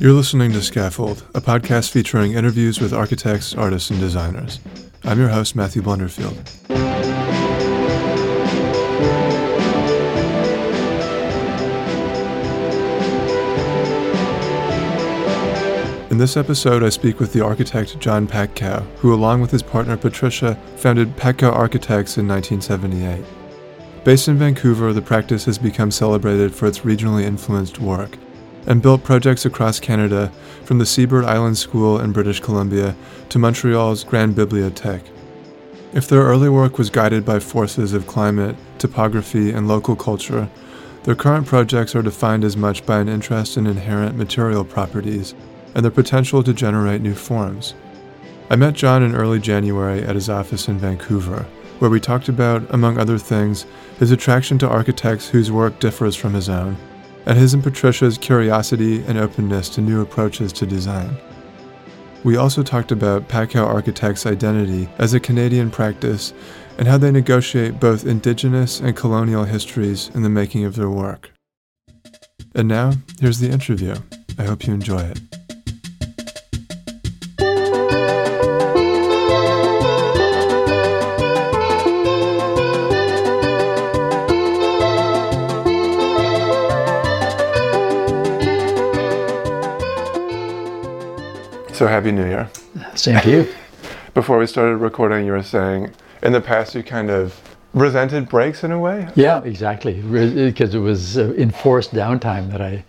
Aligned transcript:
You're 0.00 0.12
listening 0.12 0.52
to 0.52 0.62
Scaffold, 0.62 1.24
a 1.34 1.40
podcast 1.40 1.90
featuring 1.90 2.34
interviews 2.34 2.80
with 2.80 2.92
architects, 2.92 3.52
artists, 3.52 3.90
and 3.90 3.98
designers. 3.98 4.60
I'm 5.02 5.18
your 5.18 5.26
host, 5.26 5.56
Matthew 5.56 5.82
Blunderfield. 5.82 6.36
In 16.12 16.18
this 16.18 16.36
episode, 16.36 16.84
I 16.84 16.90
speak 16.90 17.18
with 17.18 17.32
the 17.32 17.44
architect 17.44 17.98
John 17.98 18.28
Patkau, 18.28 18.82
who, 18.98 19.12
along 19.12 19.40
with 19.40 19.50
his 19.50 19.64
partner 19.64 19.96
Patricia, 19.96 20.54
founded 20.76 21.16
Patkau 21.16 21.52
Architects 21.52 22.18
in 22.18 22.28
1978. 22.28 23.24
Based 24.04 24.28
in 24.28 24.38
Vancouver, 24.38 24.92
the 24.92 25.02
practice 25.02 25.44
has 25.46 25.58
become 25.58 25.90
celebrated 25.90 26.54
for 26.54 26.66
its 26.68 26.80
regionally 26.80 27.24
influenced 27.24 27.80
work 27.80 28.16
and 28.68 28.82
built 28.82 29.02
projects 29.02 29.46
across 29.46 29.80
Canada, 29.80 30.30
from 30.64 30.78
the 30.78 30.86
Seabird 30.86 31.24
Island 31.24 31.56
School 31.56 31.98
in 31.98 32.12
British 32.12 32.38
Columbia 32.38 32.94
to 33.30 33.38
Montreal's 33.38 34.04
Grande 34.04 34.36
Bibliothèque. 34.36 35.08
If 35.94 36.06
their 36.06 36.22
early 36.22 36.50
work 36.50 36.76
was 36.76 36.90
guided 36.90 37.24
by 37.24 37.40
forces 37.40 37.94
of 37.94 38.06
climate, 38.06 38.56
topography, 38.76 39.50
and 39.50 39.66
local 39.66 39.96
culture, 39.96 40.50
their 41.04 41.14
current 41.14 41.46
projects 41.46 41.96
are 41.96 42.02
defined 42.02 42.44
as 42.44 42.58
much 42.58 42.84
by 42.84 42.98
an 42.98 43.08
interest 43.08 43.56
in 43.56 43.66
inherent 43.66 44.18
material 44.18 44.66
properties 44.66 45.34
and 45.74 45.82
their 45.82 45.90
potential 45.90 46.42
to 46.42 46.52
generate 46.52 47.00
new 47.00 47.14
forms. 47.14 47.74
I 48.50 48.56
met 48.56 48.74
John 48.74 49.02
in 49.02 49.14
early 49.14 49.40
January 49.40 50.02
at 50.02 50.14
his 50.14 50.28
office 50.28 50.68
in 50.68 50.78
Vancouver, 50.78 51.46
where 51.78 51.90
we 51.90 52.00
talked 52.00 52.28
about, 52.28 52.62
among 52.74 52.98
other 52.98 53.16
things, 53.16 53.64
his 53.98 54.10
attraction 54.10 54.58
to 54.58 54.68
architects 54.68 55.28
whose 55.28 55.50
work 55.50 55.78
differs 55.80 56.14
from 56.14 56.34
his 56.34 56.50
own, 56.50 56.76
and 57.28 57.36
his 57.38 57.52
and 57.52 57.62
Patricia's 57.62 58.16
curiosity 58.16 59.04
and 59.04 59.18
openness 59.18 59.68
to 59.68 59.82
new 59.82 60.00
approaches 60.00 60.50
to 60.54 60.66
design. 60.66 61.14
We 62.24 62.36
also 62.36 62.62
talked 62.62 62.90
about 62.90 63.28
Patkau 63.28 63.64
Architects' 63.64 64.24
identity 64.24 64.88
as 64.96 65.12
a 65.12 65.20
Canadian 65.20 65.70
practice 65.70 66.32
and 66.78 66.88
how 66.88 66.96
they 66.96 67.10
negotiate 67.10 67.78
both 67.78 68.06
Indigenous 68.06 68.80
and 68.80 68.96
colonial 68.96 69.44
histories 69.44 70.10
in 70.14 70.22
the 70.22 70.30
making 70.30 70.64
of 70.64 70.74
their 70.74 70.90
work. 70.90 71.30
And 72.54 72.66
now, 72.66 72.94
here's 73.20 73.40
the 73.40 73.50
interview. 73.50 73.94
I 74.38 74.44
hope 74.44 74.66
you 74.66 74.72
enjoy 74.72 75.02
it. 75.02 75.37
So 91.78 91.86
happy 91.86 92.10
New 92.10 92.26
Year. 92.26 92.50
Same 92.96 93.20
to 93.20 93.30
you. 93.30 93.54
Before 94.14 94.36
we 94.36 94.48
started 94.48 94.78
recording, 94.78 95.24
you 95.24 95.30
were 95.30 95.44
saying 95.44 95.92
in 96.24 96.32
the 96.32 96.40
past 96.40 96.74
you 96.74 96.82
kind 96.82 97.08
of 97.08 97.40
resented 97.72 98.28
breaks 98.28 98.64
in 98.64 98.72
a 98.72 98.78
way. 98.80 99.08
Yeah, 99.14 99.44
exactly. 99.44 100.00
Because 100.02 100.74
it 100.74 100.80
was 100.80 101.16
uh, 101.16 101.32
enforced 101.34 101.92
downtime 101.92 102.50
that 102.50 102.60
I, 102.60 102.84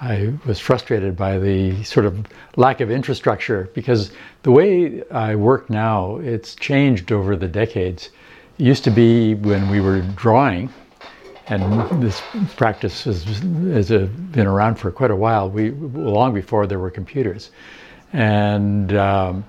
I 0.00 0.34
was 0.46 0.60
frustrated 0.60 1.16
by 1.16 1.36
the 1.36 1.82
sort 1.82 2.06
of 2.06 2.26
lack 2.54 2.80
of 2.80 2.92
infrastructure. 2.92 3.70
Because 3.74 4.12
the 4.44 4.52
way 4.52 5.02
I 5.10 5.34
work 5.34 5.68
now, 5.68 6.18
it's 6.18 6.54
changed 6.54 7.10
over 7.10 7.34
the 7.34 7.48
decades. 7.48 8.10
It 8.60 8.66
used 8.66 8.84
to 8.84 8.92
be 8.92 9.34
when 9.34 9.68
we 9.68 9.80
were 9.80 10.02
drawing, 10.14 10.72
and 11.48 12.00
this 12.00 12.22
practice 12.54 13.02
has, 13.02 13.24
has 13.24 13.90
uh, 13.90 14.06
been 14.30 14.46
around 14.46 14.76
for 14.76 14.92
quite 14.92 15.10
a 15.10 15.16
while. 15.16 15.50
We 15.50 15.72
long 15.72 16.32
before 16.34 16.68
there 16.68 16.78
were 16.78 16.92
computers. 16.92 17.50
And 18.12 18.94
um, 18.94 19.44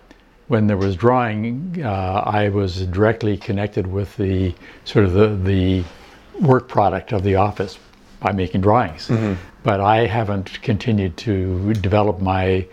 when 0.47 0.67
there 0.67 0.77
was 0.77 0.95
drawing, 0.95 1.81
uh, 1.83 2.23
I 2.25 2.49
was 2.49 2.85
directly 2.87 3.37
connected 3.37 3.87
with 3.87 4.15
the 4.17 4.53
sort 4.83 5.05
of 5.05 5.13
the, 5.13 5.27
the 5.35 5.83
work 6.41 6.67
product 6.67 7.13
of 7.13 7.23
the 7.23 7.35
office 7.35 7.79
by 8.19 8.31
making 8.31 8.61
drawings. 8.61 9.07
Mm-hmm. 9.07 9.33
But 9.63 9.79
I 9.79 10.05
haven't 10.07 10.61
continued 10.61 11.17
to 11.17 11.73
develop 11.75 12.19
my 12.19 12.67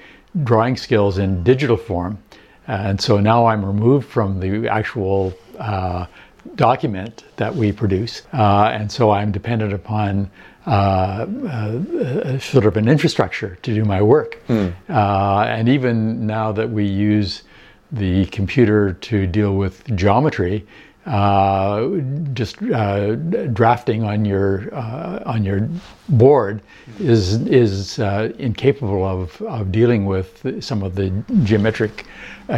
drawing 0.44 0.76
skills 0.76 1.18
in 1.18 1.42
digital 1.42 1.76
form. 1.76 2.18
And 2.66 3.00
so 3.00 3.20
now 3.20 3.46
I'm 3.46 3.64
removed 3.64 4.08
from 4.08 4.40
the 4.40 4.68
actual 4.68 5.32
uh, 5.58 6.06
document 6.54 7.24
that 7.36 7.54
we 7.54 7.72
produce. 7.72 8.22
Uh, 8.32 8.70
and 8.72 8.90
so 8.90 9.10
I'm 9.10 9.32
dependent 9.32 9.72
upon 9.72 10.30
Uh, 10.66 11.26
uh, 11.48 12.38
sort 12.40 12.66
of 12.66 12.76
an 12.76 12.88
infrastructure 12.88 13.56
to 13.62 13.72
do 13.72 13.84
my 13.84 14.02
work. 14.02 14.44
Mm. 14.48 14.74
and 14.88 15.68
even 15.68 16.26
now 16.26 16.50
that 16.50 16.70
we 16.70 16.84
use 16.84 17.44
the 17.92 18.26
computer 18.26 18.94
to 18.94 19.28
deal 19.28 19.54
with 19.54 19.84
geometry, 19.94 20.66
uh, 21.06 21.88
just 22.32 22.60
uh, 22.62 23.14
drafting 23.14 24.02
on 24.02 24.24
your 24.24 24.74
uh, 24.74 25.22
on 25.24 25.44
your 25.44 25.68
board 26.08 26.60
is 26.98 27.34
is 27.46 27.98
incapable 28.38 29.04
of, 29.04 29.40
of 29.42 29.70
dealing 29.70 30.04
with 30.04 30.62
some 30.62 30.82
of 30.82 30.96
the 30.96 31.10
geometric 31.44 32.06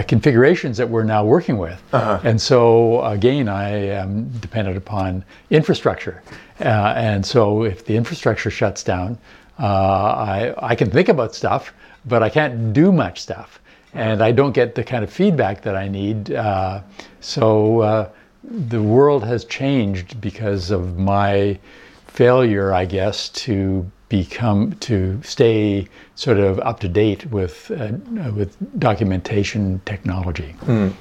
configurations 0.06 0.76
that 0.76 0.88
we're 0.88 1.04
now 1.04 1.24
working 1.24 1.58
with. 1.58 1.82
Uh-huh. 1.92 2.20
And 2.24 2.40
so 2.40 3.02
again, 3.04 3.48
I 3.48 3.68
am 3.68 4.28
dependent 4.40 4.76
upon 4.76 5.24
infrastructure. 5.50 6.22
Uh, 6.60 6.94
and 6.96 7.24
so 7.24 7.64
if 7.64 7.84
the 7.84 7.96
infrastructure 7.96 8.50
shuts 8.50 8.82
down, 8.82 9.18
uh, 9.58 9.64
I, 9.64 10.54
I 10.58 10.74
can 10.74 10.90
think 10.90 11.08
about 11.08 11.34
stuff, 11.34 11.72
but 12.06 12.22
I 12.22 12.28
can't 12.28 12.72
do 12.72 12.92
much 12.92 13.20
stuff. 13.20 13.60
And 13.94 14.22
I 14.22 14.32
don't 14.32 14.52
get 14.52 14.74
the 14.74 14.84
kind 14.84 15.02
of 15.02 15.10
feedback 15.10 15.62
that 15.62 15.74
I 15.74 15.88
need. 15.88 16.32
Uh, 16.32 16.82
so 17.20 17.80
uh, 17.80 18.10
the 18.42 18.82
world 18.82 19.24
has 19.24 19.44
changed 19.44 20.20
because 20.20 20.70
of 20.70 20.98
my 20.98 21.58
failure, 22.06 22.72
I 22.72 22.84
guess, 22.84 23.28
to 23.30 23.90
become 24.08 24.72
to 24.80 25.20
stay 25.22 25.86
sort 26.14 26.38
of 26.38 26.58
up 26.60 26.80
to 26.80 26.88
date 26.88 27.26
with 27.26 27.70
uh, 27.70 27.92
with 28.32 28.56
documentation 28.78 29.80
technology. 29.84 30.54
Mm. 30.62 30.94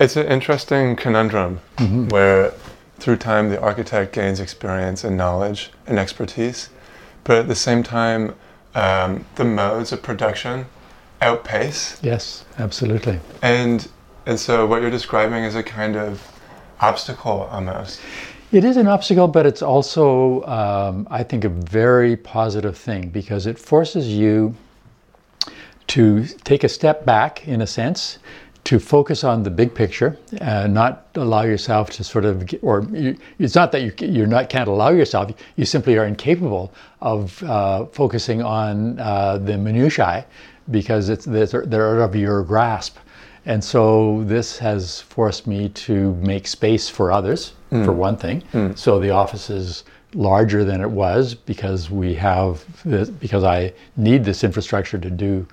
It's 0.00 0.16
an 0.16 0.26
interesting 0.26 0.96
conundrum 0.96 1.60
mm-hmm. 1.76 2.08
where 2.08 2.52
through 2.98 3.16
time, 3.16 3.48
the 3.48 3.60
architect 3.60 4.12
gains 4.12 4.40
experience 4.40 5.04
and 5.04 5.16
knowledge 5.16 5.70
and 5.86 5.98
expertise, 5.98 6.68
but 7.24 7.38
at 7.38 7.48
the 7.48 7.54
same 7.54 7.82
time, 7.82 8.34
um, 8.74 9.24
the 9.36 9.44
modes 9.44 9.92
of 9.92 10.02
production 10.02 10.66
outpace. 11.22 11.98
Yes, 12.02 12.44
absolutely. 12.58 13.20
And 13.42 13.88
and 14.26 14.38
so 14.38 14.66
what 14.66 14.82
you're 14.82 14.90
describing 14.90 15.44
is 15.44 15.54
a 15.54 15.62
kind 15.62 15.96
of 15.96 16.37
obstacle 16.80 17.48
almost. 17.50 18.00
It 18.50 18.64
is 18.64 18.76
an 18.76 18.86
obstacle, 18.86 19.28
but 19.28 19.44
it's 19.44 19.60
also, 19.60 20.42
um, 20.44 21.06
I 21.10 21.22
think, 21.22 21.44
a 21.44 21.50
very 21.50 22.16
positive 22.16 22.78
thing 22.78 23.10
because 23.10 23.46
it 23.46 23.58
forces 23.58 24.08
you 24.08 24.54
to 25.88 26.24
take 26.44 26.64
a 26.64 26.68
step 26.68 27.04
back, 27.04 27.46
in 27.46 27.60
a 27.60 27.66
sense, 27.66 28.18
to 28.64 28.78
focus 28.78 29.24
on 29.24 29.42
the 29.42 29.50
big 29.50 29.74
picture, 29.74 30.18
uh, 30.40 30.66
not 30.66 31.06
allow 31.14 31.42
yourself 31.42 31.88
to 31.90 32.04
sort 32.04 32.24
of, 32.24 32.54
or 32.62 32.84
you, 32.92 33.16
it's 33.38 33.54
not 33.54 33.72
that 33.72 33.80
you 33.82 33.92
you're 34.06 34.26
not 34.26 34.50
can't 34.50 34.68
allow 34.68 34.90
yourself. 34.90 35.32
You 35.56 35.64
simply 35.64 35.96
are 35.96 36.04
incapable 36.04 36.72
of 37.00 37.42
uh, 37.44 37.86
focusing 37.86 38.42
on 38.42 38.98
uh, 38.98 39.38
the 39.38 39.56
minutiae 39.56 40.26
because 40.70 41.08
it's 41.08 41.24
they're 41.24 42.02
out 42.02 42.10
of 42.10 42.14
your 42.14 42.42
grasp. 42.42 42.98
And 43.48 43.64
so 43.64 44.22
this 44.24 44.58
has 44.58 45.00
forced 45.00 45.46
me 45.46 45.70
to 45.70 46.14
make 46.16 46.46
space 46.46 46.90
for 46.90 47.10
others, 47.10 47.54
mm. 47.72 47.82
for 47.82 47.92
one 47.92 48.18
thing. 48.18 48.42
Mm. 48.52 48.76
So 48.76 49.00
the 49.00 49.08
office 49.08 49.48
is 49.48 49.84
larger 50.12 50.64
than 50.64 50.82
it 50.82 50.90
was 50.90 51.34
because 51.34 51.90
we 51.90 52.14
have 52.14 52.62
this, 52.84 53.08
because 53.08 53.44
I 53.44 53.72
need 53.96 54.22
this 54.22 54.44
infrastructure 54.44 54.98
to 54.98 55.10
do 55.10 55.46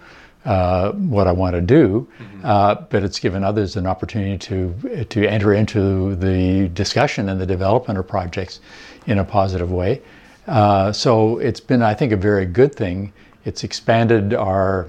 uh, 0.44 0.92
what 0.92 1.26
I 1.26 1.32
want 1.32 1.56
to 1.56 1.62
do, 1.62 2.08
uh, 2.44 2.76
but 2.90 3.02
it's 3.02 3.18
given 3.18 3.44
others 3.46 3.78
an 3.78 3.88
opportunity 3.88 4.38
to 4.38 5.06
to 5.06 5.26
enter 5.26 5.54
into 5.54 6.16
the 6.16 6.68
discussion 6.74 7.30
and 7.30 7.40
the 7.40 7.48
development 7.48 7.98
of 7.98 8.08
projects 8.08 8.60
in 9.08 9.20
a 9.20 9.24
positive 9.24 9.72
way. 9.72 10.02
Uh, 10.48 10.92
so 10.92 11.40
it's 11.40 11.62
been, 11.62 11.82
I 11.82 11.94
think, 11.94 12.12
a 12.12 12.18
very 12.18 12.46
good 12.46 12.76
thing. 12.76 13.14
It's 13.46 13.64
expanded 13.64 14.34
our 14.34 14.88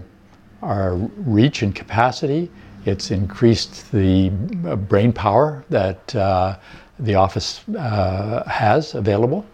our 0.60 0.96
reach 1.24 1.62
and 1.62 1.72
capacity. 1.74 2.50
It's 2.86 3.10
increased 3.10 3.90
the 3.90 4.30
uh, 4.64 4.76
brain 4.76 5.12
power 5.12 5.64
that 5.70 6.14
uh, 6.14 6.56
the 6.98 7.16
office 7.16 7.68
uh, 7.70 8.48
has 8.48 8.94
available. 8.94 9.44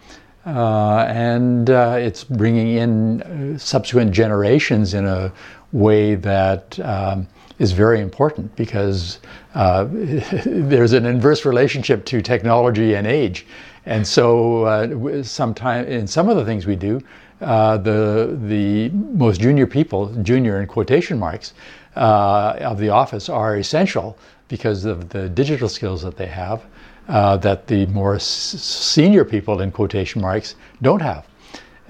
Uh, 0.45 1.05
and 1.07 1.69
uh, 1.69 1.95
it's 1.97 2.23
bringing 2.23 2.75
in 2.75 3.21
uh, 3.21 3.57
subsequent 3.57 4.11
generations 4.11 4.93
in 4.93 5.05
a 5.05 5.31
way 5.71 6.15
that 6.15 6.77
um, 6.81 7.27
is 7.59 7.71
very 7.71 8.01
important 8.01 8.53
because 8.55 9.19
there's 9.55 10.93
an 10.93 11.05
inverse 11.05 11.45
relationship 11.45 12.05
to 12.05 12.21
technology 12.21 12.95
and 12.95 13.07
age. 13.07 13.45
And 13.85 14.05
so, 14.05 14.63
uh, 14.63 15.23
sometime 15.23 15.85
in 15.85 16.07
some 16.07 16.29
of 16.29 16.37
the 16.37 16.45
things 16.45 16.65
we 16.65 16.75
do, 16.75 17.01
uh, 17.41 17.77
the 17.77 18.37
the 18.47 18.89
most 18.89 19.41
junior 19.41 19.67
people, 19.67 20.07
junior 20.23 20.61
in 20.61 20.67
quotation 20.67 21.19
marks, 21.19 21.53
of 21.95 22.77
the 22.79 22.89
office 22.89 23.29
are 23.29 23.57
essential 23.57 24.17
because 24.47 24.85
of 24.85 25.09
the 25.09 25.29
digital 25.29 25.69
skills 25.69 26.01
that 26.01 26.17
they 26.17 26.27
have 26.27 26.63
uh, 27.07 27.37
that 27.37 27.67
the 27.67 27.85
more 27.87 28.15
s- 28.15 28.23
senior 28.23 29.25
people, 29.25 29.61
in 29.61 29.71
quotation 29.71 30.21
marks, 30.21 30.55
don't 30.81 31.01
have. 31.01 31.27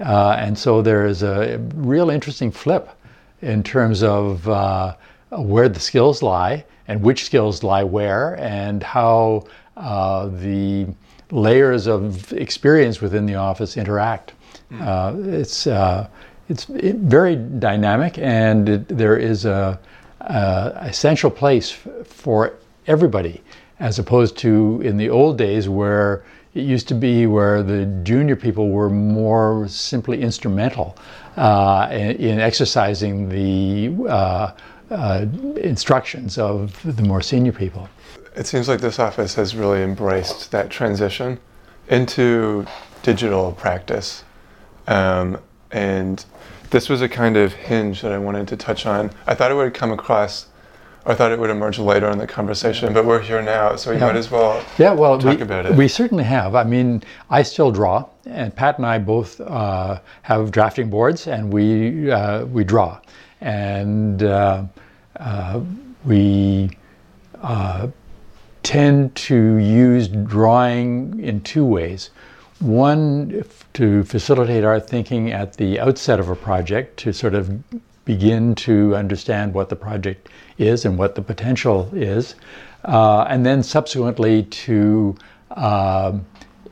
Uh, 0.00 0.36
and 0.38 0.58
so 0.58 0.82
there 0.82 1.06
is 1.06 1.22
a 1.22 1.58
real 1.74 2.10
interesting 2.10 2.50
flip 2.50 2.90
in 3.42 3.62
terms 3.62 4.02
of 4.02 4.48
uh, 4.48 4.94
where 5.30 5.68
the 5.68 5.80
skills 5.80 6.22
lie 6.22 6.64
and 6.88 7.00
which 7.00 7.24
skills 7.24 7.62
lie 7.62 7.84
where 7.84 8.34
and 8.40 8.82
how 8.82 9.44
uh, 9.76 10.26
the 10.26 10.86
layers 11.30 11.86
of 11.86 12.32
experience 12.32 13.00
within 13.00 13.26
the 13.26 13.34
office 13.34 13.76
interact. 13.76 14.32
Mm. 14.70 15.32
it's 15.32 15.66
uh, 15.66 16.08
it's 16.48 16.64
very 16.64 17.36
dynamic 17.36 18.18
and 18.18 18.68
it, 18.68 18.88
there 18.88 19.16
is 19.16 19.44
a, 19.44 19.78
a 20.26 20.86
essential 20.88 21.30
place 21.30 21.70
for 22.04 22.54
everybody 22.86 23.42
as 23.80 23.98
opposed 23.98 24.36
to 24.38 24.80
in 24.82 24.96
the 24.96 25.10
old 25.10 25.36
days 25.38 25.68
where 25.68 26.24
it 26.54 26.62
used 26.62 26.86
to 26.88 26.94
be 26.94 27.26
where 27.26 27.62
the 27.62 27.86
junior 28.04 28.36
people 28.36 28.70
were 28.70 28.88
more 28.88 29.66
simply 29.68 30.22
instrumental 30.22 30.96
uh, 31.36 31.88
in, 31.90 32.16
in, 32.16 32.40
exercising 32.40 33.28
the 33.28 34.08
uh, 34.08 34.52
uh, 34.90 35.26
instructions 35.56 36.38
of 36.38 36.80
the 36.96 37.02
more 37.02 37.20
senior 37.20 37.52
people. 37.52 37.88
It 38.36 38.46
seems 38.46 38.68
like 38.68 38.80
this 38.80 39.00
office 39.00 39.34
has 39.34 39.56
really 39.56 39.82
embraced 39.82 40.52
that 40.52 40.70
transition 40.70 41.40
into 41.88 42.64
digital 43.02 43.52
practice. 43.52 44.22
Um, 44.86 45.38
and 45.72 46.24
this 46.70 46.88
was 46.88 47.02
a 47.02 47.08
kind 47.08 47.36
of 47.36 47.52
hinge 47.52 48.02
that 48.02 48.12
I 48.12 48.18
wanted 48.18 48.48
to 48.48 48.56
touch 48.56 48.86
on. 48.86 49.10
I 49.26 49.34
thought 49.34 49.50
it 49.50 49.54
would 49.54 49.74
come 49.74 49.92
across 49.92 50.46
I 51.06 51.14
thought 51.14 51.32
it 51.32 51.38
would 51.38 51.50
emerge 51.50 51.78
later 51.78 52.08
in 52.08 52.16
the 52.16 52.26
conversation, 52.26 52.94
but 52.94 53.04
we're 53.04 53.20
here 53.20 53.42
now, 53.42 53.76
so 53.76 53.90
we 53.90 53.98
yeah. 53.98 54.06
might 54.06 54.16
as 54.16 54.30
well 54.30 54.64
yeah, 54.78 54.92
well, 54.94 55.18
talk 55.18 55.36
we, 55.36 55.42
about 55.42 55.66
it. 55.66 55.74
We 55.74 55.86
certainly 55.86 56.24
have. 56.24 56.54
I 56.54 56.64
mean, 56.64 57.02
I 57.28 57.42
still 57.42 57.70
draw, 57.70 58.08
and 58.24 58.54
Pat 58.54 58.78
and 58.78 58.86
I 58.86 58.98
both 58.98 59.38
uh, 59.42 60.00
have 60.22 60.50
drafting 60.50 60.88
boards, 60.88 61.26
and 61.26 61.52
we 61.52 62.10
uh, 62.10 62.46
we 62.46 62.64
draw, 62.64 63.00
and 63.42 64.22
uh, 64.22 64.64
uh 65.16 65.60
we 66.06 66.70
uh, 67.42 67.88
tend 68.62 69.14
to 69.14 69.56
use 69.56 70.08
drawing 70.08 71.20
in 71.20 71.42
two 71.42 71.66
ways. 71.66 72.10
One, 72.64 73.44
to 73.74 74.04
facilitate 74.04 74.64
our 74.64 74.80
thinking 74.80 75.32
at 75.32 75.58
the 75.58 75.78
outset 75.78 76.18
of 76.18 76.30
a 76.30 76.34
project, 76.34 76.96
to 77.00 77.12
sort 77.12 77.34
of 77.34 77.62
begin 78.06 78.54
to 78.54 78.96
understand 78.96 79.52
what 79.52 79.68
the 79.68 79.76
project 79.76 80.30
is 80.56 80.86
and 80.86 80.96
what 80.96 81.14
the 81.14 81.20
potential 81.20 81.90
is, 81.92 82.36
uh, 82.86 83.26
and 83.28 83.44
then 83.44 83.62
subsequently 83.62 84.44
to 84.44 85.14
uh, 85.50 86.16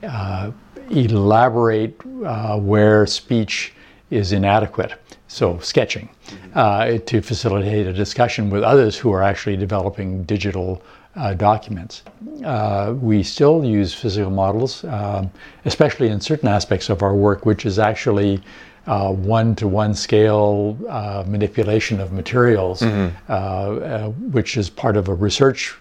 uh, 0.03 0.51
elaborate 0.89 2.01
uh, 2.25 2.59
where 2.59 3.07
speech 3.07 3.75
is 4.09 4.33
inadequate. 4.33 4.95
So, 5.29 5.59
sketching 5.59 6.09
uh, 6.55 6.99
to 7.05 7.21
facilitate 7.21 7.87
a 7.87 7.93
discussion 7.93 8.49
with 8.49 8.63
others 8.63 8.97
who 8.97 9.13
are 9.13 9.23
actually 9.23 9.59
developing 9.59 10.25
digital 10.25 10.83
uh, 11.17 11.35
documents. 11.35 12.03
Uh, 12.45 12.95
we 13.01 13.23
still 13.23 13.65
use 13.65 13.93
physical 13.93 14.31
models, 14.31 14.85
um, 14.85 15.31
especially 15.65 16.09
in 16.09 16.21
certain 16.21 16.49
aspects 16.49 16.89
of 16.89 17.03
our 17.03 17.15
work, 17.15 17.45
which 17.45 17.67
is 17.67 17.79
actually 17.79 18.43
one 18.85 19.55
to 19.55 19.69
one 19.69 19.95
scale 19.95 20.77
uh, 20.89 21.23
manipulation 21.27 22.01
of 22.01 22.13
materials, 22.13 22.81
mm-hmm. 22.81 23.15
Uh, 23.29 23.35
uh, 23.35 24.09
which 24.09 24.57
is 24.57 24.71
part 24.71 24.97
of 24.97 25.09
a 25.09 25.15
research 25.15 25.75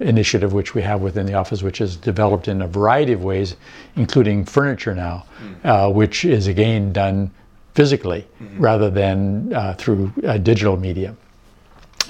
initiative 0.00 0.52
which 0.52 0.74
we 0.74 0.82
have 0.82 1.00
within 1.00 1.26
the 1.26 1.34
office, 1.34 1.62
which 1.62 1.80
is 1.80 1.96
developed 1.96 2.48
in 2.48 2.62
a 2.62 2.68
variety 2.68 3.12
of 3.12 3.24
ways, 3.24 3.56
including 3.96 4.44
furniture 4.44 4.94
now, 4.94 5.26
mm. 5.64 5.92
which 5.92 6.24
is 6.24 6.46
again 6.46 6.92
done 6.92 7.28
physically 7.74 8.24
mm-hmm. 8.40 8.60
rather 8.60 8.90
than 8.90 9.52
through 9.76 10.12
a 10.22 10.38
digital 10.38 10.76
media. 10.76 11.16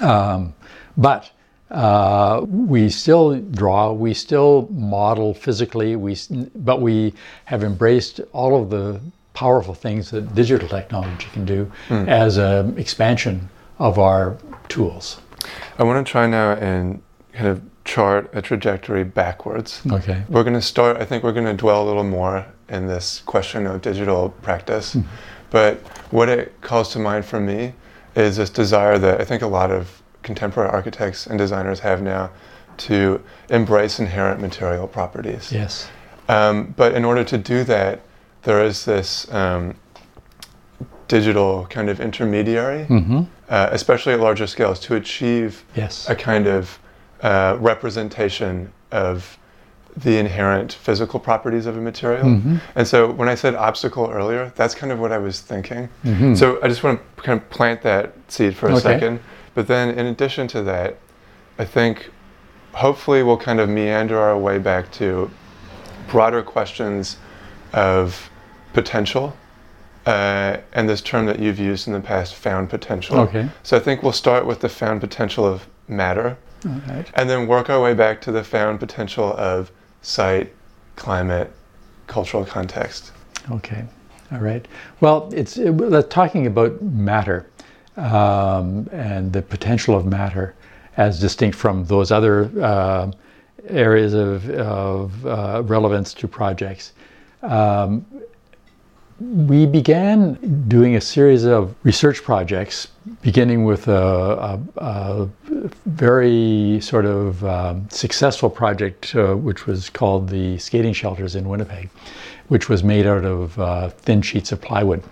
Um, 0.01 0.53
but 0.97 1.31
uh, 1.71 2.45
we 2.47 2.89
still 2.89 3.39
draw, 3.39 3.91
we 3.91 4.13
still 4.13 4.67
model 4.71 5.33
physically, 5.33 5.95
we, 5.95 6.17
but 6.55 6.81
we 6.81 7.13
have 7.45 7.63
embraced 7.63 8.21
all 8.33 8.61
of 8.61 8.69
the 8.69 8.99
powerful 9.33 9.73
things 9.73 10.11
that 10.11 10.33
digital 10.35 10.67
technology 10.67 11.27
can 11.31 11.45
do 11.45 11.71
mm. 11.87 12.07
as 12.07 12.37
an 12.37 12.77
expansion 12.77 13.47
of 13.77 13.99
our 13.99 14.37
tools. 14.67 15.21
I 15.77 15.83
want 15.83 16.05
to 16.05 16.11
try 16.11 16.27
now 16.27 16.53
and 16.53 17.01
kind 17.33 17.47
of 17.47 17.61
chart 17.85 18.29
a 18.33 18.41
trajectory 18.41 19.03
backwards. 19.03 19.81
Okay. 19.89 20.23
We're 20.27 20.43
going 20.43 20.55
to 20.55 20.61
start, 20.61 20.97
I 20.97 21.05
think 21.05 21.23
we're 21.23 21.31
going 21.33 21.45
to 21.45 21.53
dwell 21.53 21.83
a 21.83 21.87
little 21.87 22.03
more 22.03 22.45
in 22.67 22.87
this 22.87 23.21
question 23.25 23.65
of 23.65 23.81
digital 23.81 24.29
practice. 24.41 24.95
Mm. 24.95 25.05
But 25.49 25.77
what 26.11 26.29
it 26.29 26.59
calls 26.61 26.91
to 26.93 26.99
mind 26.99 27.25
for 27.25 27.39
me 27.39 27.73
is 28.15 28.37
this 28.37 28.49
desire 28.49 28.97
that 28.97 29.21
I 29.21 29.23
think 29.23 29.41
a 29.41 29.47
lot 29.47 29.71
of 29.71 30.01
contemporary 30.29 30.69
architects 30.69 31.25
and 31.25 31.39
designers 31.39 31.79
have 31.79 32.03
now 32.03 32.29
to 32.77 33.19
embrace 33.49 33.99
inherent 33.99 34.39
material 34.39 34.87
properties. 34.87 35.51
Yes. 35.51 35.89
Um, 36.27 36.73
but 36.77 36.93
in 36.93 37.03
order 37.03 37.23
to 37.23 37.37
do 37.37 37.63
that, 37.63 38.01
there 38.43 38.63
is 38.63 38.85
this 38.85 39.09
um, 39.33 39.75
digital 41.07 41.65
kind 41.65 41.89
of 41.89 41.99
intermediary, 41.99 42.85
mm-hmm. 42.85 43.23
uh, 43.49 43.69
especially 43.71 44.13
at 44.13 44.19
larger 44.19 44.45
scales, 44.45 44.79
to 44.81 44.95
achieve 44.95 45.65
yes. 45.75 46.07
a 46.07 46.15
kind 46.15 46.45
of 46.47 46.79
uh, 47.21 47.57
representation 47.59 48.71
of 48.91 49.37
the 49.97 50.17
inherent 50.17 50.73
physical 50.73 51.19
properties 51.19 51.65
of 51.65 51.75
a 51.75 51.81
material. 51.81 52.25
Mm-hmm. 52.25 52.57
And 52.75 52.87
so 52.87 53.11
when 53.11 53.27
I 53.27 53.35
said 53.35 53.55
obstacle 53.55 54.09
earlier, 54.11 54.53
that's 54.55 54.75
kind 54.75 54.91
of 54.93 54.99
what 54.99 55.11
I 55.11 55.17
was 55.17 55.41
thinking. 55.41 55.89
Mm-hmm. 56.05 56.35
So 56.35 56.59
I 56.63 56.67
just 56.67 56.83
want 56.83 57.01
to 57.01 57.23
kind 57.23 57.41
of 57.41 57.49
plant 57.49 57.81
that 57.81 58.13
seed 58.27 58.55
for 58.55 58.67
a 58.69 58.73
okay. 58.73 58.81
second. 58.81 59.19
But 59.59 59.67
then 59.67 59.89
in 59.99 60.05
addition 60.05 60.47
to 60.55 60.61
that, 60.61 60.95
I 61.57 61.65
think 61.65 62.11
hopefully 62.71 63.23
we'll 63.23 63.35
kind 63.35 63.59
of 63.59 63.67
meander 63.67 64.17
our 64.17 64.37
way 64.37 64.57
back 64.57 64.89
to 64.93 65.29
broader 66.07 66.41
questions 66.41 67.17
of 67.73 68.29
potential, 68.71 69.35
uh, 70.05 70.55
and 70.71 70.87
this 70.87 71.01
term 71.01 71.25
that 71.25 71.39
you've 71.39 71.59
used 71.59 71.87
in 71.87 71.93
the 71.93 71.99
past, 71.99 72.35
found 72.35 72.69
potential. 72.69 73.19
Okay. 73.19 73.49
So 73.63 73.75
I 73.75 73.81
think 73.81 74.01
we'll 74.01 74.13
start 74.13 74.45
with 74.45 74.61
the 74.61 74.69
found 74.69 75.01
potential 75.01 75.45
of 75.45 75.67
matter, 75.89 76.37
and 77.15 77.29
then 77.29 77.45
work 77.45 77.69
our 77.69 77.81
way 77.81 77.93
back 77.93 78.21
to 78.21 78.31
the 78.31 78.45
found 78.45 78.79
potential 78.79 79.33
of 79.33 79.73
site, 80.01 80.53
climate, 80.95 81.51
cultural 82.07 82.45
context. 82.45 83.11
Okay. 83.51 83.83
All 84.31 84.39
right. 84.39 84.65
Well, 85.01 85.29
it's 85.33 85.57
it, 85.57 86.09
talking 86.09 86.47
about 86.47 86.81
matter 86.81 87.45
um, 87.97 88.87
and 88.91 89.33
the 89.33 89.41
potential 89.41 89.95
of 89.95 90.05
matter 90.05 90.55
as 90.97 91.19
distinct 91.19 91.57
from 91.57 91.85
those 91.85 92.11
other 92.11 92.51
uh, 92.61 93.11
areas 93.67 94.13
of, 94.13 94.49
of 94.51 95.25
uh, 95.25 95.63
relevance 95.65 96.13
to 96.13 96.27
projects. 96.27 96.93
Um, 97.41 98.05
we 99.19 99.65
began 99.65 100.35
doing 100.67 100.95
a 100.95 101.01
series 101.01 101.43
of 101.43 101.75
research 101.83 102.23
projects, 102.23 102.87
beginning 103.21 103.65
with 103.65 103.87
a, 103.89 103.93
a, 103.93 104.59
a 104.77 105.29
very 105.85 106.79
sort 106.81 107.05
of 107.05 107.43
um, 107.43 107.89
successful 107.89 108.49
project, 108.49 109.13
uh, 109.15 109.35
which 109.35 109.67
was 109.67 109.89
called 109.89 110.29
the 110.29 110.57
skating 110.57 110.93
shelters 110.93 111.35
in 111.35 111.49
Winnipeg, 111.49 111.89
which 112.47 112.69
was 112.69 112.81
made 112.81 113.05
out 113.05 113.25
of 113.25 113.59
uh, 113.59 113.89
thin 113.89 114.21
sheets 114.21 114.53
of 114.53 114.61
plywood. 114.61 115.03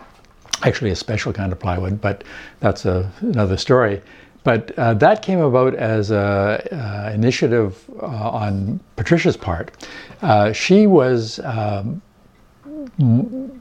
Actually 0.63 0.91
a 0.91 0.95
special 0.95 1.33
kind 1.33 1.51
of 1.51 1.59
plywood, 1.59 2.01
but 2.01 2.23
that's 2.59 2.85
a, 2.85 3.11
another 3.21 3.57
story. 3.57 4.01
But 4.43 4.71
uh, 4.79 4.93
that 4.95 5.21
came 5.21 5.39
about 5.39 5.75
as 5.75 6.09
an 6.09 7.13
initiative 7.13 7.83
uh, 8.01 8.05
on 8.05 8.79
Patricia's 8.95 9.35
part. 9.35 9.71
Uh, 10.21 10.53
she 10.53 10.87
was, 10.87 11.39
um, 11.39 12.01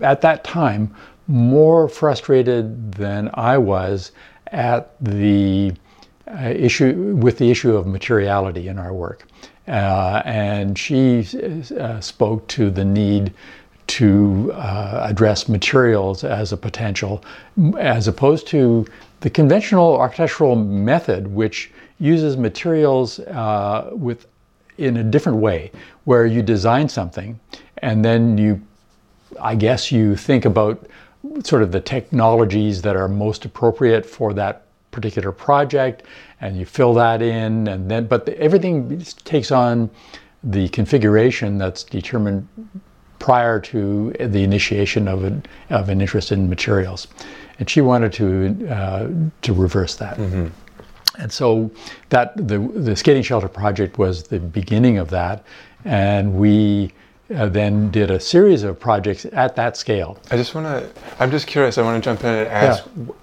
at 0.01 0.21
that 0.21 0.45
time, 0.45 0.95
more 1.27 1.89
frustrated 1.89 2.93
than 2.93 3.31
I 3.35 3.59
was 3.59 4.13
at 4.53 4.95
the 5.01 5.73
uh, 6.29 6.53
issue 6.55 7.17
with 7.17 7.39
the 7.39 7.51
issue 7.51 7.77
of 7.77 7.87
materiality 7.87 8.69
in 8.69 8.79
our 8.79 8.93
work. 8.93 9.27
Uh, 9.67 10.23
and 10.25 10.79
she 10.79 11.27
uh, 11.81 12.01
spoke 12.01 12.47
to 12.47 12.71
the 12.71 12.85
need 12.85 13.33
to 13.87 14.53
uh, 14.55 15.07
address 15.09 15.49
materials 15.49 16.25
as 16.25 16.53
a 16.53 16.57
potential, 16.57 17.25
as 17.79 18.09
opposed 18.09 18.47
to 18.49 18.87
the 19.21 19.31
conventional 19.31 19.97
architectural 19.97 20.57
method, 20.57 21.27
which 21.29 21.71
uses 21.99 22.37
materials 22.37 23.21
uh, 23.21 23.91
with 23.93 24.27
in 24.79 24.99
a 24.99 25.05
different 25.05 25.39
way, 25.39 25.71
where 26.05 26.27
you 26.27 26.43
design 26.43 26.87
something 26.89 27.41
and 27.79 28.05
then 28.05 28.37
you, 28.37 28.61
I 29.41 29.55
guess, 29.55 29.91
you 29.91 30.17
think 30.17 30.45
about 30.45 30.87
sort 31.45 31.63
of 31.63 31.73
the 31.73 31.81
technologies 31.81 32.83
that 32.83 32.97
are 32.97 33.09
most 33.09 33.45
appropriate 33.45 34.07
for 34.07 34.33
that 34.35 34.67
particular 34.91 35.33
project, 35.33 36.05
and 36.41 36.57
you 36.57 36.65
fill 36.65 36.95
that 36.95 37.21
in, 37.21 37.69
and 37.69 37.91
then 37.91 38.07
but 38.07 38.27
the, 38.27 38.39
everything 38.39 39.01
takes 39.25 39.51
on 39.51 39.91
the 40.45 40.69
configuration 40.69 41.59
that's 41.59 41.85
determined 41.85 42.49
prior 43.19 43.61
to 43.61 44.13
the 44.21 44.43
initiation 44.43 45.09
of 45.09 45.25
an, 45.25 45.45
of 45.71 45.89
an 45.89 46.01
interest 46.01 46.33
in 46.33 46.49
materials. 46.49 47.09
And 47.59 47.69
she 47.69 47.81
wanted 47.81 48.13
to, 48.15 48.69
uh, 48.69 49.09
to 49.43 49.53
reverse 49.53 49.97
that. 49.97 50.19
Mm-hmm. 50.19 50.47
And 51.19 51.33
so 51.33 51.71
that 52.11 52.37
the, 52.37 52.59
the 52.59 52.95
skating 52.95 53.23
shelter 53.23 53.49
project 53.49 53.99
was 53.99 54.25
the 54.25 54.39
beginning 54.39 54.99
of 54.99 55.09
that. 55.11 55.45
And 55.85 56.35
we 56.35 56.93
uh, 57.35 57.49
then 57.49 57.91
did 57.91 58.11
a 58.11 58.21
series 58.21 58.63
of 58.63 58.79
projects 58.79 59.25
at 59.33 59.57
that 59.57 59.77
scale. 59.77 60.19
I 60.31 60.37
just 60.37 60.55
want 60.55 60.67
to, 60.67 61.03
I'm 61.19 61.31
just 61.31 61.47
curious, 61.47 61.79
I 61.79 61.83
want 61.83 62.03
to 62.03 62.11
jump 62.11 62.21
in 62.21 62.35
and 62.35 62.49
ask 62.49 62.85
yeah. 62.85 63.15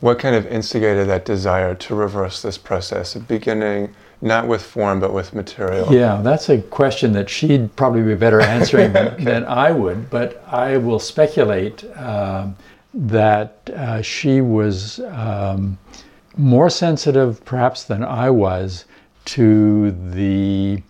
what 0.00 0.18
kind 0.18 0.34
of 0.34 0.46
instigated 0.46 1.08
that 1.08 1.24
desire 1.24 1.74
to 1.74 1.94
reverse 1.94 2.42
this 2.42 2.58
process, 2.58 3.14
beginning 3.14 3.94
not 4.22 4.46
with 4.46 4.62
form, 4.62 5.00
but 5.00 5.12
with 5.12 5.34
material? 5.34 5.92
Yeah, 5.92 6.22
that's 6.22 6.48
a 6.48 6.62
question 6.62 7.12
that 7.12 7.28
she'd 7.28 7.74
probably 7.74 8.02
be 8.02 8.14
better 8.14 8.40
answering 8.40 8.96
okay. 8.96 9.22
than 9.24 9.44
I 9.44 9.72
would, 9.72 10.08
but 10.08 10.44
I 10.46 10.76
will 10.76 11.00
speculate 11.00 11.84
um, 11.98 12.56
that 12.94 13.58
uh, 13.74 14.00
she 14.00 14.40
was 14.40 15.00
um, 15.00 15.76
more 16.36 16.70
sensitive, 16.70 17.44
perhaps, 17.44 17.84
than 17.84 18.04
I 18.04 18.30
was 18.30 18.84
to 19.24 19.90
the 19.90 20.80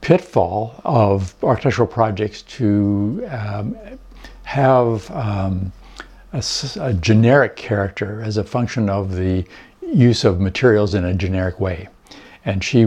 pitfall 0.00 0.80
of 0.84 1.34
architectural 1.44 1.88
projects 1.88 2.42
to 2.42 3.26
um, 3.30 3.76
have 4.42 5.10
um, 5.12 5.72
a, 6.32 6.42
a 6.80 6.92
generic 6.94 7.54
character 7.56 8.20
as 8.20 8.36
a 8.36 8.44
function 8.44 8.90
of 8.90 9.14
the 9.14 9.44
use 9.80 10.24
of 10.24 10.40
materials 10.40 10.94
in 10.94 11.04
a 11.04 11.14
generic 11.14 11.60
way 11.60 11.88
and 12.44 12.62
she, 12.62 12.84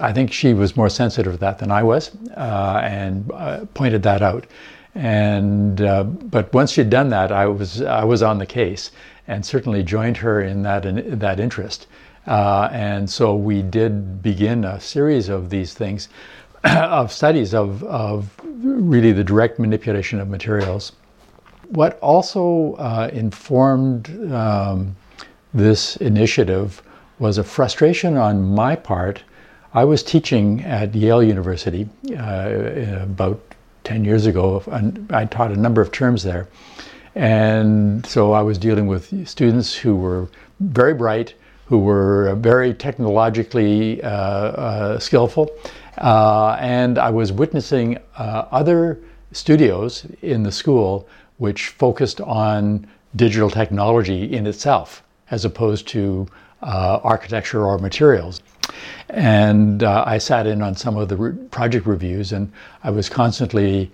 I 0.00 0.12
think 0.12 0.32
she 0.32 0.54
was 0.54 0.76
more 0.76 0.88
sensitive 0.88 1.32
to 1.32 1.38
that 1.38 1.58
than 1.58 1.70
I 1.70 1.82
was, 1.82 2.12
uh, 2.36 2.80
and 2.84 3.30
uh, 3.32 3.64
pointed 3.74 4.02
that 4.04 4.22
out. 4.22 4.46
And 4.94 5.82
uh, 5.82 6.04
but 6.04 6.52
once 6.54 6.72
she'd 6.72 6.88
done 6.88 7.10
that, 7.10 7.30
I 7.30 7.46
was 7.46 7.82
I 7.82 8.04
was 8.04 8.22
on 8.22 8.38
the 8.38 8.46
case, 8.46 8.92
and 9.28 9.44
certainly 9.44 9.82
joined 9.82 10.16
her 10.18 10.40
in 10.40 10.62
that 10.62 10.86
in 10.86 11.18
that 11.18 11.38
interest. 11.38 11.86
Uh, 12.26 12.68
and 12.72 13.08
so 13.08 13.36
we 13.36 13.62
did 13.62 14.22
begin 14.22 14.64
a 14.64 14.80
series 14.80 15.28
of 15.28 15.50
these 15.50 15.74
things, 15.74 16.08
of 16.64 17.12
studies 17.12 17.54
of 17.54 17.84
of 17.84 18.30
really 18.62 19.12
the 19.12 19.24
direct 19.24 19.58
manipulation 19.58 20.18
of 20.18 20.28
materials. 20.28 20.92
What 21.68 21.98
also 22.00 22.74
uh, 22.74 23.10
informed 23.12 24.32
um, 24.32 24.96
this 25.52 25.96
initiative 25.96 26.82
was 27.18 27.38
a 27.38 27.44
frustration 27.44 28.16
on 28.16 28.54
my 28.54 28.76
part. 28.76 29.22
I 29.74 29.84
was 29.84 30.02
teaching 30.02 30.62
at 30.64 30.94
Yale 30.94 31.22
University 31.22 31.88
uh, 32.18 33.02
about 33.02 33.40
10 33.84 34.04
years 34.04 34.26
ago, 34.26 34.62
I 35.10 35.26
taught 35.26 35.52
a 35.52 35.56
number 35.56 35.80
of 35.80 35.92
terms 35.92 36.24
there. 36.24 36.48
And 37.14 38.04
so 38.04 38.32
I 38.32 38.42
was 38.42 38.58
dealing 38.58 38.88
with 38.88 39.28
students 39.28 39.74
who 39.74 39.94
were 39.94 40.28
very 40.58 40.92
bright, 40.92 41.34
who 41.66 41.78
were 41.78 42.34
very 42.34 42.74
technologically 42.74 44.02
uh, 44.02 44.08
uh, 44.08 44.98
skillful, 44.98 45.50
uh, 45.98 46.56
and 46.60 46.98
I 46.98 47.10
was 47.10 47.32
witnessing 47.32 47.98
uh, 48.18 48.46
other 48.50 48.98
studios 49.30 50.04
in 50.20 50.42
the 50.42 50.52
school 50.52 51.08
which 51.38 51.68
focused 51.68 52.20
on 52.20 52.86
digital 53.14 53.50
technology 53.50 54.24
in 54.32 54.46
itself, 54.48 55.02
as 55.30 55.44
opposed 55.44 55.86
to 55.88 56.26
uh, 56.62 57.00
architecture 57.02 57.64
or 57.64 57.78
materials. 57.78 58.42
And 59.08 59.82
uh, 59.82 60.04
I 60.06 60.18
sat 60.18 60.46
in 60.46 60.62
on 60.62 60.74
some 60.74 60.96
of 60.96 61.08
the 61.08 61.16
re- 61.16 61.36
project 61.50 61.86
reviews, 61.86 62.32
and 62.32 62.50
I 62.82 62.90
was 62.90 63.08
constantly 63.08 63.90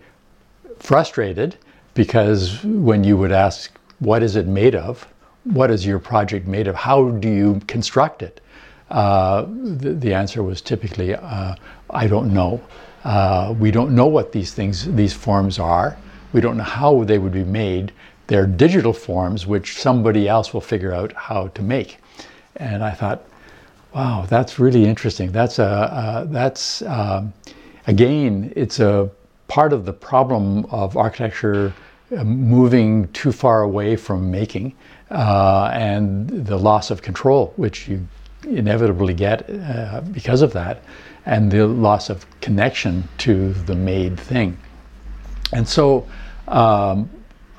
frustrated 0.79 1.57
because 1.95 2.65
when 2.65 3.05
you 3.05 3.17
would 3.17 3.33
ask, 3.33 3.71
What 3.99 4.23
is 4.23 4.37
it 4.37 4.47
made 4.47 4.75
of? 4.75 5.07
What 5.45 5.71
is 5.71 5.85
your 5.85 5.99
project 5.99 6.47
made 6.47 6.69
of? 6.69 6.75
How 6.75 7.11
do 7.11 7.29
you 7.29 7.61
construct 7.67 8.23
it? 8.23 8.41
Uh, 8.91 9.47
the, 9.49 9.95
the, 9.95 10.13
answer 10.13 10.43
was 10.43 10.61
typically, 10.61 11.15
uh, 11.15 11.55
I 11.91 12.07
don't 12.07 12.33
know. 12.33 12.61
Uh, 13.05 13.55
we 13.59 13.71
don't 13.71 13.95
know 13.95 14.07
what 14.07 14.33
these 14.33 14.53
things, 14.53 14.85
these 14.95 15.15
forms 15.15 15.59
are. 15.59 15.97
We 16.33 16.41
don't 16.41 16.57
know 16.57 16.65
how 16.65 17.05
they 17.05 17.19
would 17.19 17.33
be 17.33 17.45
made. 17.45 17.93
They're 18.27 18.47
digital 18.47 18.93
forms, 18.93 19.47
which 19.47 19.79
somebody 19.79 20.29
else 20.29 20.53
will 20.53 20.61
figure 20.61 20.93
out 20.93 21.13
how 21.15 21.49
to 21.49 21.63
make. 21.63 21.99
And 22.57 22.85
I 22.85 22.91
thought, 22.91 23.25
wow, 23.95 24.27
that's 24.29 24.59
really 24.59 24.85
interesting. 24.85 25.33
That's 25.33 25.59
a 25.59 25.65
uh, 25.65 26.25
that's 26.25 26.83
um, 26.83 27.33
again, 27.87 28.53
it's 28.57 28.81
a 28.81 29.11
part 29.49 29.73
of 29.73 29.85
the 29.85 29.93
problem 29.93 30.65
of 30.67 30.97
architecture 30.97 31.73
uh, 32.17 32.25
moving 32.25 33.09
too 33.13 33.33
far 33.33 33.63
away 33.63 33.97
from 33.97 34.31
making 34.31 34.75
uh, 35.11 35.71
and 35.73 36.29
the 36.47 36.57
loss 36.57 36.91
of 36.91 37.03
control, 37.03 37.53
which 37.57 37.89
you 37.89 38.07
inevitably 38.49 39.15
get 39.15 39.49
uh, 39.49 40.01
because 40.13 40.43
of 40.43 40.53
that, 40.53 40.83
and 41.27 41.51
the 41.51 41.67
loss 41.67 42.11
of 42.11 42.27
connection 42.41 43.07
to 43.19 43.53
the 43.53 43.75
made 43.75 44.19
thing. 44.19 44.57
And 45.53 45.69
so 45.69 46.09
um, 46.49 47.09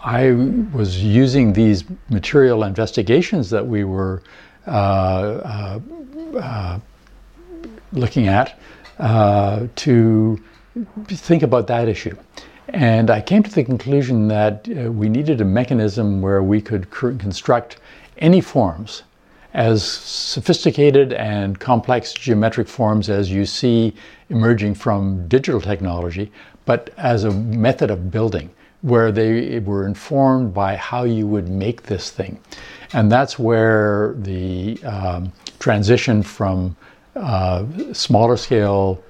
I 0.03 0.31
was 0.73 1.01
using 1.01 1.53
these 1.53 1.85
material 2.09 2.63
investigations 2.63 3.49
that 3.51 3.65
we 3.65 3.83
were 3.83 4.23
Uh, 4.65 5.79
uh, 6.33 6.39
uh, 6.39 6.79
looking 7.91 8.27
at 8.27 8.57
to 9.75 10.39
think 11.09 11.43
about 11.43 11.67
that 11.67 11.87
issue. 11.89 12.15
And 12.69 13.11
I 13.11 13.21
came 13.21 13.43
to 13.43 13.51
the 13.51 13.63
conclusion 13.63 14.29
that 14.29 14.67
uh, 14.69 14.91
we 14.91 15.09
needed 15.09 15.41
a 15.41 15.45
mechanism 15.45 16.21
where 16.21 16.41
we 16.41 16.61
could 16.61 16.89
construct 16.89 17.77
any 18.17 18.39
forms, 18.39 19.03
as 19.53 19.83
sophisticated 19.83 21.13
and 21.13 21.59
complex 21.59 22.13
geometric 22.13 22.67
forms 22.67 23.09
as 23.09 23.29
you 23.29 23.45
see 23.45 23.93
emerging 24.29 24.75
from 24.75 25.27
digital 25.27 25.59
technology, 25.59 26.31
but 26.65 26.89
as 26.97 27.25
a 27.25 27.31
method 27.31 27.91
of 27.91 28.09
building, 28.09 28.49
where 28.83 29.11
they 29.11 29.59
were 29.59 29.87
informed 29.87 30.53
by 30.53 30.75
how 30.75 31.03
you 31.03 31.25
would 31.25 31.49
make 31.49 31.83
this 31.83 32.11
thing. 32.11 32.37
And 32.93 33.11
that's 33.11 33.39
where 33.39 34.13
the 34.17 34.77
um, 34.83 35.31
transition 35.59 36.21
from 36.21 36.75
uh, 37.15 37.65
smaller 37.93 38.37
scale 38.37 39.01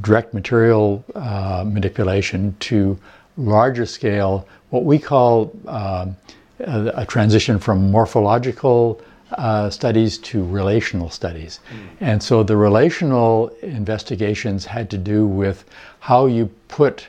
direct 0.00 0.34
material 0.34 1.04
uh, 1.14 1.64
manipulation 1.66 2.54
to 2.60 2.98
larger 3.36 3.86
scale, 3.86 4.46
what 4.70 4.84
we 4.84 4.98
call 4.98 5.52
um, 5.66 6.16
a, 6.60 6.92
a, 6.96 7.06
transition 7.06 7.58
from 7.58 7.90
morphological 7.90 9.00
uh, 9.32 9.68
studies 9.70 10.18
to 10.18 10.44
relational 10.44 11.10
studies. 11.10 11.60
Mm. 11.70 11.86
And 12.00 12.22
so 12.22 12.42
the 12.42 12.56
relational 12.56 13.48
investigations 13.62 14.64
had 14.64 14.90
to 14.90 14.98
do 14.98 15.26
with 15.26 15.64
how 16.00 16.26
you 16.26 16.46
put 16.68 17.08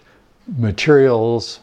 materials 0.58 1.60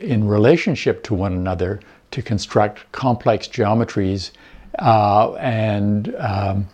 in 0.00 0.26
relationship 0.26 1.02
to 1.04 1.14
one 1.14 1.32
another 1.32 1.80
to 2.10 2.22
construct 2.22 2.90
complex 2.92 3.48
geometries 3.48 4.30
uh, 4.78 5.34
and 5.34 6.14
um, 6.16 6.68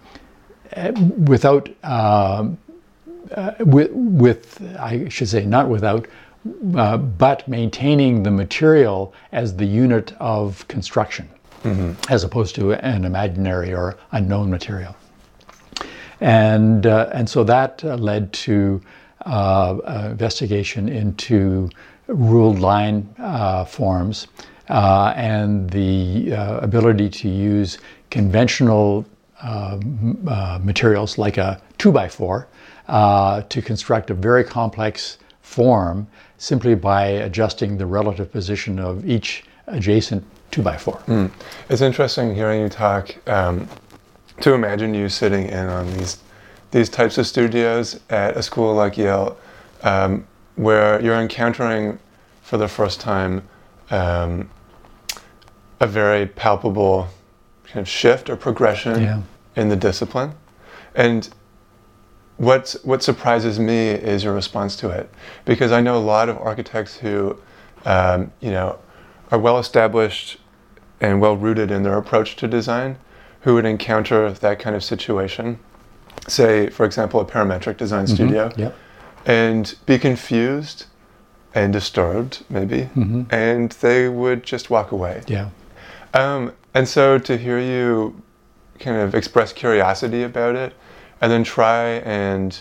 without, 1.24 1.68
um, 1.84 2.58
uh, 3.32 3.52
with, 3.60 3.90
with, 3.92 4.62
I 4.78 5.08
should 5.08 5.28
say, 5.28 5.44
not 5.44 5.68
without, 5.68 6.06
uh, 6.76 6.98
but 6.98 7.48
maintaining 7.48 8.22
the 8.22 8.30
material 8.30 9.14
as 9.32 9.56
the 9.56 9.64
unit 9.64 10.12
of 10.20 10.66
construction, 10.68 11.28
as 12.10 12.24
opposed 12.24 12.54
to 12.56 12.74
an 12.74 13.04
imaginary 13.04 13.72
or 13.72 13.96
unknown 14.12 14.50
material. 14.50 14.94
And, 16.20 16.86
uh, 16.86 17.10
and 17.12 17.28
so 17.28 17.44
that 17.44 17.82
uh, 17.84 17.96
led 17.96 18.32
to 18.32 18.80
uh, 19.26 19.28
uh, 19.28 20.08
investigation 20.10 20.88
into 20.88 21.70
ruled 22.06 22.58
line 22.58 23.08
uh, 23.18 23.64
forms 23.64 24.26
uh, 24.68 25.12
and 25.16 25.70
the 25.70 26.32
uh, 26.32 26.58
ability 26.58 27.08
to 27.08 27.28
use 27.28 27.78
conventional 28.10 29.04
uh, 29.42 29.78
uh, 30.28 30.58
materials 30.62 31.18
like 31.18 31.36
a 31.36 31.60
2x4 31.78 32.46
uh, 32.88 33.42
to 33.42 33.60
construct 33.60 34.10
a 34.10 34.14
very 34.14 34.44
complex 34.44 35.18
form 35.42 36.06
simply 36.38 36.74
by 36.74 37.06
adjusting 37.06 37.76
the 37.76 37.86
relative 37.86 38.30
position 38.32 38.78
of 38.78 39.06
each 39.06 39.44
adjacent 39.66 40.24
2x4. 40.50 41.30
It's 41.68 41.80
interesting 41.82 42.34
hearing 42.34 42.60
you 42.60 42.68
talk 42.68 43.14
um, 43.28 43.68
to 44.40 44.54
imagine 44.54 44.94
you 44.94 45.08
sitting 45.08 45.48
in 45.48 45.66
on 45.68 45.92
these 45.96 46.18
these 46.70 46.88
types 46.88 47.18
of 47.18 47.26
studios 47.26 48.00
at 48.10 48.36
a 48.36 48.42
school 48.42 48.74
like 48.74 48.98
Yale, 48.98 49.36
um, 49.84 50.26
where 50.56 51.00
you're 51.00 51.16
encountering 51.20 51.98
for 52.42 52.56
the 52.56 52.68
first 52.68 53.00
time 53.00 53.42
um, 53.90 54.48
a 55.80 55.86
very 55.86 56.26
palpable 56.26 57.08
kind 57.64 57.80
of 57.80 57.88
shift 57.88 58.30
or 58.30 58.36
progression 58.36 59.02
Yeah. 59.02 59.22
in 59.56 59.68
the 59.68 59.76
discipline, 59.76 60.32
and 60.94 61.28
what 62.36 62.74
what 62.82 63.02
surprises 63.02 63.58
me 63.58 63.90
is 63.90 64.24
your 64.24 64.34
response 64.34 64.76
to 64.76 64.90
it, 64.90 65.08
because 65.44 65.70
I 65.72 65.80
know 65.80 65.96
a 65.96 66.00
lot 66.02 66.28
of 66.28 66.36
architects 66.38 66.96
who, 66.96 67.38
um, 67.84 68.32
you 68.40 68.50
know, 68.50 68.78
are 69.30 69.38
well 69.38 69.58
established 69.58 70.38
and 71.00 71.20
well 71.20 71.36
rooted 71.36 71.70
in 71.70 71.82
their 71.82 71.96
approach 71.98 72.36
to 72.36 72.48
design, 72.48 72.96
who 73.42 73.54
would 73.54 73.64
encounter 73.66 74.30
that 74.32 74.58
kind 74.58 74.74
of 74.74 74.82
situation, 74.82 75.58
say, 76.26 76.70
for 76.70 76.84
example, 76.86 77.20
a 77.20 77.24
parametric 77.24 77.76
design 77.76 78.06
studio, 78.06 78.50
Yep. 78.56 78.76
And 79.26 79.74
be 79.86 79.98
confused 79.98 80.86
and 81.54 81.72
disturbed, 81.72 82.44
maybe, 82.50 82.88
and 83.30 83.70
they 83.80 84.08
would 84.08 84.42
just 84.42 84.70
walk 84.70 84.92
away. 84.92 85.22
Yeah. 85.28 85.50
Um, 86.12 86.52
and 86.74 86.88
so 86.88 87.18
to 87.18 87.36
hear 87.36 87.58
you 87.60 88.20
kind 88.80 88.96
of 88.96 89.14
express 89.14 89.52
curiosity 89.52 90.24
about 90.24 90.56
it, 90.56 90.74
and 91.20 91.30
then 91.30 91.44
try 91.44 92.02
and, 92.04 92.60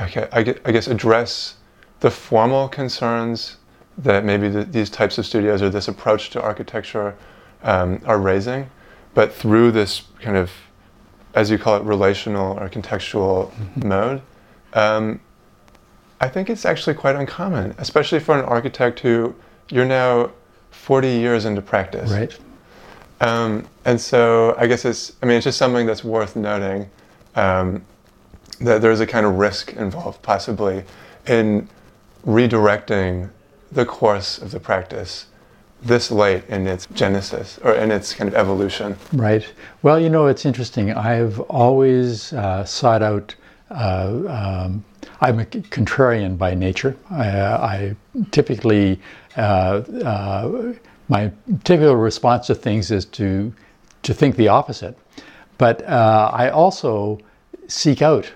okay, 0.00 0.26
I 0.32 0.42
guess, 0.42 0.88
address 0.88 1.56
the 2.00 2.10
formal 2.10 2.68
concerns 2.68 3.58
that 3.98 4.24
maybe 4.24 4.50
th 4.50 4.66
these 4.72 4.90
types 4.90 5.18
of 5.18 5.24
studios 5.26 5.62
or 5.62 5.70
this 5.70 5.88
approach 5.88 6.30
to 6.30 6.42
architecture 6.42 7.14
um, 7.62 8.00
are 8.04 8.18
raising, 8.18 8.68
but 9.14 9.32
through 9.32 9.70
this 9.70 10.02
kind 10.20 10.36
of, 10.36 10.50
as 11.34 11.50
you 11.50 11.58
call 11.58 11.76
it, 11.76 11.82
relational 11.84 12.58
or 12.58 12.68
contextual 12.68 13.52
mode. 13.84 14.20
Um, 14.72 15.20
I 16.24 16.28
think 16.28 16.48
it's 16.48 16.64
actually 16.64 16.94
quite 16.94 17.16
uncommon, 17.16 17.74
especially 17.76 18.18
for 18.18 18.38
an 18.38 18.46
architect 18.46 19.00
who 19.00 19.34
you're 19.68 19.84
now 19.84 20.30
40 20.70 21.06
years 21.06 21.44
into 21.44 21.60
practice. 21.60 22.10
Right. 22.10 22.38
Um, 23.20 23.68
and 23.84 24.00
so 24.00 24.54
I 24.56 24.66
guess 24.66 24.86
it's, 24.86 25.12
I 25.22 25.26
mean, 25.26 25.36
it's 25.36 25.44
just 25.44 25.58
something 25.58 25.84
that's 25.84 26.02
worth 26.02 26.34
noting 26.34 26.88
um, 27.36 27.84
that 28.60 28.80
there's 28.80 29.00
a 29.00 29.06
kind 29.06 29.26
of 29.26 29.34
risk 29.34 29.74
involved, 29.74 30.22
possibly, 30.22 30.84
in 31.26 31.68
redirecting 32.26 33.28
the 33.70 33.84
course 33.84 34.38
of 34.38 34.50
the 34.50 34.60
practice 34.60 35.26
this 35.82 36.10
late 36.10 36.44
in 36.48 36.66
its 36.66 36.86
genesis 36.94 37.58
or 37.62 37.74
in 37.74 37.90
its 37.90 38.14
kind 38.14 38.28
of 38.28 38.34
evolution. 38.34 38.96
Right. 39.12 39.46
Well, 39.82 40.00
you 40.00 40.08
know, 40.08 40.28
it's 40.28 40.46
interesting. 40.46 40.90
I've 40.90 41.38
always 41.40 42.32
uh, 42.32 42.64
sought 42.64 43.02
out. 43.02 43.34
Uh, 43.70 44.62
um, 44.64 44.84
I'm 45.20 45.40
a 45.40 45.44
contrarian 45.44 46.36
by 46.38 46.54
nature. 46.54 46.96
I, 47.10 47.28
I 47.28 47.96
typically, 48.30 49.00
uh, 49.36 49.82
uh, 50.04 50.72
my 51.08 51.30
typical 51.64 51.96
response 51.96 52.46
to 52.48 52.54
things 52.54 52.90
is 52.90 53.04
to 53.06 53.52
to 54.02 54.14
think 54.14 54.36
the 54.36 54.48
opposite. 54.48 54.96
But 55.56 55.82
uh, 55.88 56.30
I 56.32 56.50
also 56.50 57.18
seek 57.68 58.02
out 58.02 58.30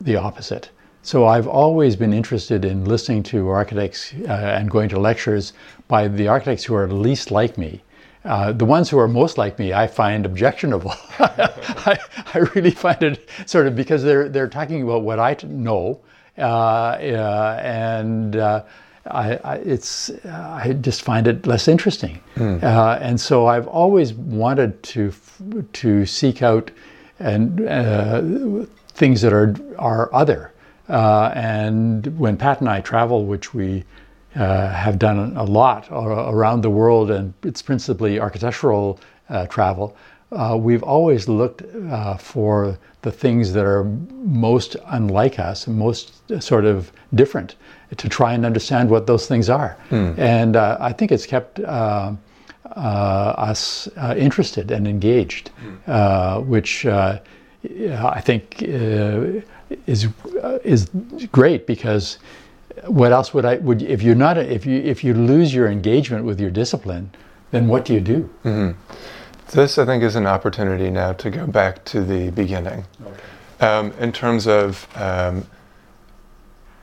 the 0.00 0.16
opposite. 0.16 0.70
So 1.02 1.26
I've 1.26 1.46
always 1.46 1.96
been 1.96 2.12
interested 2.12 2.64
in 2.64 2.84
listening 2.86 3.22
to 3.24 3.48
architects 3.48 4.12
uh, 4.26 4.32
and 4.32 4.70
going 4.70 4.88
to 4.88 4.98
lectures 4.98 5.52
by 5.86 6.08
the 6.08 6.28
architects 6.28 6.64
who 6.64 6.74
are 6.74 6.88
least 6.88 7.30
like 7.30 7.58
me. 7.58 7.82
Uh, 8.24 8.52
the 8.52 8.64
ones 8.64 8.88
who 8.88 8.98
are 8.98 9.08
most 9.08 9.36
like 9.36 9.58
me, 9.58 9.74
I 9.74 9.86
find 9.86 10.24
objectionable. 10.24 10.94
I, 11.18 11.98
I 12.32 12.38
really 12.54 12.70
find 12.70 13.02
it 13.02 13.28
sort 13.44 13.66
of 13.66 13.76
because 13.76 14.02
they're 14.02 14.28
they're 14.30 14.48
talking 14.48 14.82
about 14.82 15.02
what 15.02 15.18
I 15.18 15.36
know, 15.46 16.00
uh, 16.38 16.42
uh, 16.42 17.60
and 17.62 18.36
uh, 18.36 18.64
I, 19.06 19.36
I, 19.36 19.54
it's 19.56 20.10
I 20.24 20.72
just 20.80 21.02
find 21.02 21.26
it 21.26 21.46
less 21.46 21.68
interesting. 21.68 22.18
Uh, 22.64 22.98
and 23.02 23.20
so 23.20 23.46
I've 23.46 23.68
always 23.68 24.14
wanted 24.14 24.82
to 24.84 25.12
to 25.74 26.06
seek 26.06 26.40
out 26.42 26.70
and 27.20 27.60
uh, 27.68 28.64
things 28.88 29.20
that 29.20 29.34
are 29.34 29.54
are 29.78 30.08
other. 30.14 30.50
Uh, 30.88 31.30
and 31.34 32.18
when 32.18 32.36
Pat 32.36 32.60
and 32.60 32.68
I 32.68 32.80
travel, 32.80 33.24
which 33.26 33.54
we 33.54 33.84
uh, 34.36 34.68
have 34.70 34.98
done 34.98 35.36
a 35.36 35.44
lot 35.44 35.88
around 35.90 36.62
the 36.62 36.70
world, 36.70 37.10
and 37.10 37.32
it's 37.42 37.62
principally 37.62 38.18
architectural 38.20 38.98
uh, 39.28 39.46
travel, 39.46 39.96
uh, 40.32 40.56
we've 40.60 40.82
always 40.82 41.28
looked 41.28 41.62
uh, 41.90 42.16
for 42.16 42.76
the 43.02 43.10
things 43.12 43.52
that 43.52 43.64
are 43.64 43.84
most 43.84 44.76
unlike 44.86 45.38
us, 45.38 45.66
most 45.68 46.20
sort 46.42 46.64
of 46.64 46.90
different, 47.14 47.54
to 47.96 48.08
try 48.08 48.32
and 48.32 48.44
understand 48.44 48.90
what 48.90 49.06
those 49.06 49.26
things 49.28 49.48
are. 49.48 49.76
And 50.18 50.56
uh, 50.56 50.76
I 50.80 50.92
think 50.92 51.12
it's 51.12 51.26
kept. 51.26 51.60
Uh, 51.60 52.14
uh, 52.76 53.34
us 53.50 53.88
uh, 53.98 54.14
interested 54.16 54.70
and 54.70 54.88
engaged, 54.88 55.50
uh, 55.86 56.40
which 56.40 56.86
uh, 56.86 57.18
I 57.64 58.20
think 58.20 58.62
uh, 58.62 59.42
is 59.86 60.08
uh, 60.42 60.58
is 60.64 60.88
great 61.30 61.66
because 61.66 62.18
what 62.86 63.12
else 63.12 63.32
would 63.34 63.44
I 63.44 63.56
would 63.56 63.82
if 63.82 64.02
you're 64.02 64.14
not 64.14 64.38
if 64.38 64.66
you 64.66 64.80
if 64.80 65.04
you 65.04 65.14
lose 65.14 65.54
your 65.54 65.68
engagement 65.68 66.24
with 66.24 66.40
your 66.40 66.50
discipline, 66.50 67.10
then 67.50 67.68
what 67.68 67.84
do 67.84 67.94
you 67.94 68.00
do? 68.00 68.30
This, 69.52 69.78
I 69.78 69.84
think, 69.84 70.02
is 70.02 70.16
an 70.16 70.26
opportunity 70.26 70.90
now 70.90 71.12
to 71.12 71.30
go 71.30 71.46
back 71.46 71.84
to 71.86 72.02
the 72.02 72.30
beginning. 72.30 72.86
Um, 73.60 73.92
in 74.00 74.10
terms 74.10 74.46
of 74.46 74.88
um, 74.96 75.46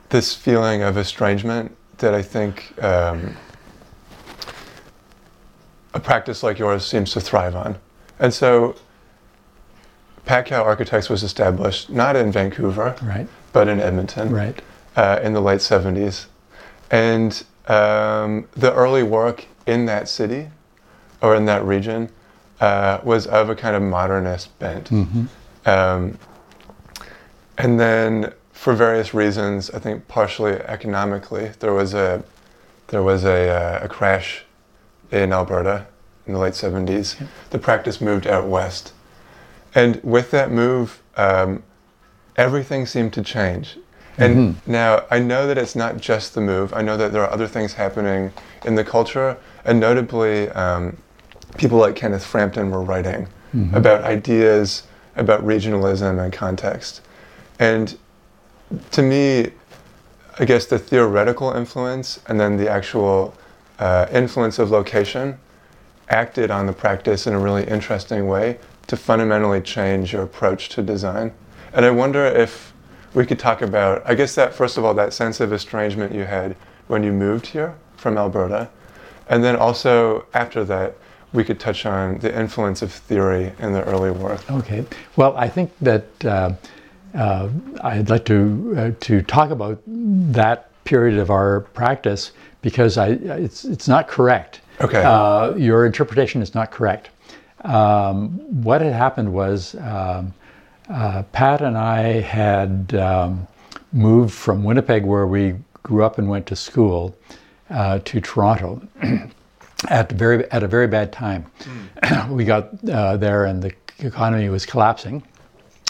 this 0.10 0.34
feeling 0.34 0.82
of 0.82 0.98
estrangement 0.98 1.76
that 1.98 2.14
I 2.14 2.22
think 2.22 2.74
um, 2.82 3.36
a 5.94 6.00
practice 6.00 6.44
like 6.44 6.60
yours 6.60 6.86
seems 6.86 7.12
to 7.14 7.22
thrive 7.22 7.56
on. 7.56 7.78
And 8.20 8.34
so, 8.34 8.76
Patkau 10.26 10.64
Architects 10.64 11.10
was 11.10 11.24
established 11.24 11.90
not 11.90 12.16
in 12.16 12.32
Vancouver, 12.32 12.96
Right, 13.02 13.28
but 13.52 13.68
in 13.68 13.80
Edmonton. 13.82 14.32
Right, 14.32 14.62
uh, 14.96 15.20
in 15.24 15.34
the 15.34 15.42
late 15.42 15.60
70s. 15.60 16.26
And 16.90 17.44
um, 17.68 18.48
the 18.54 18.74
early 18.74 19.04
work 19.04 19.46
in 19.66 19.86
that 19.86 20.10
city 20.10 20.50
or 21.22 21.36
in 21.36 21.46
that 21.46 21.64
region 21.64 22.10
uh, 22.60 23.00
was 23.04 23.28
of 23.28 23.50
a 23.50 23.56
kind 23.56 23.76
of 23.76 23.82
modernist 23.82 24.58
bent. 24.60 24.90
Um, 25.66 26.18
and 27.58 27.80
then, 27.80 28.34
for 28.54 28.74
various 28.74 29.14
reasons, 29.14 29.70
I 29.72 29.80
think 29.80 30.08
partially 30.08 30.54
economically, 30.54 31.52
there 31.60 31.74
was 31.74 31.94
a 31.94 32.24
there 32.88 33.02
was 33.04 33.24
a, 33.24 33.50
uh, 33.50 33.80
a 33.86 33.88
crash 33.88 34.44
in 35.12 35.32
Alberta 35.32 35.88
in 36.28 36.34
the 36.34 36.40
late 36.40 36.54
70s. 36.54 37.26
The 37.50 37.58
practice 37.58 38.02
moved 38.02 38.28
out 38.28 38.48
west. 38.48 38.94
And 39.74 40.02
with 40.04 40.32
that 40.32 40.52
move, 40.52 41.02
um, 41.16 41.64
everything 42.36 42.86
seemed 42.86 43.14
to 43.14 43.24
change. 43.24 43.78
And 44.17 44.56
now 44.67 45.06
I 45.10 45.19
know 45.19 45.47
that 45.47 45.58
it's 45.58 45.76
not 45.76 45.97
just 45.97 46.36
the 46.36 46.41
move. 46.41 46.74
I 46.74 46.82
know 46.82 46.97
that 46.97 47.12
there 47.12 47.24
are 47.24 47.32
other 47.32 47.47
things 47.47 47.74
happening 47.74 48.32
in 48.65 48.76
the 48.76 48.84
culture, 48.84 49.38
and 49.65 49.80
notably, 49.80 50.50
um, 50.50 50.97
people 51.58 51.78
like 51.78 51.95
Kenneth 51.95 52.26
Frampton 52.26 52.71
were 52.71 52.82
writing 52.82 53.28
about 53.74 54.04
ideas 54.04 54.84
about 55.15 55.45
regionalism 55.45 56.24
and 56.24 56.32
context. 56.32 57.02
And 57.60 57.97
to 58.91 59.02
me, 59.02 59.52
I 60.39 60.45
guess 60.45 60.65
the 60.65 60.80
theoretical 60.80 61.52
influence 61.52 62.19
and 62.28 62.39
then 62.39 62.58
the 62.58 62.69
actual 62.69 63.36
uh, 63.80 64.08
influence 64.12 64.58
of 64.60 64.71
location 64.71 65.38
acted 66.10 66.50
on 66.52 66.65
the 66.65 66.74
practice 66.74 67.28
in 67.28 67.34
a 67.34 67.39
really 67.39 67.63
interesting 67.65 68.28
way 68.28 68.58
to 68.88 68.97
fundamentally 68.97 69.62
change 69.62 70.13
your 70.13 70.24
approach 70.24 70.69
to 70.69 70.82
design. 70.82 71.34
And 71.74 71.86
I 71.86 71.91
wonder 71.91 72.26
if 72.26 72.71
we 73.13 73.26
could 73.26 73.39
talk 73.39 73.62
about, 73.62 74.02
I 74.06 74.15
guess 74.15 74.36
that 74.36 74.54
first 74.54 74.78
of 74.78 74.86
all, 74.86 74.93
that 74.93 75.13
sense 75.13 75.39
of 75.39 75.52
estrangement 75.52 76.13
you 76.13 76.24
had 76.24 76.56
when 76.88 77.04
you 77.04 77.12
moved 77.12 77.47
here 77.47 77.76
from 77.97 78.17
Alberta, 78.17 78.69
and 79.30 79.43
then 79.43 79.56
also 79.56 80.26
after 80.34 80.63
that, 80.65 80.95
we 81.34 81.43
could 81.43 81.60
touch 81.60 81.86
on 81.86 82.19
the 82.19 82.38
influence 82.38 82.82
of 82.82 82.91
theory 82.91 83.54
in 83.60 83.71
the 83.74 83.84
early 83.86 84.12
work. 84.12 84.50
Okay. 84.52 84.86
Well, 85.15 85.36
I 85.38 85.47
think 85.47 85.71
that 85.80 86.26
uh, 86.26 86.54
uh, 87.13 87.50
I'd 87.84 88.10
like 88.10 88.26
to 88.26 88.74
uh, 88.78 88.91
to 89.00 89.21
talk 89.21 89.52
about 89.52 89.82
that 89.88 90.69
period 90.84 91.19
of 91.19 91.30
our 91.30 91.62
practice 91.74 92.32
because 92.62 92.97
I 92.97 93.10
it's 93.10 93.63
it's 93.63 93.88
not 93.88 94.08
correct. 94.08 94.62
Okay. 94.82 95.04
Uh, 95.04 95.56
your 95.56 95.86
interpretation 95.86 96.41
is 96.41 96.54
not 96.54 96.71
correct. 96.71 97.10
Um, 97.63 98.30
what 98.63 98.82
had 98.82 98.93
happened 98.93 99.32
was 99.32 99.76
um, 99.76 100.34
uh, 100.92 101.24
Pat 101.32 101.62
and 101.62 101.78
I 101.78 102.22
had 102.22 102.94
um, 102.96 103.48
moved 103.94 104.34
from 104.34 104.64
Winnipeg, 104.64 105.06
where 105.06 105.28
we 105.28 105.56
grew 105.84 106.04
up 106.04 106.18
and 106.18 106.30
went 106.30 106.46
to 106.48 106.56
school, 106.56 107.16
uh, 107.70 108.00
to 108.00 108.22
Toronto. 108.22 108.82
at 109.90 110.12
very 110.12 110.50
at 110.52 110.64
a 110.64 110.68
very 110.68 110.88
bad 110.88 111.12
time. 111.12 111.46
Mm. 112.02 112.30
we 112.36 112.46
got 112.46 112.70
uh, 112.90 113.18
there, 113.18 113.46
and 113.46 113.62
the 113.62 113.74
economy 114.00 114.50
was 114.50 114.66
collapsing. 114.66 115.24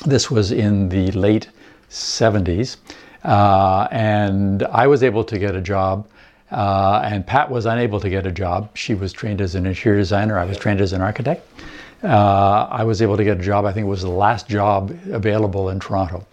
This 0.06 0.32
was 0.32 0.52
in 0.52 0.90
the 0.90 1.12
late 1.12 1.50
70s, 1.90 2.78
uh, 3.24 3.88
and 3.92 4.64
I 4.64 4.88
was 4.88 5.04
able 5.04 5.24
to 5.26 5.38
get 5.38 5.56
a 5.56 5.62
job. 5.62 6.08
Uh, 6.52 7.02
and 7.06 7.26
Pat 7.26 7.50
was 7.50 7.66
unable 7.66 7.98
to 8.02 8.10
get 8.10 8.26
a 8.26 8.32
job. 8.32 8.76
She 8.76 8.94
was 8.94 9.14
trained 9.14 9.40
as 9.40 9.56
an 9.56 9.66
interior 9.66 10.00
designer. 10.00 10.38
I 10.38 10.44
was 10.44 10.58
trained 10.58 10.82
as 10.82 10.92
an 10.92 11.00
architect. 11.02 11.48
Uh, 12.04 12.68
I 12.72 12.84
was 12.84 13.02
able 13.02 13.18
to 13.18 13.24
get 13.24 13.40
a 13.40 13.44
job. 13.44 13.66
I 13.66 13.74
think 13.74 13.86
it 13.86 13.90
was 13.90 14.02
the 14.02 14.10
last 14.10 14.48
job 14.48 14.98
available 15.12 15.70
in 15.70 15.80
Toronto. 15.80 16.26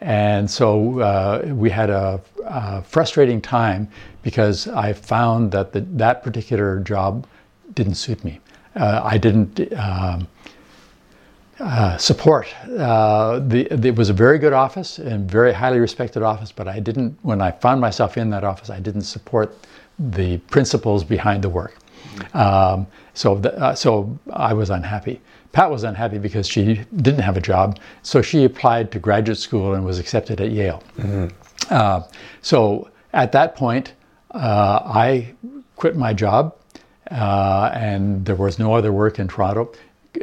And 0.00 0.50
so 0.50 1.00
uh, 1.00 1.42
we 1.46 1.70
had 1.70 1.88
a, 1.88 2.20
a, 2.44 2.82
frustrating 2.82 3.40
time 3.40 3.88
because 4.22 4.68
I 4.68 4.92
found 4.92 5.50
that 5.52 5.72
the, 5.72 5.80
that 5.92 6.22
particular 6.22 6.80
job 6.80 7.26
didn't 7.74 7.94
suit 7.94 8.22
me. 8.22 8.40
Uh, 8.76 9.00
I 9.02 9.16
didn't 9.16 9.72
um, 9.78 10.28
uh, 11.58 11.96
support. 11.96 12.52
Uh, 12.68 13.38
the, 13.38 13.66
it 13.86 13.96
was 13.96 14.10
a 14.10 14.12
very 14.12 14.38
good 14.38 14.52
office 14.52 14.98
and 14.98 15.30
very 15.30 15.52
highly 15.52 15.78
respected 15.78 16.22
office, 16.22 16.52
but 16.52 16.68
I 16.68 16.80
didn't, 16.80 17.16
when 17.22 17.40
I 17.40 17.52
found 17.52 17.80
myself 17.80 18.18
in 18.18 18.28
that 18.30 18.44
office, 18.44 18.68
I 18.68 18.80
didn't 18.80 19.02
support 19.02 19.56
the 19.98 20.38
principles 20.50 21.04
behind 21.04 21.44
the 21.44 21.48
work. 21.48 21.76
Um, 22.34 22.86
so, 23.14 23.36
the, 23.36 23.56
uh, 23.58 23.74
so 23.74 24.18
I 24.32 24.52
was 24.52 24.70
unhappy. 24.70 25.20
Pat 25.52 25.70
was 25.70 25.84
unhappy 25.84 26.18
because 26.18 26.48
she 26.48 26.84
didn't 26.96 27.20
have 27.20 27.36
a 27.36 27.40
job, 27.40 27.78
so 28.02 28.20
she 28.20 28.44
applied 28.44 28.90
to 28.90 28.98
graduate 28.98 29.38
school 29.38 29.74
and 29.74 29.84
was 29.84 30.00
accepted 30.00 30.40
at 30.40 30.50
Yale. 30.50 30.82
Mm-hmm. 30.98 31.28
Uh, 31.70 32.02
so 32.42 32.90
at 33.12 33.32
that 33.32 33.54
point, 33.54 33.94
uh, 34.32 34.80
I 34.84 35.32
quit 35.76 35.96
my 35.96 36.12
job, 36.12 36.56
uh, 37.10 37.70
and 37.72 38.24
there 38.26 38.34
was 38.34 38.58
no 38.58 38.74
other 38.74 38.92
work 38.92 39.20
in 39.20 39.28
Toronto. 39.28 39.72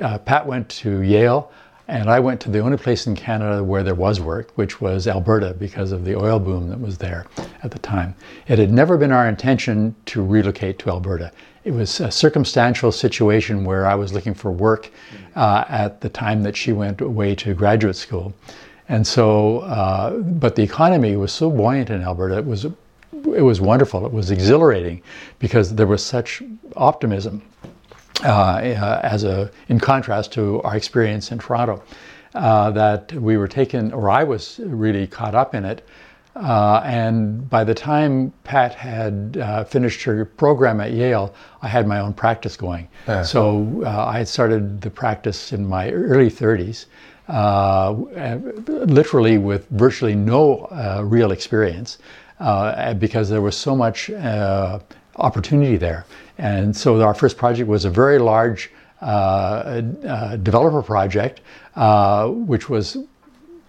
Uh, 0.02 0.18
Pat 0.18 0.46
went 0.46 0.68
to 0.70 1.02
Yale, 1.02 1.50
and 1.88 2.10
I 2.10 2.20
went 2.20 2.42
to 2.42 2.50
the 2.50 2.60
only 2.60 2.78
place 2.78 3.08
in 3.08 3.16
Canada 3.16 3.64
where 3.64 3.84
there 3.84 3.96
was 3.96 4.20
work, 4.20 4.52
which 4.56 4.82
was 4.82 5.08
Alberta, 5.08 5.54
because 5.58 5.94
of 5.94 6.04
the 6.04 6.16
oil 6.16 6.40
boom 6.40 6.70
that 6.70 6.80
was 6.80 6.98
there 6.98 7.26
at 7.64 7.72
the 7.72 7.80
time. 7.80 8.16
It 8.48 8.60
had 8.60 8.72
never 8.72 8.98
been 8.98 9.12
our 9.14 9.28
intention 9.28 9.96
to 10.08 10.24
relocate 10.24 10.78
to 10.80 10.90
Alberta 10.90 11.32
it 11.64 11.72
was 11.72 12.00
a 12.00 12.10
circumstantial 12.10 12.92
situation 12.92 13.66
where 13.66 13.86
I 13.86 13.96
was 13.96 14.14
looking 14.14 14.34
for 14.34 14.52
work 14.52 14.92
uh, 15.36 15.66
at 15.70 16.02
the 16.02 16.10
time 16.10 16.42
that 16.44 16.56
she 16.56 16.74
went 16.74 17.02
away 17.02 17.36
to 17.36 17.54
graduate 17.54 17.96
school. 17.96 18.34
And 18.90 19.06
so, 19.06 19.60
uh, 19.60 20.18
but 20.18 20.56
the 20.56 20.64
economy 20.64 21.16
was 21.16 21.32
so 21.32 21.50
buoyant 21.50 21.90
in 21.90 22.02
Alberta, 22.02 22.40
it 22.40 22.46
was, 22.46 22.66
it 22.66 23.44
was 23.44 23.62
wonderful. 23.62 24.06
It 24.06 24.12
was 24.12 24.32
exhilarating 24.32 25.02
because 25.40 25.76
there 25.76 25.88
was 25.88 26.04
such 26.04 26.42
optimism 26.76 27.42
uh, 28.24 28.28
uh 28.28 29.00
as 29.04 29.24
a, 29.24 29.50
in 29.70 29.80
contrast 29.80 30.32
to 30.34 30.62
our 30.64 30.76
experience 30.76 31.32
in 31.32 31.40
Toronto, 31.40 31.82
uh, 32.36 32.72
that 32.72 33.12
we 33.14 33.38
were 33.38 33.48
taken, 33.48 33.92
or 33.94 34.10
I 34.10 34.24
was 34.24 34.60
really 34.64 35.08
caught 35.08 35.36
up 35.36 35.56
in 35.56 35.66
it. 35.66 35.86
Uh, 36.36 36.82
and 36.86 37.50
by 37.50 37.64
the 37.64 37.74
time 37.74 38.32
Pat 38.44 38.74
had 38.74 39.38
uh, 39.42 39.64
finished 39.66 40.02
her 40.04 40.24
program 40.26 40.80
at 40.80 40.94
Yale, 40.94 41.34
I 41.62 41.68
had 41.68 41.88
my 41.88 42.00
own 42.00 42.14
practice 42.14 42.56
going. 42.56 42.88
Yeah. 43.08 43.24
So 43.24 43.82
uh, 43.86 44.06
I 44.06 44.20
had 44.20 44.28
started 44.28 44.80
the 44.80 44.90
practice 44.90 45.52
in 45.52 45.68
my 45.68 45.92
early 45.92 46.30
30s, 46.30 46.86
uh, 47.28 47.92
literally 48.68 49.38
with 49.38 49.68
virtually 49.70 50.16
no 50.16 50.66
uh, 50.66 51.02
real 51.04 51.32
experience, 51.32 51.98
uh, 52.40 52.94
because 52.94 53.30
there 53.30 53.42
was 53.42 53.58
so 53.58 53.76
much 53.76 54.10
opportunity 55.18 55.76
there. 55.76 56.06
And 56.38 56.76
so 56.76 57.02
our 57.02 57.14
first 57.14 57.38
project 57.38 57.68
was 57.68 57.84
a 57.84 57.90
very 57.90 58.20
large 58.20 58.72
developer 59.02 60.82
project, 60.82 61.42
which 62.48 62.70
was 62.70 62.98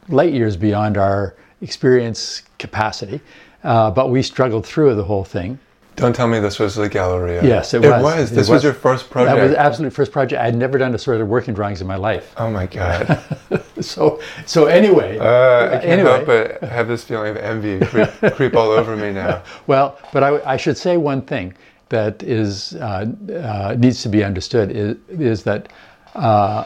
light 0.09 0.33
years 0.33 0.57
beyond 0.57 0.97
our 0.97 1.35
experience 1.63 2.43
capacity, 2.59 3.21
uh, 3.65 3.91
but 3.91 4.11
we 4.11 4.23
struggled 4.23 4.67
through 4.67 4.95
the 4.95 5.05
whole 5.05 5.25
thing. 5.25 5.59
Don't 5.95 6.17
tell 6.17 6.27
me 6.27 6.41
this 6.41 6.59
was 6.59 6.75
the 6.75 6.89
Galleria. 6.89 7.45
Yes, 7.45 7.75
it, 7.75 7.85
it 7.85 7.91
was. 7.91 8.03
was. 8.03 8.31
This 8.31 8.39
was. 8.39 8.49
was. 8.49 8.65
your 8.65 8.73
first 8.73 9.11
project. 9.11 9.37
That 9.37 9.43
was 9.43 9.55
absolute 9.55 9.93
first 9.93 10.11
project. 10.11 10.41
I 10.41 10.47
had 10.47 10.57
never 10.57 10.79
done 10.79 10.95
a 10.95 10.99
sort 10.99 11.21
of 11.21 11.29
working 11.29 11.53
drawings 11.53 11.83
in 11.83 11.87
my 11.87 11.97
life. 11.97 12.33
Oh 12.39 12.51
my 12.51 12.67
god. 12.67 13.23
so 13.81 14.21
so 14.47 14.67
anyway. 14.67 15.19
Uh, 15.19 15.67
I 15.67 15.71
can't 15.73 15.85
anyway. 15.85 16.11
help 16.11 16.27
but 16.27 16.63
have 16.63 16.89
this 16.89 17.05
feeling 17.05 17.31
of 17.31 17.37
envy 17.37 17.85
creep, 17.85 18.09
creep 18.35 18.57
all 18.57 18.71
over 18.71 18.97
me 18.97 19.13
now. 19.13 19.43
Well, 19.67 19.99
but 20.13 20.25
I, 20.25 20.55
I 20.55 20.57
should 20.57 20.77
say 20.77 20.97
one 20.97 21.23
thing 21.23 21.55
that 21.91 22.23
is 22.23 22.75
uh, 22.77 23.07
uh, 23.31 23.77
needs 23.79 24.03
to 24.03 24.09
be 24.09 24.25
understood 24.25 24.71
is 24.71 24.97
is 25.09 25.43
that. 25.45 25.69
Uh, 26.15 26.65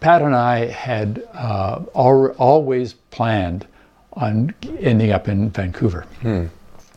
Pat 0.00 0.20
and 0.20 0.36
I 0.36 0.66
had 0.66 1.26
uh, 1.32 1.80
al- 1.96 2.34
always 2.36 2.92
planned 2.92 3.66
on 4.16 4.54
ending 4.80 5.10
up 5.10 5.28
in 5.28 5.50
Vancouver. 5.50 6.02
Hmm. 6.22 6.46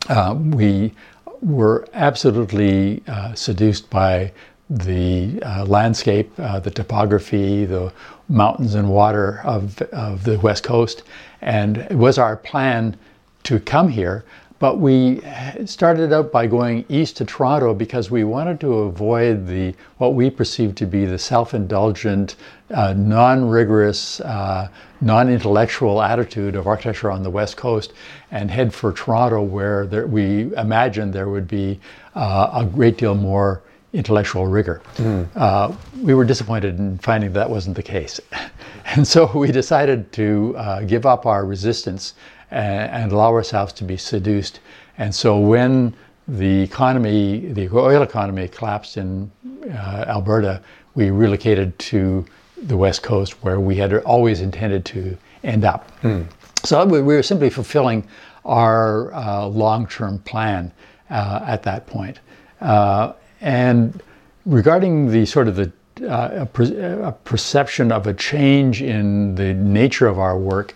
Uh, 0.08 0.34
we 0.34 0.92
were 1.40 1.86
absolutely 1.92 3.02
uh, 3.06 3.34
seduced 3.34 3.90
by 3.90 4.32
the 4.70 5.40
uh, 5.42 5.64
landscape, 5.64 6.30
uh, 6.38 6.60
the 6.60 6.70
topography, 6.70 7.64
the 7.64 7.92
mountains 8.28 8.74
and 8.74 8.90
water 8.90 9.40
of, 9.44 9.80
of 9.82 10.24
the 10.24 10.38
West 10.40 10.62
Coast, 10.62 11.02
and 11.40 11.78
it 11.78 11.94
was 11.94 12.18
our 12.18 12.36
plan 12.36 12.96
to 13.44 13.58
come 13.60 13.88
here. 13.88 14.24
But 14.58 14.78
we 14.80 15.22
started 15.66 16.12
out 16.12 16.32
by 16.32 16.48
going 16.48 16.84
east 16.88 17.16
to 17.18 17.24
Toronto 17.24 17.74
because 17.74 18.10
we 18.10 18.24
wanted 18.24 18.58
to 18.60 18.72
avoid 18.74 19.46
the 19.46 19.74
what 19.98 20.14
we 20.14 20.30
perceived 20.30 20.76
to 20.78 20.86
be 20.86 21.04
the 21.04 21.18
self-indulgent, 21.18 22.34
uh, 22.74 22.92
non-rigorous, 22.94 24.20
uh, 24.20 24.68
non-intellectual 25.00 26.02
attitude 26.02 26.56
of 26.56 26.66
architecture 26.66 27.10
on 27.10 27.22
the 27.22 27.30
West 27.30 27.56
Coast, 27.56 27.92
and 28.32 28.50
head 28.50 28.74
for 28.74 28.92
Toronto, 28.92 29.42
where 29.42 29.86
there, 29.86 30.08
we 30.08 30.52
imagined 30.56 31.12
there 31.12 31.28
would 31.28 31.46
be 31.46 31.78
uh, 32.16 32.50
a 32.52 32.64
great 32.64 32.98
deal 32.98 33.14
more 33.14 33.62
intellectual 33.92 34.46
rigor. 34.46 34.82
Mm. 34.96 35.76
we 36.02 36.14
were 36.14 36.24
disappointed 36.24 36.78
in 36.78 36.98
finding 36.98 37.32
that 37.32 37.48
wasn't 37.48 37.76
the 37.76 37.82
case, 37.82 38.20
and 38.86 39.06
so 39.06 39.30
we 39.38 39.52
decided 39.52 40.12
to 40.14 40.54
uh, 40.58 40.80
give 40.80 41.06
up 41.06 41.26
our 41.26 41.44
resistance 41.44 42.14
and, 42.50 43.12
allow 43.12 43.32
ourselves 43.32 43.72
to 43.74 43.84
be 43.84 43.96
seduced. 43.96 44.60
And 44.98 45.14
so 45.14 45.38
when 45.38 45.94
the 46.26 46.62
economy, 46.62 47.52
the 47.52 47.68
oil 47.72 48.02
economy 48.02 48.48
collapsed 48.48 48.96
in 48.96 49.30
uh, 49.70 50.04
Alberta, 50.08 50.62
we 50.94 51.10
relocated 51.10 51.78
to 51.78 52.24
the 52.62 52.76
west 52.76 53.02
coast 53.02 53.42
where 53.44 53.60
we 53.60 53.76
had 53.76 53.94
always 53.98 54.40
intended 54.40 54.84
to 54.86 55.16
end 55.44 55.64
up. 55.64 55.90
Mm. 56.02 56.26
So 56.64 56.84
we 56.84 57.00
were 57.00 57.22
simply 57.22 57.50
fulfilling 57.50 58.06
our 58.44 59.12
uh, 59.14 59.46
long-term 59.46 60.18
plan 60.20 60.72
uh, 61.10 61.40
at 61.46 61.62
that 61.62 61.86
point. 61.86 62.20
Uh, 62.60 63.12
and 63.40 64.02
regarding 64.44 65.10
the 65.10 65.24
sort 65.26 65.48
of 65.48 65.56
the 65.56 65.72
uh, 66.02 66.42
a, 66.42 66.46
per- 66.46 67.02
a 67.02 67.12
perception 67.12 67.90
of 67.90 68.06
a 68.06 68.14
change 68.14 68.82
in 68.82 69.34
the 69.34 69.54
nature 69.54 70.06
of 70.06 70.18
our 70.18 70.38
work, 70.38 70.74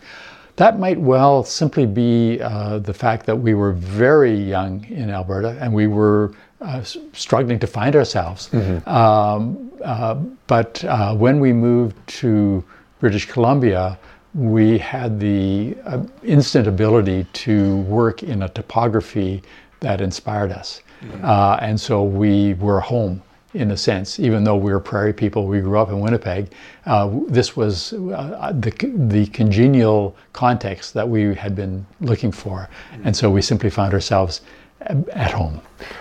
that 0.62 0.78
might 0.78 1.00
well 1.00 1.42
simply 1.42 1.86
be 1.86 2.40
uh, 2.40 2.78
the 2.78 2.94
fact 2.94 3.26
that 3.26 3.34
we 3.34 3.52
were 3.52 3.72
very 3.72 4.32
young 4.32 4.84
in 4.84 5.10
Alberta 5.10 5.58
and 5.60 5.74
we 5.74 5.88
were 5.88 6.32
uh, 6.60 6.84
struggling 7.12 7.58
to 7.58 7.66
find 7.66 7.96
ourselves. 7.96 8.48
Mm-hmm. 8.50 8.88
Um, 8.88 9.72
uh, 9.84 10.14
but 10.46 10.84
uh, 10.84 11.16
when 11.16 11.40
we 11.40 11.52
moved 11.52 11.96
to 12.20 12.62
British 13.00 13.26
Columbia, 13.26 13.98
we 14.34 14.78
had 14.78 15.18
the 15.18 15.76
uh, 15.84 16.04
instant 16.22 16.68
ability 16.68 17.26
to 17.32 17.78
work 17.98 18.22
in 18.22 18.44
a 18.44 18.48
topography 18.48 19.42
that 19.80 20.00
inspired 20.00 20.52
us. 20.52 20.80
Mm-hmm. 21.00 21.24
Uh, 21.24 21.56
and 21.60 21.80
so 21.80 22.04
we 22.04 22.54
were 22.54 22.78
home 22.78 23.20
in 23.54 23.70
a 23.70 23.76
sense, 23.76 24.18
even 24.18 24.44
though 24.44 24.56
we 24.56 24.72
were 24.72 24.80
prairie 24.80 25.12
people, 25.12 25.46
we 25.46 25.60
grew 25.60 25.78
up 25.78 25.90
in 25.90 26.00
Winnipeg. 26.00 26.52
Uh, 26.86 27.10
this 27.28 27.54
was 27.56 27.92
uh, 27.92 28.52
the, 28.54 28.70
the 29.08 29.26
congenial 29.26 30.16
context 30.32 30.94
that 30.94 31.08
we 31.08 31.34
had 31.34 31.54
been 31.54 31.86
looking 32.00 32.32
for. 32.32 32.68
And 33.04 33.14
so 33.14 33.30
we 33.30 33.42
simply 33.42 33.70
found 33.70 33.92
ourselves 33.92 34.40
at 34.86 35.32
home. 35.32 35.60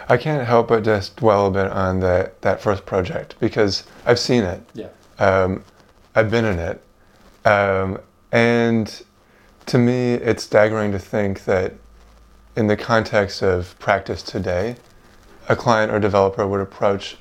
I 0.10 0.18
can't 0.18 0.46
help 0.48 0.70
but 0.70 0.84
just 0.84 1.18
dwell 1.18 1.48
a 1.48 1.52
bit 1.52 1.68
on 1.68 2.00
that 2.00 2.42
that 2.42 2.62
first 2.62 2.86
project 2.86 3.36
because 3.40 3.84
I've 4.06 4.20
seen 4.20 4.44
it. 4.44 4.62
Yeah. 4.74 4.88
Um, 5.20 5.64
I've 6.16 6.32
been 6.32 6.46
in 6.46 6.60
it, 6.60 6.82
um, 7.46 8.00
and 8.32 9.04
to 9.68 9.78
me, 9.78 10.14
it's 10.16 10.44
staggering 10.44 10.92
to 10.92 11.00
think 11.00 11.46
that 11.46 11.74
in 12.56 12.68
the 12.68 12.76
context 12.76 13.42
of 13.42 13.78
practice 13.80 14.24
today, 14.24 14.76
a 15.48 15.56
client 15.56 15.92
or 15.92 16.00
developer 16.00 16.46
would 16.48 16.60
approach 16.60 17.18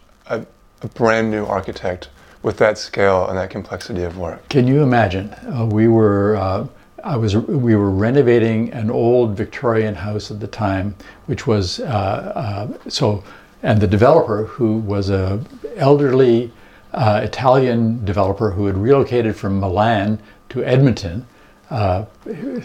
a, 0.82 0.88
brand 0.88 1.30
new 1.30 1.44
architect 1.44 2.08
with 2.42 2.56
that 2.58 2.78
scale 2.78 3.26
and 3.28 3.38
that 3.38 3.50
complexity 3.50 4.02
of 4.02 4.16
work. 4.16 4.48
Can 4.48 4.66
you 4.66 4.82
imagine? 4.82 5.34
Uh, 5.54 5.66
we 5.66 5.88
were 5.88 6.36
uh, 6.36 6.66
I 7.04 7.16
was 7.16 7.36
we 7.36 7.76
were 7.76 7.90
renovating 7.90 8.72
an 8.72 8.90
old 8.90 9.36
Victorian 9.36 9.94
house 9.94 10.30
at 10.30 10.40
the 10.40 10.46
time, 10.46 10.94
which 11.26 11.46
was 11.46 11.80
uh, 11.80 11.84
uh 11.84 12.90
so, 12.90 13.24
and 13.62 13.80
the 13.80 13.86
developer 13.86 14.44
who 14.44 14.78
was 14.78 15.10
a 15.10 15.42
elderly 15.76 16.52
uh, 16.92 17.20
Italian 17.22 18.04
developer 18.04 18.50
who 18.50 18.66
had 18.66 18.76
relocated 18.76 19.36
from 19.36 19.60
Milan 19.60 20.18
to 20.50 20.64
Edmonton. 20.64 21.26
Uh, 21.70 22.04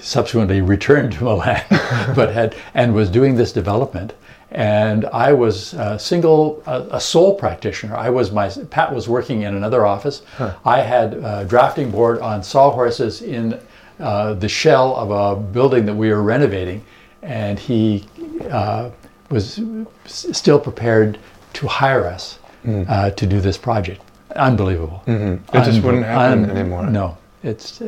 subsequently 0.01 0.61
returned 0.61 1.11
to 1.11 1.25
Milan, 1.25 1.63
but 2.15 2.33
had 2.33 2.55
and 2.73 2.95
was 2.95 3.07
doing 3.07 3.35
this 3.35 3.53
development 3.53 4.13
and 4.55 5.03
I 5.07 5.33
was 5.33 5.73
a 5.73 5.99
single, 5.99 6.63
a, 6.65 6.99
sole 6.99 7.35
practitioner. 7.35 7.93
I 7.93 8.09
was 8.09 8.31
my 8.31 8.47
Pat 8.69 8.95
was 8.95 9.09
working 9.09 9.41
in 9.41 9.53
another 9.53 9.85
office. 9.85 10.21
Huh. 10.37 10.55
I 10.63 10.79
had 10.79 11.15
a 11.15 11.43
drafting 11.43 11.91
board 11.91 12.19
on 12.21 12.41
sawhorses 12.41 13.21
in 13.21 13.59
uh, 13.99 14.33
the 14.35 14.47
shell 14.47 14.95
of 14.95 15.11
a 15.11 15.39
building 15.41 15.85
that 15.87 15.93
we 15.93 16.09
were 16.09 16.23
renovating, 16.23 16.85
and 17.21 17.59
he 17.59 18.05
uh, 18.49 18.91
was 19.29 19.59
still 20.05 20.59
prepared 20.59 21.19
to 21.51 21.67
hire 21.67 22.05
us 22.05 22.39
mm. 22.65 22.89
uh, 22.89 23.11
to 23.11 23.25
do 23.25 23.41
this 23.41 23.57
project. 23.57 24.01
Unbelievable. 24.37 25.03
Mm-hmm. 25.05 25.57
It 25.57 25.65
just 25.65 25.83
wouldn't 25.83 26.05
happen 26.05 26.45
un- 26.45 26.57
anymore. 26.57 26.85
No, 26.87 27.17
it's 27.43 27.81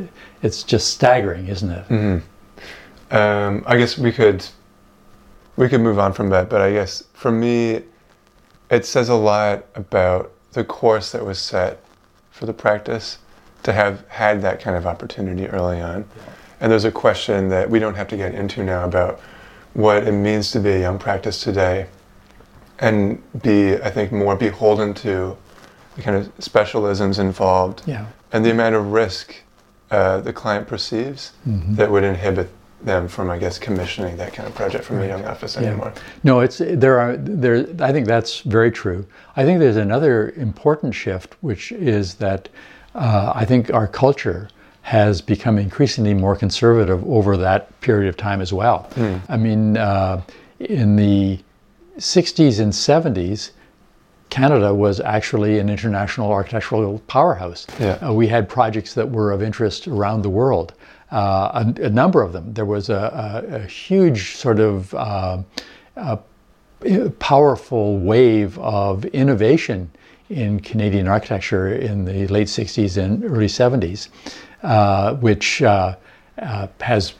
it's 0.44 0.64
just 0.64 0.90
staggering, 0.90 1.48
isn't 1.48 1.72
it? 1.72 1.88
Mm-hmm. 1.88 3.16
Um, 3.16 3.64
I 3.66 3.78
guess 3.78 3.98
we 3.98 4.12
could 4.12 4.46
we 5.58 5.67
could 5.67 5.82
move 5.82 6.00
on 6.00 6.13
from 6.13 6.30
that, 6.30 6.50
but 6.50 6.62
I 6.62 6.72
guess 6.72 7.04
for 7.13 7.32
me, 7.32 7.82
it 8.70 8.86
says 8.86 9.10
a 9.10 9.15
lot 9.15 9.65
about 9.76 10.32
the 10.54 10.63
course 10.63 11.12
that 11.12 11.26
was 11.26 11.39
set 11.39 11.84
for 12.32 12.46
the 12.46 12.54
practice 12.54 13.17
to 13.63 13.74
have 13.74 14.08
had 14.08 14.41
that 14.43 14.62
kind 14.62 14.78
of 14.78 14.86
opportunity 14.86 15.48
early 15.48 15.82
on. 15.82 16.06
Yeah. 16.15 16.34
And 16.60 16.72
there's 16.72 16.86
a 16.86 16.91
question 16.91 17.50
that 17.50 17.70
we 17.70 17.80
don't 17.80 17.96
have 17.96 18.08
to 18.10 18.17
get 18.17 18.34
into 18.34 18.63
now 18.63 18.86
about 18.86 19.20
what 19.74 20.08
it 20.08 20.12
means 20.12 20.52
to 20.52 20.60
be 20.60 20.70
a 20.70 20.80
young 20.80 20.98
practice 20.98 21.41
today 21.41 21.88
and 22.80 23.22
be, 23.41 23.76
I 23.76 23.89
think, 23.89 24.12
more 24.12 24.36
beholden 24.36 24.93
to 24.96 25.38
the 25.96 26.02
kind 26.02 26.15
of 26.15 26.36
specialisms 26.38 27.20
involved 27.20 27.82
yeah. 27.88 28.06
and 28.32 28.46
the 28.46 28.52
amount 28.52 28.76
of 28.76 28.91
risk 28.91 29.36
uh, 29.89 30.20
the 30.20 30.34
client 30.34 30.67
perceives 30.67 31.34
mm-hmm. 31.48 31.76
that 31.76 31.89
would 31.89 32.04
inhibit 32.04 32.50
them 32.82 33.08
from, 33.08 33.30
I 33.30 33.38
guess, 33.38 33.58
commissioning 33.58 34.18
that 34.18 34.34
kind 34.34 34.48
of 34.48 34.56
project 34.56 34.86
from 34.86 34.98
right. 34.98 35.06
a 35.06 35.08
young 35.08 35.26
office 35.26 35.58
anymore. 35.58 35.94
Yeah. 35.96 36.02
No, 36.24 36.40
it's 36.42 36.60
there 36.63 37.00
are 37.00 37.18
there. 37.18 37.66
I 37.80 37.92
think 37.92 38.08
that's 38.08 38.42
very 38.42 38.72
true. 38.72 39.06
I 39.36 39.46
think 39.46 39.60
there's 39.60 39.78
another 39.78 40.30
important 40.32 40.94
shift, 40.94 41.36
which 41.42 41.72
is 41.72 42.16
that 42.16 42.50
uh, 42.94 43.32
I 43.34 43.46
think 43.46 43.74
our 43.74 43.88
culture 43.88 44.50
has 44.82 45.22
become 45.22 45.58
increasingly 45.58 46.13
more 46.13 46.36
conservative 46.36 47.04
over 47.10 47.36
that 47.36 47.80
period 47.82 48.08
of 48.08 48.16
time 48.16 48.40
as 48.40 48.54
well. 48.54 48.90
Mm. 48.96 49.22
I 49.28 49.36
mean, 49.36 49.76
uh, 49.76 50.22
in 50.60 50.96
the 50.96 51.40
60s 51.98 52.60
and 52.60 52.72
70s, 52.72 53.52
Canada 54.30 54.74
was 54.74 55.00
actually 55.00 55.60
an 55.60 55.70
international 55.70 56.32
architectural 56.32 57.00
powerhouse. 57.08 57.68
Yeah. 57.80 57.94
Uh, 57.96 58.13
we 58.13 58.28
had 58.28 58.48
projects 58.48 58.94
that 58.94 59.10
were 59.10 59.32
of 59.32 59.42
interest 59.42 59.88
around 59.88 60.22
the 60.22 60.30
world 60.30 60.74
uh, 61.12 61.63
a, 61.80 61.84
a, 61.84 61.89
number 61.89 62.22
of 62.22 62.34
them. 62.34 62.54
There 62.54 62.65
was 62.65 62.89
a, 62.89 63.43
a, 63.50 63.56
a 63.56 63.60
huge 63.65 64.36
sort 64.36 64.60
of 64.60 64.93
uh, 64.93 65.43
powerful 67.20 67.98
wave 68.00 68.58
of 68.60 69.06
innovation 69.06 69.89
in 70.30 70.60
Canadian 70.60 71.08
architecture 71.08 71.74
in 71.74 72.06
the 72.06 72.28
late 72.28 72.48
60s 72.48 73.02
and 73.02 73.24
early 73.24 73.48
70s, 73.48 74.10
uh, 74.63 75.15
which 75.15 75.62
uh, 75.62 75.96
uh, 76.39 76.67
has 76.82 77.13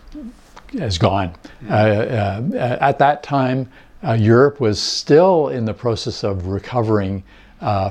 has 0.78 0.98
gone. 0.98 1.34
Uh, 1.70 2.42
at 2.54 3.00
that 3.00 3.24
time, 3.24 3.70
Europe 4.18 4.60
was 4.60 4.82
still 4.82 5.48
in 5.48 5.64
the 5.64 5.74
process 5.74 6.26
of 6.26 6.48
recovering 6.48 7.24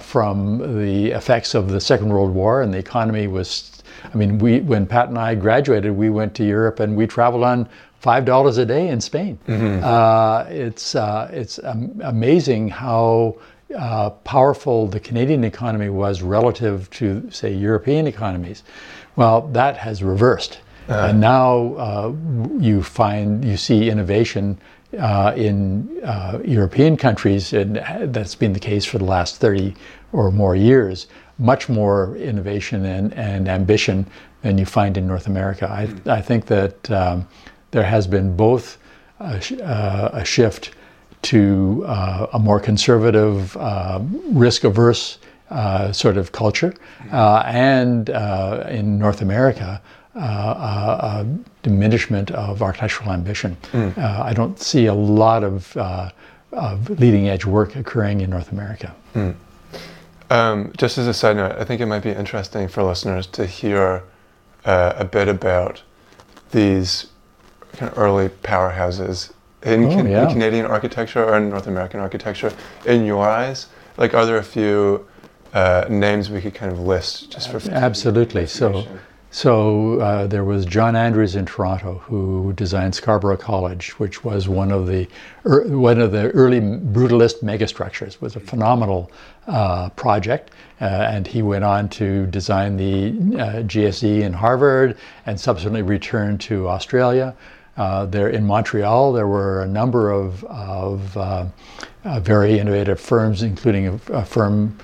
from 0.03 0.59
the 0.79 1.11
effects 1.13 1.55
of 1.55 1.71
the 1.71 1.81
Second 1.81 2.11
World 2.11 2.35
War, 2.35 2.61
and 2.61 2.73
the 2.73 2.79
economy 2.79 3.29
was 3.29 3.76
I 4.13 4.17
mean, 4.17 4.39
we 4.39 4.61
when 4.61 4.87
Pat 4.87 5.09
and 5.09 5.19
I 5.19 5.35
graduated, 5.35 5.93
we 5.93 6.11
went 6.11 6.35
to 6.37 6.45
Europe 6.45 6.81
and 6.81 6.97
we 6.97 7.07
traveled 7.07 7.45
on 7.45 7.69
five 8.01 8.25
dollars 8.25 8.59
a 8.59 8.67
day 8.67 8.89
in 8.89 9.01
Spain. 9.01 9.39
Mm-hmm. 9.49 9.85
Uh, 9.85 10.45
it's 10.49 10.95
uh, 10.95 11.29
it's 11.33 11.59
um, 11.65 12.01
amazing 12.05 12.69
how 12.69 13.37
uh, 13.77 14.11
powerful 14.11 14.87
the 14.87 15.01
Canadian 15.01 15.45
economy 15.45 15.89
was 15.89 16.23
relative 16.23 16.89
to, 16.91 17.29
say, 17.31 17.53
European 17.53 18.07
economies. 18.07 18.63
Well, 19.17 19.49
that 19.49 19.77
has 19.77 20.03
reversed, 20.03 20.61
uh-huh. 20.89 21.09
and 21.09 21.21
now 21.21 21.75
uh, 21.75 22.13
you 22.61 22.83
find 22.83 23.45
you 23.45 23.57
see 23.57 23.91
innovation. 23.91 24.59
Uh, 24.97 25.35
in 25.37 26.01
uh, 26.05 26.39
European 26.45 26.97
countries, 26.97 27.53
and 27.53 27.83
that's 28.15 28.37
been 28.37 28.53
the 28.53 28.61
case 28.61 28.85
for 28.85 28.99
the 28.99 29.05
last 29.05 29.41
30 29.41 29.75
or 30.13 30.31
more 30.31 30.55
years 30.55 31.09
much 31.39 31.69
more 31.69 32.17
innovation 32.17 32.85
and, 32.85 33.13
and 33.15 33.49
ambition 33.49 34.07
than 34.43 34.59
you 34.59 34.67
find 34.67 34.97
in 34.97 35.07
North 35.07 35.27
America. 35.27 35.69
I, 35.69 35.89
I 36.11 36.21
think 36.21 36.47
that 36.47 36.91
um, 36.91 37.29
there 37.73 37.83
has 37.83 38.07
been 38.07 38.37
both 38.37 38.79
a, 39.21 39.63
uh, 39.63 40.11
a 40.13 40.25
shift 40.25 40.71
to 41.23 41.85
uh, 41.87 42.27
a 42.33 42.39
more 42.39 42.61
conservative, 42.61 43.57
uh, 43.57 44.01
risk 44.31 44.65
averse 44.65 45.19
uh, 45.51 45.93
sort 45.93 46.17
of 46.17 46.33
culture, 46.33 46.75
uh, 47.13 47.43
and 47.47 48.11
uh, 48.11 48.65
in 48.69 48.99
North 48.99 49.23
America, 49.23 49.81
a 50.15 51.27
diminishment 51.63 52.31
of 52.31 52.63
architectural 52.63 53.13
ambition. 53.13 53.57
Mm. 53.73 53.99
I 53.99 54.33
don't 54.33 54.59
see 54.59 54.87
a 54.87 54.95
lot 54.95 55.45
of, 55.45 55.77
of 56.53 56.91
leading 56.99 57.29
edge 57.29 57.45
work 57.45 57.77
occurring 57.77 58.23
in 58.23 58.31
North 58.31 58.51
America. 58.51 58.95
Mm. 59.15 59.35
Um, 60.31 60.73
just 60.77 60.99
as 60.99 61.07
a 61.07 61.15
side 61.15 61.37
note, 61.37 61.53
I 61.53 61.65
think 61.65 61.81
it 61.81 61.87
might 61.87 62.03
be 62.03 62.11
interesting 62.11 62.69
for 62.69 62.83
listeners 62.83 63.27
to 63.29 63.47
hear 63.47 64.03
uh, 64.65 64.95
a 64.97 65.05
bit 65.05 65.29
about 65.29 65.83
these 66.51 67.07
kind 67.75 67.93
of 67.93 67.99
early 67.99 68.29
powerhouses 68.29 69.33
in, 69.63 69.85
oh, 69.85 69.91
can, 69.91 70.09
yeah. 70.09 70.25
in, 70.25 70.33
Canadian 70.33 70.67
architecture 70.67 71.25
or 71.25 71.37
in 71.37 71.51
North 71.51 71.67
American 71.67 72.01
architecture. 72.01 72.53
In 72.85 73.05
your 73.05 73.27
eyes, 73.27 73.67
like, 73.97 74.15
are 74.15 74.27
there 74.27 74.39
a 74.39 74.45
few 74.45 75.07
uh, 75.53 75.87
names 75.89 76.31
we 76.31 76.41
could 76.41 76.55
kind 76.55 76.73
of 76.73 76.81
list 76.81 77.31
just 77.31 77.51
for 77.51 77.61
absolutely? 77.71 78.47
So, 78.47 78.87
so 79.37 80.01
uh, 80.01 80.27
there 80.27 80.45
was 80.45 80.65
John 80.65 80.97
Andrews 80.97 81.37
in 81.37 81.45
Toronto 81.45 81.99
who 81.99 82.55
designed 82.55 82.95
Scarborough 82.95 83.37
College, 83.37 83.91
which 83.99 84.25
was 84.25 84.49
one 84.49 84.73
of 84.73 84.87
the 84.87 85.07
er, 85.45 85.63
one 85.77 86.01
of 86.01 86.11
the 86.11 86.31
early 86.31 86.59
brutalist 86.59 87.43
megastructures. 87.43 88.15
It 88.15 88.23
was 88.23 88.37
a 88.37 88.41
phenomenal 88.41 89.11
uh, 89.47 89.91
project, 89.91 90.53
uh, 90.81 90.85
and 90.85 91.27
he 91.27 91.43
went 91.43 91.65
on 91.65 91.91
to 91.91 92.25
design 92.29 92.79
the 92.79 93.09
uh, 93.39 93.63
GSD 93.65 94.23
in 94.23 94.33
Harvard, 94.33 94.97
and 95.27 95.39
subsequently 95.39 95.83
returned 95.83 96.41
to 96.41 96.67
Australia. 96.67 97.37
Uh, 97.77 98.07
there 98.07 98.31
in 98.31 98.47
Montreal, 98.47 99.13
there 99.13 99.29
were 99.29 99.65
a 99.65 99.69
number 99.69 100.13
of, 100.13 100.45
of 100.45 101.15
uh, 101.15 101.45
very 102.21 102.59
innovative 102.59 102.99
firms, 102.99 103.43
including 103.43 103.89
a, 103.89 104.13
a 104.15 104.25
firm 104.25 104.79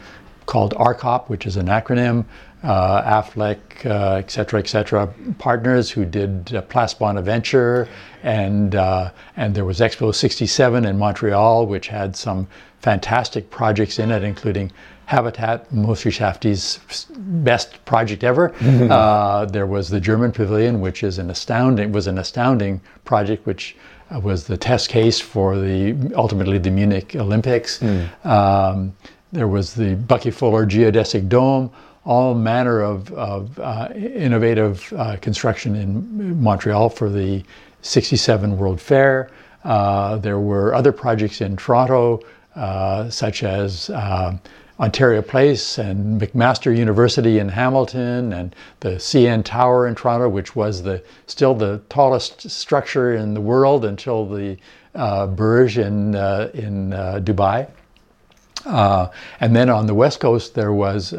called 0.44 0.74
ARCOP, 0.74 1.30
which 1.30 1.46
is 1.46 1.56
an 1.56 1.68
acronym 1.68 2.26
uh, 2.62 3.22
Affleck, 3.22 3.84
uh, 3.84 4.16
et 4.16 4.30
cetera, 4.30 4.60
et 4.60 4.68
cetera, 4.68 5.12
partners 5.38 5.90
who 5.90 6.04
did 6.04 6.54
uh, 6.54 6.62
Place 6.62 6.94
Bonaventure, 6.94 7.88
and 8.22 8.74
uh, 8.74 9.10
and 9.36 9.54
there 9.54 9.64
was 9.64 9.80
Expo 9.80 10.14
67 10.14 10.84
in 10.84 10.98
Montreal, 10.98 11.66
which 11.66 11.88
had 11.88 12.16
some 12.16 12.46
fantastic 12.80 13.50
projects 13.50 13.98
in 13.98 14.10
it, 14.10 14.22
including 14.22 14.70
Habitat, 15.06 15.70
Moshe 15.70 16.10
Safdie's 16.10 16.78
best 17.10 17.84
project 17.84 18.24
ever. 18.24 18.52
Mm-hmm. 18.62 18.90
Uh, 18.90 19.44
there 19.46 19.66
was 19.66 19.88
the 19.90 20.00
German 20.00 20.32
Pavilion, 20.32 20.80
which 20.80 21.02
is 21.02 21.18
an 21.18 21.30
astounding 21.30 21.92
was 21.92 22.06
an 22.06 22.16
astounding 22.16 22.80
project, 23.04 23.44
which 23.44 23.76
uh, 24.10 24.20
was 24.20 24.46
the 24.46 24.56
test 24.56 24.88
case 24.88 25.20
for 25.20 25.58
the 25.58 25.94
ultimately 26.14 26.58
the 26.58 26.70
Munich 26.70 27.14
Olympics. 27.16 27.80
Mm. 27.80 28.24
Um, 28.24 28.96
there 29.32 29.48
was 29.48 29.74
the 29.74 29.96
Bucky 29.96 30.30
Fuller 30.30 30.64
geodesic 30.66 31.28
dome 31.28 31.70
all 32.04 32.34
manner 32.34 32.80
of, 32.80 33.12
of 33.12 33.58
uh, 33.58 33.88
innovative 33.94 34.92
uh, 34.96 35.16
construction 35.18 35.76
in 35.76 36.42
Montreal 36.42 36.88
for 36.88 37.08
the 37.08 37.44
67 37.82 38.56
World 38.58 38.80
Fair. 38.80 39.30
Uh, 39.64 40.16
there 40.16 40.40
were 40.40 40.74
other 40.74 40.90
projects 40.90 41.40
in 41.40 41.56
Toronto, 41.56 42.20
uh, 42.56 43.08
such 43.08 43.44
as 43.44 43.88
uh, 43.90 44.36
Ontario 44.80 45.22
Place 45.22 45.78
and 45.78 46.20
McMaster 46.20 46.76
University 46.76 47.38
in 47.38 47.48
Hamilton 47.48 48.32
and 48.32 48.56
the 48.80 48.90
CN 48.96 49.44
Tower 49.44 49.86
in 49.86 49.94
Toronto, 49.94 50.28
which 50.28 50.56
was 50.56 50.82
the 50.82 51.02
still 51.28 51.54
the 51.54 51.80
tallest 51.88 52.50
structure 52.50 53.14
in 53.14 53.34
the 53.34 53.40
world 53.40 53.84
until 53.84 54.26
the 54.26 54.56
uh, 54.96 55.28
Burj 55.28 55.78
in, 55.78 56.16
in 56.16 56.90
Dubai. 56.90 57.68
And 58.64 59.56
then 59.56 59.70
on 59.70 59.86
the 59.86 59.94
West 59.94 60.18
Coast, 60.18 60.54
there 60.56 60.72
was 60.72 61.14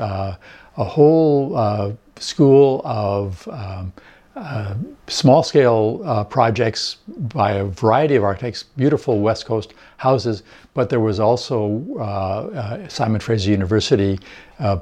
a 0.77 0.83
whole 0.83 1.55
uh, 1.55 1.91
school 2.17 2.81
of 2.83 3.47
um, 3.49 3.93
uh, 4.35 4.73
small 5.07 5.43
scale 5.43 6.01
uh, 6.05 6.23
projects 6.23 6.97
by 7.07 7.51
a 7.51 7.65
variety 7.65 8.15
of 8.15 8.23
architects, 8.23 8.63
beautiful 8.63 9.19
West 9.19 9.45
Coast 9.45 9.73
houses, 9.97 10.41
but 10.73 10.89
there 10.89 10.99
was 10.99 11.19
also 11.19 11.83
uh, 11.99 12.87
Simon 12.87 13.19
Fraser 13.21 13.51
University 13.51 14.19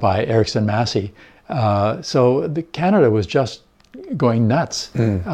by 0.00 0.24
Erickson 0.24 0.64
Massey. 0.64 1.12
so 2.02 2.48
the, 2.48 2.62
Canada 2.72 3.10
was 3.10 3.26
just 3.26 3.62
going 4.16 4.48
nuts 4.48 4.88
mm. 4.94 5.26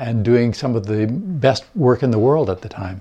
and 0.00 0.24
doing 0.24 0.52
some 0.52 0.74
of 0.74 0.86
the 0.86 1.06
best 1.06 1.64
work 1.76 2.02
in 2.02 2.10
the 2.10 2.18
world 2.18 2.50
at 2.50 2.60
the 2.60 2.68
time. 2.68 3.00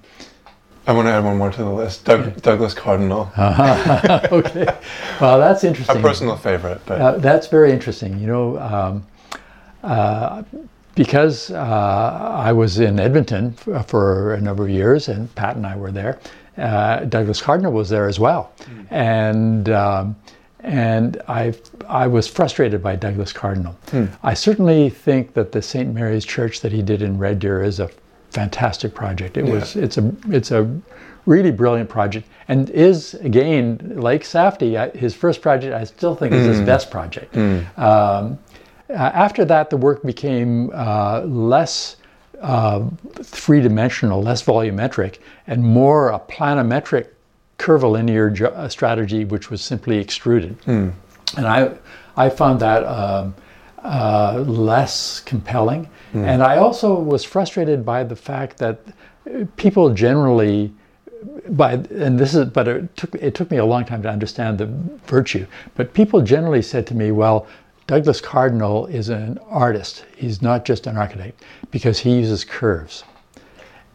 I 0.88 0.94
want 0.94 1.08
to 1.08 1.12
add 1.12 1.24
one 1.24 1.38
more 1.38 1.52
to 1.52 1.58
the 1.58 1.70
list. 1.70 2.06
Doug, 2.06 2.26
yeah. 2.26 2.34
Douglas 2.42 2.74
Cardinal. 2.74 3.32
Uh-huh. 3.36 4.28
okay. 4.32 4.78
Well, 5.20 5.40
that's 5.40 5.64
interesting. 5.64 5.98
A 5.98 6.02
personal 6.02 6.38
favorite, 6.38 6.82
but 6.86 7.02
uh, 7.02 7.18
that's 7.18 7.48
very 7.48 7.72
interesting. 7.72 8.20
You 8.20 8.28
know, 8.28 8.60
um, 8.60 9.08
uh, 9.84 10.44
because 10.94 11.52
uh, 11.52 12.34
I 12.38 12.52
was 12.52 12.80
in 12.80 13.00
Edmonton 13.00 13.54
for, 13.54 13.82
for, 13.84 14.34
a 14.36 14.42
number 14.42 14.64
of 14.64 14.70
years, 14.70 15.08
and 15.08 15.34
Pat 15.36 15.56
and 15.56 15.66
I 15.66 15.76
were 15.76 15.92
there. 15.92 16.20
Uh, 16.58 17.06
Douglas 17.06 17.42
Cardinal 17.42 17.72
was 17.72 17.90
there 17.90 18.08
as 18.08 18.20
well, 18.20 18.52
mm. 18.60 18.88
and. 18.92 19.70
Um, 19.70 20.16
and 20.66 21.22
I, 21.28 21.54
I 21.88 22.08
was 22.08 22.28
frustrated 22.28 22.82
by 22.82 22.96
Douglas 22.96 23.32
Cardinal. 23.32 23.74
Hmm. 23.92 24.06
I 24.24 24.34
certainly 24.34 24.90
think 24.90 25.36
that 25.36 25.52
the 25.52 25.62
St. 25.62 25.94
Mary's 25.94 26.26
Church 26.26 26.62
that 26.62 26.72
he 26.72 26.82
did 26.82 27.04
in 27.04 27.20
Red 27.20 27.38
Deer 27.38 27.62
is 27.62 27.80
a 27.80 27.88
fantastic 28.36 28.94
project. 28.94 29.38
It 29.38 29.46
yeah. 29.46 29.54
was 29.54 29.76
it's 29.76 29.98
a 29.98 30.06
it's 30.38 30.52
a 30.52 30.62
really 31.26 31.52
brilliant 31.52 31.90
project 31.90 32.28
and 32.48 32.70
is 32.70 33.16
again 33.30 33.94
like 33.96 34.24
Safdie 34.24 34.96
his 34.96 35.14
first 35.16 35.42
project 35.42 35.74
I 35.74 35.86
still 35.86 36.16
think 36.16 36.34
is 36.34 36.46
his 36.46 36.60
mm. 36.60 36.66
best 36.66 36.92
project. 36.92 37.34
Mm. 37.34 37.80
Um, 37.80 38.38
after 38.90 39.46
that, 39.46 39.70
the 39.70 39.78
work 39.78 40.04
became 40.04 40.70
uh, 40.74 41.22
less 41.22 41.98
uh, 42.42 42.88
three-dimensional, 43.24 44.22
less 44.22 44.44
volumetric, 44.44 45.18
and 45.48 45.64
more 45.64 46.10
a 46.12 46.20
planimetric 46.20 47.08
curvilinear 47.58 48.26
uh, 48.46 48.70
strategy, 48.70 49.26
which 49.26 49.50
was 49.50 49.62
simply 49.62 49.98
extruded. 49.98 50.62
Mm. 50.64 50.94
And 51.38 51.48
I, 51.48 51.72
I 52.16 52.30
found 52.30 52.60
that 52.60 52.84
um, 52.84 53.34
uh, 53.86 54.44
less 54.48 55.20
compelling. 55.20 55.88
Mm. 56.14 56.26
And 56.26 56.44
I 56.44 56.58
also 56.58 56.96
was 57.00 57.24
frustrated 57.24 57.86
by 57.86 58.04
the 58.04 58.16
fact 58.16 58.58
that 58.58 58.80
people 59.58 59.94
generally 59.94 60.74
by 61.50 61.74
and 61.74 62.20
this 62.20 62.36
is 62.36 62.46
but 62.50 62.68
it 62.68 62.96
took 62.96 63.16
it 63.16 63.34
took 63.34 63.50
me 63.50 63.58
a 63.58 63.66
long 63.66 63.84
time 63.86 64.02
to 64.02 64.10
understand 64.10 64.58
the 64.58 64.68
virtue 65.06 65.46
but 65.74 65.94
people 65.94 66.22
generally 66.22 66.62
said 66.62 66.86
to 66.86 66.94
me 66.94 67.12
well 67.12 67.48
Douglas 67.88 68.22
Cardinal 68.22 68.86
is 68.88 69.10
an 69.10 69.40
artist 69.48 70.06
he's 70.16 70.42
not 70.42 70.66
just 70.66 70.86
an 70.86 70.98
architect 70.98 71.44
because 71.72 71.98
he 71.98 72.18
uses 72.18 72.44
curves 72.44 73.04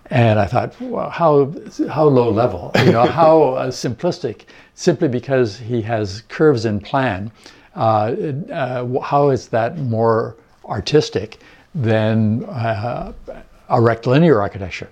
and 0.06 0.40
I 0.40 0.46
thought 0.46 0.80
well, 0.80 1.08
how 1.08 1.52
how 1.88 2.04
low 2.04 2.30
level 2.30 2.72
you 2.84 2.92
know 2.92 3.06
how 3.06 3.42
uh, 3.54 3.70
simplistic 3.70 4.42
simply 4.74 5.06
because 5.06 5.58
he 5.58 5.82
has 5.82 6.22
curves 6.22 6.64
in 6.64 6.80
plan 6.80 7.30
how 7.74 9.30
is 9.30 9.48
that 9.48 9.78
more 9.78 10.36
artistic 10.64 11.40
than 11.74 12.44
uh, 12.44 13.12
a 13.68 13.80
rectilinear 13.80 14.40
architecture. 14.40 14.90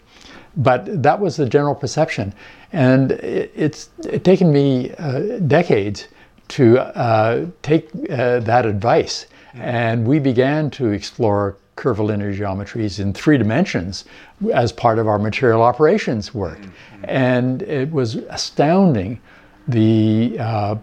But 0.56 1.02
that 1.02 1.20
was 1.20 1.36
the 1.36 1.48
general 1.48 1.74
perception. 1.74 2.32
And 2.72 3.12
it, 3.12 3.52
it's 3.54 3.90
it 4.08 4.24
taken 4.24 4.52
me 4.52 4.92
uh, 4.98 5.38
decades 5.46 6.08
to 6.48 6.78
uh, 6.96 7.46
take 7.62 7.90
uh, 8.10 8.40
that 8.40 8.66
advice. 8.66 9.26
And 9.54 10.06
we 10.06 10.18
began 10.18 10.70
to 10.70 10.90
explore 10.90 11.56
curvilinear 11.76 12.32
geometries 12.32 12.98
in 12.98 13.12
three 13.12 13.38
dimensions 13.38 14.04
as 14.52 14.72
part 14.72 14.98
of 14.98 15.06
our 15.06 15.18
material 15.18 15.62
operations 15.62 16.34
work. 16.34 16.58
Mm-hmm. 16.58 17.04
And 17.04 17.62
it 17.62 17.90
was 17.90 18.16
astounding 18.16 19.20
the 19.68 20.36
uh, 20.40 20.76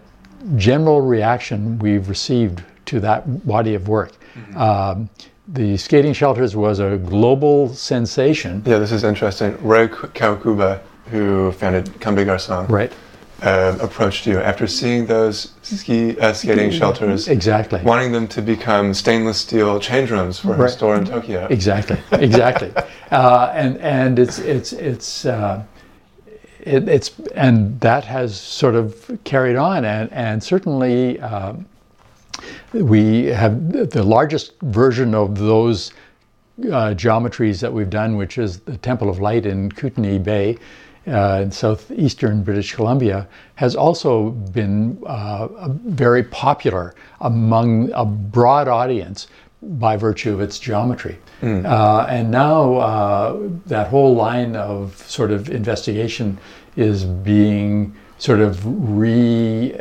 general 0.56 1.00
reaction 1.00 1.78
we've 1.78 2.08
received 2.08 2.62
to 2.86 3.00
that 3.00 3.46
body 3.46 3.74
of 3.74 3.88
work. 3.88 4.12
Mm-hmm. 4.34 4.56
Um, 4.56 5.10
the 5.48 5.76
skating 5.76 6.12
shelters 6.12 6.56
was 6.56 6.78
a 6.78 6.96
global 6.96 7.72
sensation. 7.74 8.62
Yeah, 8.66 8.78
this 8.78 8.92
is 8.92 9.04
interesting. 9.04 9.56
Rei 9.62 9.88
Kawakubo, 9.88 10.80
who 11.10 11.52
founded 11.52 12.00
Comme 12.00 12.16
des 12.16 12.24
Garçons, 12.24 12.68
right. 12.68 12.92
Uh, 13.42 13.76
approached 13.82 14.26
you 14.26 14.38
after 14.40 14.66
seeing 14.66 15.04
those 15.04 15.52
ski 15.60 16.18
uh, 16.20 16.32
skating 16.32 16.70
shelters. 16.70 17.28
Exactly. 17.28 17.82
Wanting 17.82 18.10
them 18.10 18.26
to 18.28 18.40
become 18.40 18.94
stainless 18.94 19.38
steel 19.38 19.78
change 19.78 20.10
rooms 20.10 20.38
for 20.38 20.48
right. 20.48 20.60
her 20.60 20.68
store 20.68 20.96
in 20.96 21.04
Tokyo. 21.04 21.46
Exactly. 21.50 21.98
Exactly. 22.12 22.72
uh, 23.10 23.52
and 23.54 23.76
and 23.78 24.18
it's 24.18 24.38
it's 24.38 24.72
it's. 24.72 25.26
It, 26.66 26.88
it's 26.88 27.12
and 27.34 27.80
that 27.80 28.04
has 28.04 28.38
sort 28.38 28.74
of 28.74 29.18
carried 29.24 29.56
on 29.56 29.84
and 29.84 30.12
and 30.12 30.42
certainly 30.42 31.20
um, 31.20 31.64
we 32.72 33.26
have 33.26 33.90
the 33.90 34.02
largest 34.02 34.60
version 34.62 35.14
of 35.14 35.38
those 35.38 35.92
uh, 36.64 36.94
geometries 36.94 37.60
that 37.60 37.72
we've 37.72 37.90
done, 37.90 38.16
which 38.16 38.38
is 38.38 38.60
the 38.60 38.76
Temple 38.78 39.08
of 39.08 39.20
Light 39.20 39.46
in 39.46 39.70
Kootenay 39.70 40.18
Bay 40.18 40.58
uh, 41.06 41.40
in 41.42 41.50
southeastern 41.50 42.42
British 42.42 42.74
Columbia, 42.74 43.28
has 43.54 43.76
also 43.76 44.30
been 44.30 45.00
uh, 45.06 45.68
very 45.68 46.24
popular 46.24 46.94
among 47.20 47.90
a 47.92 48.04
broad 48.04 48.68
audience 48.68 49.28
by 49.62 49.96
virtue 49.96 50.32
of 50.32 50.40
its 50.40 50.58
geometry. 50.58 51.18
Mm. 51.40 51.64
Uh, 51.64 52.06
and 52.08 52.30
now 52.30 52.74
uh, 52.74 53.48
that 53.66 53.88
whole 53.88 54.14
line 54.14 54.54
of 54.56 54.96
sort 54.96 55.30
of 55.30 55.48
investigation 55.48 56.38
is 56.76 57.04
being 57.04 57.94
sort 58.18 58.40
of 58.40 58.56
reimagined 58.58 59.74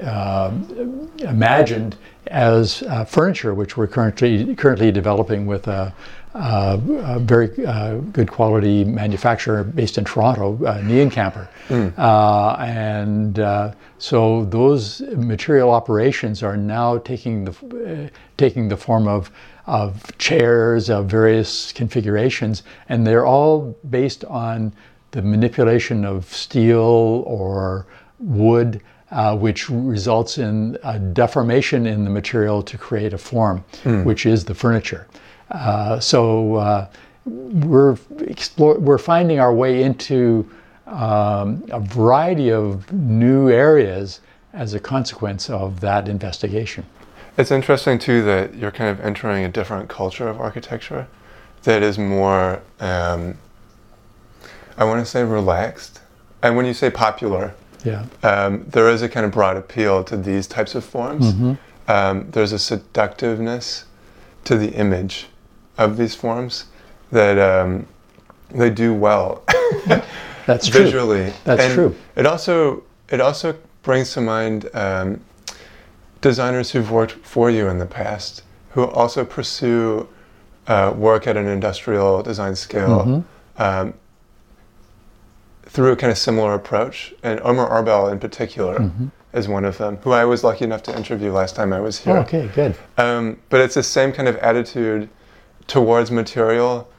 uh, 1.94 1.98
as 2.28 2.84
uh, 2.84 3.06
furniture, 3.06 3.54
which 3.54 3.78
we're 3.78 3.88
currently 3.88 4.56
currently 4.56 4.92
developing 4.92 5.46
with 5.46 5.68
a, 5.68 5.94
a, 6.34 6.82
a 7.04 7.20
very 7.20 7.66
uh, 7.66 7.98
good 8.12 8.32
quality 8.32 8.84
manufacturer 8.84 9.64
based 9.64 9.98
in 9.98 10.04
Toronto, 10.04 10.56
uh, 10.66 10.82
Nienkamper, 10.82 11.48
mm. 11.70 11.94
Uh, 11.98 12.56
and 12.60 13.40
uh, 13.40 13.72
so 14.00 14.46
those 14.46 15.02
material 15.16 15.70
operations 15.70 16.44
are 16.44 16.58
now 16.58 16.98
taking 17.00 17.46
the 17.46 18.12
taking 18.38 18.68
the 18.70 18.78
form 18.78 19.08
of 19.08 19.32
of 19.67 20.17
chairs 20.17 20.89
of 20.89 21.08
various 21.08 21.71
configurations, 21.71 22.63
and 22.89 23.06
they're 23.06 23.25
all 23.25 23.75
based 23.89 24.23
on 24.25 24.73
the 25.12 25.21
manipulation 25.21 26.06
of 26.06 26.25
steel 26.34 27.23
or 27.25 27.86
wood 28.19 28.82
uh, 29.12 29.36
which 29.36 29.69
results 29.69 30.38
in 30.38 30.78
a 30.84 30.99
deformation 30.99 31.86
in 31.86 32.04
the 32.04 32.10
material 32.10 32.62
to 32.63 32.78
create 32.78 33.13
a 33.13 33.17
form, 33.17 33.63
mm. 33.84 34.04
which 34.04 34.25
is 34.25 34.43
the 34.45 34.54
furniture. 34.54 35.08
Uh, 35.51 35.99
so 35.99 36.56
uh, 36.56 36.88
we're 37.25 37.97
explore- 38.21 38.80
we're 38.80 38.97
finding 38.97 39.39
our 39.39 39.54
way 39.54 39.84
into 39.84 40.49
um, 40.88 41.63
a 41.71 41.80
variety 41.80 42.51
of 42.51 42.91
new 42.91 43.49
areas 43.49 44.21
as 44.54 44.73
a 44.73 44.80
consequence 44.80 45.49
of 45.49 45.80
that 45.82 46.08
investigation. 46.08 46.86
It's 47.38 47.52
interesting 47.52 48.00
too 48.00 48.24
that 48.24 48.56
you're 48.56 48.71
kind 48.71 48.89
of 48.89 49.04
entering 49.04 49.43
a 49.43 49.50
different 49.50 49.89
culture 49.89 50.28
of 50.28 50.39
architecture 50.39 51.08
that 51.63 51.84
is 51.84 51.98
more, 51.98 52.62
um, 52.79 53.38
I 54.77 54.86
want 54.86 55.04
to 55.04 55.06
say, 55.06 55.23
relaxed. 55.23 56.02
And 56.42 56.56
when 56.56 56.65
you 56.65 56.73
say 56.73 56.90
popular, 56.90 57.54
yeah. 57.86 58.06
Um, 58.23 58.65
there 58.67 58.90
is 58.90 59.04
a 59.04 59.08
kind 59.08 59.25
of 59.25 59.31
broad 59.31 59.56
appeal 59.56 60.04
to 60.06 60.17
these 60.17 60.48
types 60.48 60.75
of 60.75 60.83
forms. 60.83 61.33
Mm-hmm. 61.33 61.54
Um, 61.88 62.31
there's 62.31 62.52
a 62.52 62.60
seductiveness 62.60 63.86
to 64.46 64.58
the 64.58 64.71
image 64.71 65.27
of 65.77 65.98
these 65.98 66.15
forms 66.15 66.65
that 67.12 67.38
um, 67.38 67.86
they 68.50 68.71
do 68.71 68.94
well. 68.94 69.44
That's 70.48 70.67
visually. 70.67 71.25
True. 71.25 71.33
That's 71.44 71.62
and 71.62 71.73
true. 71.73 71.96
It 72.15 72.25
also 72.25 72.83
it 73.10 73.21
also 73.21 73.56
brings 73.83 74.12
to 74.13 74.21
mind 74.21 74.67
um, 74.73 75.21
designers 76.26 76.71
who've 76.71 76.90
worked 76.90 77.12
for 77.12 77.52
you 77.52 77.67
in 77.67 77.78
the 77.78 77.86
past 77.86 78.42
who 78.71 78.84
also 78.84 79.23
pursue 79.23 80.08
uh, 80.65 80.92
work 80.98 81.28
at 81.28 81.38
an 81.38 81.46
industrial 81.46 82.23
design 82.23 82.56
scale. 82.56 83.00
Mm-hmm. 83.06 83.62
Um, 83.62 83.94
through 85.67 85.92
a 85.92 85.96
kind 85.96 86.10
of 86.10 86.17
similar 86.17 86.54
approach, 86.54 87.13
and 87.21 87.40
Omar 87.42 87.69
Arbel 87.69 88.12
in 88.12 88.19
particular 88.19 88.80
Mm-hmm. 88.80 89.08
is 89.34 89.48
one 89.48 89.65
of 89.65 89.78
them, 89.78 89.98
who 89.98 90.12
I 90.12 90.26
was 90.26 90.44
lucky 90.44 90.63
enough 90.65 90.84
to 90.84 90.96
interview 90.96 91.32
last 91.32 91.56
time 91.56 91.73
I 91.73 91.82
was 91.82 92.00
here. 92.00 92.17
Oh, 92.17 92.21
okay, 92.21 92.50
good. 92.56 92.76
Um, 92.98 93.38
but 93.50 93.60
it's 93.60 93.76
the 93.76 93.84
same 93.84 94.12
kind 94.12 94.28
of 94.28 94.36
attitude 94.38 95.10
towards 95.67 96.10
material 96.12 96.90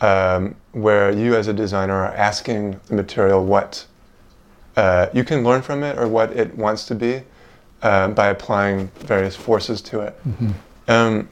um, 0.00 0.56
where 0.72 1.10
you 1.10 1.36
as 1.36 1.46
a 1.48 1.52
designer 1.52 1.94
are 1.94 2.14
asking 2.30 2.80
the 2.88 2.94
material 2.94 3.44
what 3.44 3.86
uh, 4.76 5.06
you 5.14 5.24
can 5.24 5.42
learn 5.44 5.62
from 5.62 5.82
it 5.84 5.96
or 5.96 6.06
what 6.08 6.32
it 6.32 6.58
wants 6.58 6.84
to 6.86 6.94
be 6.94 7.22
uh, 7.84 8.08
by 8.08 8.28
applying 8.28 8.88
various 9.00 9.36
forces 9.36 9.80
to 9.82 10.00
it. 10.00 10.18
Um, 10.88 11.28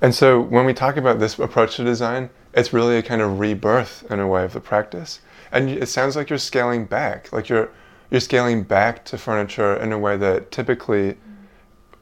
and 0.00 0.12
so 0.12 0.40
when 0.40 0.64
we 0.64 0.74
talk 0.74 0.96
about 0.96 1.20
this 1.20 1.38
approach 1.38 1.76
to 1.76 1.84
design, 1.84 2.30
it's 2.54 2.72
really 2.72 2.96
a 2.96 3.02
kind 3.02 3.22
of 3.22 3.38
rebirth 3.38 4.10
in 4.10 4.18
a 4.18 4.26
way 4.26 4.44
of 4.44 4.52
the 4.52 4.60
practice. 4.60 5.20
And 5.52 5.70
it 5.70 5.86
sounds 5.88 6.16
like 6.16 6.28
you're 6.30 6.38
scaling 6.38 6.86
back, 6.86 7.32
like 7.32 7.48
you're 7.48 7.70
you're 8.10 8.20
scaling 8.20 8.62
back 8.62 9.04
to 9.06 9.16
furniture 9.16 9.74
in 9.76 9.92
a 9.92 9.98
way 9.98 10.18
that 10.18 10.50
typically 10.50 11.16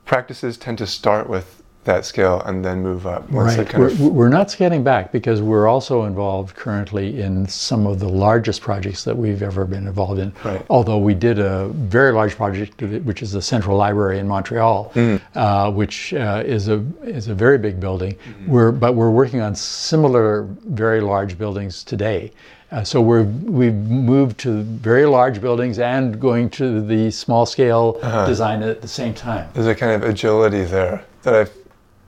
practices 0.06 0.56
tend 0.56 0.78
to 0.78 0.86
start 0.86 1.28
with 1.28 1.59
that 1.84 2.04
scale 2.04 2.42
and 2.42 2.62
then 2.64 2.82
move 2.82 3.06
up. 3.06 3.28
once 3.30 3.56
Right. 3.56 3.74
We're, 3.78 3.86
of- 3.88 4.00
we're 4.00 4.28
not 4.28 4.50
scaling 4.50 4.84
back 4.84 5.12
because 5.12 5.40
we're 5.40 5.66
also 5.66 6.04
involved 6.04 6.54
currently 6.54 7.22
in 7.22 7.48
some 7.48 7.86
of 7.86 7.98
the 8.00 8.08
largest 8.08 8.60
projects 8.60 9.02
that 9.04 9.16
we've 9.16 9.42
ever 9.42 9.64
been 9.64 9.86
involved 9.86 10.20
in. 10.20 10.32
Right. 10.44 10.62
Although 10.68 10.98
we 10.98 11.14
did 11.14 11.38
a 11.38 11.68
very 11.68 12.12
large 12.12 12.36
project, 12.36 12.82
which 12.82 13.22
is 13.22 13.32
the 13.32 13.40
Central 13.40 13.76
Library 13.78 14.18
in 14.18 14.28
Montreal, 14.28 14.92
Mm. 14.94 15.20
uh, 15.34 15.70
which 15.72 16.12
uh, 16.14 16.42
is 16.44 16.68
a 16.68 16.84
is 17.04 17.28
a 17.28 17.34
very 17.34 17.56
big 17.58 17.80
building. 17.80 18.12
Mm-hmm. 18.14 18.50
We're 18.50 18.72
but 18.72 18.94
we're 18.94 19.10
working 19.10 19.40
on 19.40 19.54
similar 19.54 20.46
very 20.66 21.00
large 21.00 21.38
buildings 21.38 21.82
today. 21.84 22.32
Uh, 22.72 22.84
so 22.84 23.00
we're 23.00 23.22
we've 23.24 23.74
moved 23.74 24.38
to 24.38 24.62
very 24.62 25.06
large 25.06 25.40
buildings 25.40 25.78
and 25.78 26.20
going 26.20 26.50
to 26.50 26.80
the 26.82 27.10
small 27.10 27.46
scale 27.46 27.98
Uh-huh. 28.02 28.26
design 28.26 28.62
at 28.62 28.80
the 28.82 28.88
same 28.88 29.14
time. 29.14 29.48
there's 29.54 29.66
a 29.66 29.74
kind 29.74 29.92
of 30.02 30.08
agility 30.08 30.64
there 30.64 31.02
that 31.22 31.34
I, 31.34 31.50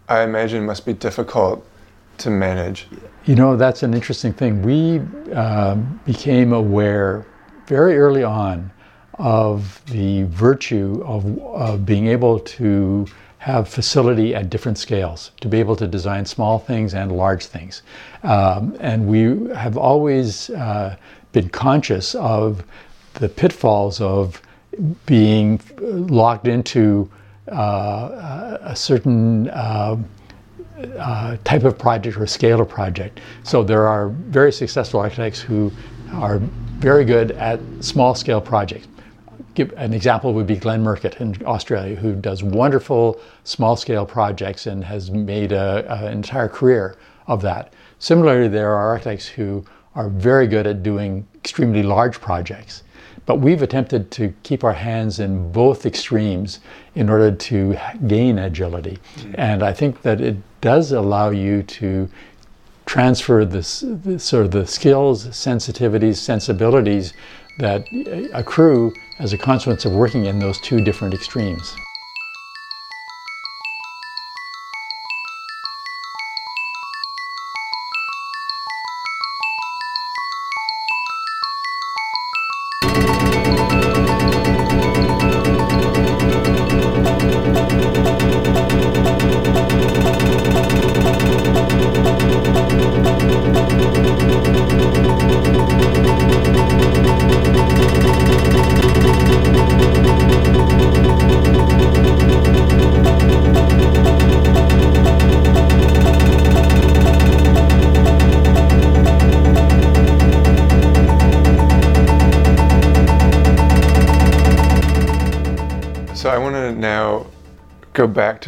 I 0.09 0.23
imagine 0.23 0.67
must 0.67 0.85
be 0.85 0.93
difficult 0.93 1.67
to 2.19 2.31
manage. 2.31 2.87
You 3.25 3.35
know, 3.35 3.57
that's 3.57 3.83
an 3.83 3.95
interesting 3.95 4.33
thing. 4.33 4.63
We 4.63 4.99
um, 5.33 6.01
became 6.05 6.53
aware 6.53 7.25
very 7.67 7.97
early 7.97 8.25
on 8.25 8.71
of 9.19 9.81
the 9.87 10.25
virtue 10.25 11.03
of, 11.07 11.39
of 11.39 11.87
being 11.87 12.09
able 12.09 12.39
to 12.41 13.07
have 13.39 13.69
facility 13.69 14.35
at 14.35 14.51
different 14.51 14.79
scales, 14.79 15.33
to 15.41 15.49
be 15.49 15.59
able 15.59 15.75
to 15.77 15.87
design 15.87 16.25
small 16.25 16.59
things 16.59 16.95
and 16.95 17.11
large 17.11 17.47
things. 17.47 17.83
Um, 18.23 18.77
and 18.81 19.07
we 19.07 19.53
have 19.55 19.77
always 19.77 20.51
uh, 20.51 20.97
been 21.33 21.49
conscious 21.49 22.15
of 22.15 22.65
the 23.15 23.29
pitfalls 23.29 24.01
of 24.01 24.41
being 25.07 25.61
locked 25.81 26.47
into 26.47 27.11
uh, 27.51 28.59
a 28.61 28.77
certain 28.77 29.49
uh, 29.51 29.97
uh, 30.99 31.37
type 31.45 31.65
of 31.65 31.77
project 31.79 32.17
or 32.17 32.27
scale 32.27 32.61
of 32.61 32.69
project. 32.69 33.21
So 33.43 33.63
there 33.63 33.89
are 33.89 34.09
very 34.09 34.53
successful 34.53 35.01
architects 35.01 35.41
who 35.41 35.73
are 36.13 36.39
very 36.79 37.05
good 37.05 37.33
at 37.33 37.61
small 37.81 38.15
scale 38.15 38.41
projects. 38.41 38.87
Give, 39.55 39.73
an 39.77 39.93
example 39.93 40.33
would 40.35 40.47
be 40.47 40.57
Glenn 40.57 40.83
Murcutt 40.83 41.21
in 41.21 41.37
Australia, 41.45 41.97
who 41.97 42.15
does 42.15 42.43
wonderful 42.43 43.21
small 43.45 43.77
scale 43.77 44.07
projects 44.07 44.67
and 44.67 44.85
has 44.85 45.11
made 45.11 45.53
an 45.53 46.13
entire 46.13 46.49
career 46.49 46.97
of 47.27 47.43
that. 47.43 47.73
Similarly, 47.99 48.49
there 48.49 48.73
are 48.73 48.89
architects 48.93 49.27
who 49.27 49.65
are 49.95 50.09
very 50.09 50.47
good 50.47 50.67
at 50.67 50.83
doing 50.83 51.27
extremely 51.35 51.83
large 51.83 52.21
projects. 52.21 52.83
But 53.25 53.37
we've 53.37 53.63
attempted 53.63 54.11
to 54.13 54.35
keep 54.43 54.65
our 54.65 54.73
hands 54.73 55.21
in 55.21 55.53
both 55.53 55.87
extremes 55.87 56.61
in 56.95 57.09
order 57.09 57.31
to 57.31 57.77
gain 58.07 58.39
agility. 58.39 58.99
And 59.35 59.63
I 59.63 59.73
think 59.73 60.03
that 60.03 60.21
it 60.21 60.37
does 60.61 60.93
allow 60.93 61.31
you 61.31 61.63
to 61.63 62.09
transfer 62.85 63.45
this, 63.45 63.85
this 63.87 64.25
sort 64.25 64.47
of 64.47 64.51
the 64.51 64.67
skills, 64.67 65.27
sensitivities, 65.29 66.17
sensibilities 66.17 67.13
that 67.59 67.87
uh, 67.93 68.37
accrue 68.37 68.93
as 69.19 69.33
a 69.33 69.39
consequence 69.39 69.85
of 69.85 69.93
working 69.93 70.27
in 70.27 70.39
those 70.39 70.59
two 70.61 70.83
different 70.83 71.15
extremes. 71.15 71.77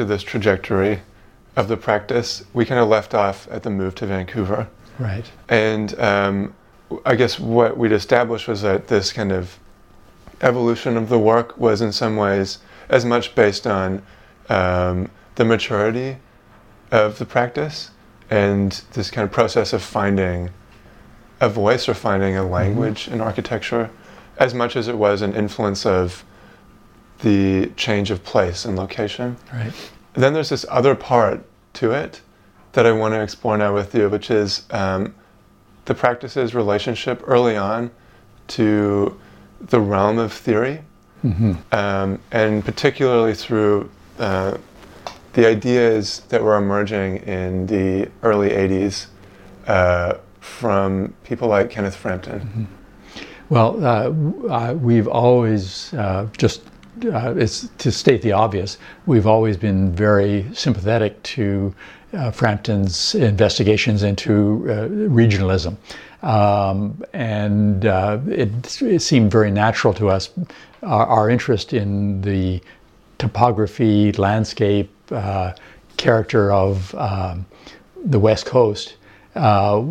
To 0.04 0.12
this 0.12 0.22
trajectory 0.22 1.00
of 1.56 1.68
the 1.68 1.76
practice. 1.76 2.44
We 2.52 2.64
kind 2.64 2.80
of 2.80 2.88
left 2.88 3.14
off 3.14 3.48
at 3.50 3.62
the 3.62 3.70
move 3.70 3.94
to 3.96 4.06
Vancouver. 4.06 4.68
Right. 4.98 5.30
And 5.48 5.98
um, 5.98 6.54
I 7.04 7.16
guess 7.16 7.40
what 7.40 7.76
we'd 7.76 7.92
established 7.92 8.46
was 8.46 8.62
that 8.62 8.88
this 8.88 9.12
kind 9.12 9.32
of 9.32 9.58
evolution 10.40 10.96
of 10.96 11.08
the 11.08 11.18
work 11.18 11.58
was 11.58 11.80
in 11.80 11.92
some 11.92 12.16
ways 12.16 12.58
as 12.88 13.04
much 13.04 13.34
based 13.34 13.66
on 13.66 14.02
um, 14.48 15.10
the 15.36 15.44
maturity 15.44 16.18
of 16.90 17.18
the 17.18 17.24
practice 17.24 17.90
and 18.30 18.82
this 18.92 19.10
kind 19.10 19.24
of 19.24 19.32
process 19.32 19.72
of 19.72 19.82
finding 19.82 20.50
a 21.40 21.48
voice 21.48 21.88
or 21.88 21.94
finding 21.94 22.36
a 22.36 22.44
language 22.44 23.08
in 23.08 23.20
architecture 23.20 23.90
as 24.38 24.54
much 24.54 24.76
as 24.76 24.88
it 24.88 24.96
was 24.96 25.22
an 25.22 25.34
influence 25.34 25.86
of 25.86 26.24
the 27.20 27.66
change 27.76 28.10
of 28.10 28.22
place 28.24 28.64
and 28.64 28.76
location. 28.76 29.36
Right. 29.52 29.72
Then 30.14 30.32
there's 30.32 30.48
this 30.50 30.64
other 30.70 30.94
part 30.94 31.44
to 31.74 31.92
it 31.92 32.20
that 32.72 32.86
I 32.86 32.92
want 32.92 33.14
to 33.14 33.20
explore 33.20 33.56
now 33.56 33.74
with 33.74 33.94
you, 33.94 34.08
which 34.08 34.30
is 34.30 34.64
um, 34.70 35.14
the 35.84 35.94
practice's 35.94 36.54
relationship 36.54 37.22
early 37.26 37.56
on 37.56 37.90
to 38.48 39.18
the 39.60 39.80
realm 39.80 40.18
of 40.18 40.32
theory, 40.32 40.82
um, 41.72 42.18
and 42.32 42.64
particularly 42.64 43.34
through 43.34 43.90
uh, 44.18 44.56
the 45.32 45.46
ideas 45.46 46.20
that 46.28 46.42
were 46.42 46.56
emerging 46.56 47.16
in 47.18 47.66
the 47.66 48.08
early 48.22 48.50
80s 48.50 49.06
uh, 49.66 50.14
from 50.40 51.14
people 51.24 51.48
like 51.48 51.70
Kenneth 51.70 51.96
Frampton. 51.96 52.68
Well, 53.48 53.84
uh, 53.84 54.02
w- 54.04 54.48
uh, 54.50 54.72
we've 54.74 55.08
always 55.08 55.92
uh, 55.94 56.28
just 56.36 56.62
uh, 57.04 57.34
it's 57.36 57.68
to 57.78 57.90
state 57.92 58.22
the 58.22 58.32
obvious. 58.32 58.78
We've 59.06 59.26
always 59.26 59.56
been 59.56 59.92
very 59.92 60.46
sympathetic 60.54 61.22
to 61.34 61.74
uh, 62.12 62.30
Frampton's 62.30 63.14
investigations 63.14 64.02
into 64.02 64.64
uh, 64.68 64.88
regionalism, 64.88 65.76
um, 66.22 67.02
and 67.12 67.86
uh, 67.86 68.18
it, 68.28 68.82
it 68.82 69.00
seemed 69.00 69.30
very 69.30 69.50
natural 69.50 69.92
to 69.94 70.08
us. 70.08 70.30
Our, 70.82 71.06
our 71.06 71.30
interest 71.30 71.72
in 71.72 72.20
the 72.22 72.60
topography, 73.18 74.12
landscape, 74.12 74.90
uh, 75.10 75.54
character 75.96 76.52
of 76.52 76.94
um, 76.94 77.46
the 78.04 78.18
West 78.18 78.46
Coast 78.46 78.96
uh, 79.34 79.82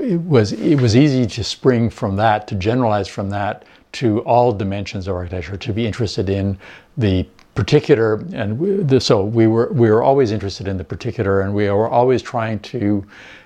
it 0.00 0.20
was 0.20 0.52
it 0.52 0.80
was 0.80 0.96
easy 0.96 1.26
to 1.26 1.44
spring 1.44 1.90
from 1.90 2.16
that 2.16 2.48
to 2.48 2.54
generalize 2.54 3.06
from 3.06 3.30
that 3.30 3.64
to 3.94 4.20
all 4.20 4.52
dimensions 4.52 5.08
of 5.08 5.14
architecture 5.14 5.56
to 5.56 5.72
be 5.72 5.86
interested 5.86 6.28
in 6.28 6.58
the 6.96 7.26
particular 7.54 8.14
and 8.32 8.58
we, 8.58 8.70
the, 8.82 9.00
so 9.00 9.24
we 9.24 9.46
were 9.46 9.72
we 9.72 9.90
were 9.90 10.02
always 10.02 10.32
interested 10.32 10.66
in 10.66 10.76
the 10.76 10.84
particular 10.84 11.40
and 11.40 11.54
we 11.54 11.70
were 11.70 11.88
always 11.88 12.20
trying 12.20 12.58
to 12.60 13.04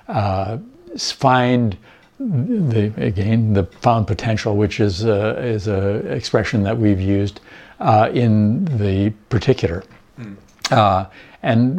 uh, 0.09 0.57
find 0.99 1.77
the 2.19 2.93
again 2.97 3.53
the 3.53 3.65
found 3.81 4.07
potential 4.07 4.57
which 4.57 4.81
is 4.81 5.05
a, 5.05 5.39
is 5.45 5.69
a 5.69 5.97
expression 6.13 6.63
that 6.63 6.77
we've 6.77 7.01
used 7.01 7.41
uh, 7.81 8.11
in 8.13 8.65
the 8.79 9.11
particular. 9.29 9.85
Uh, 10.71 11.07
and 11.43 11.79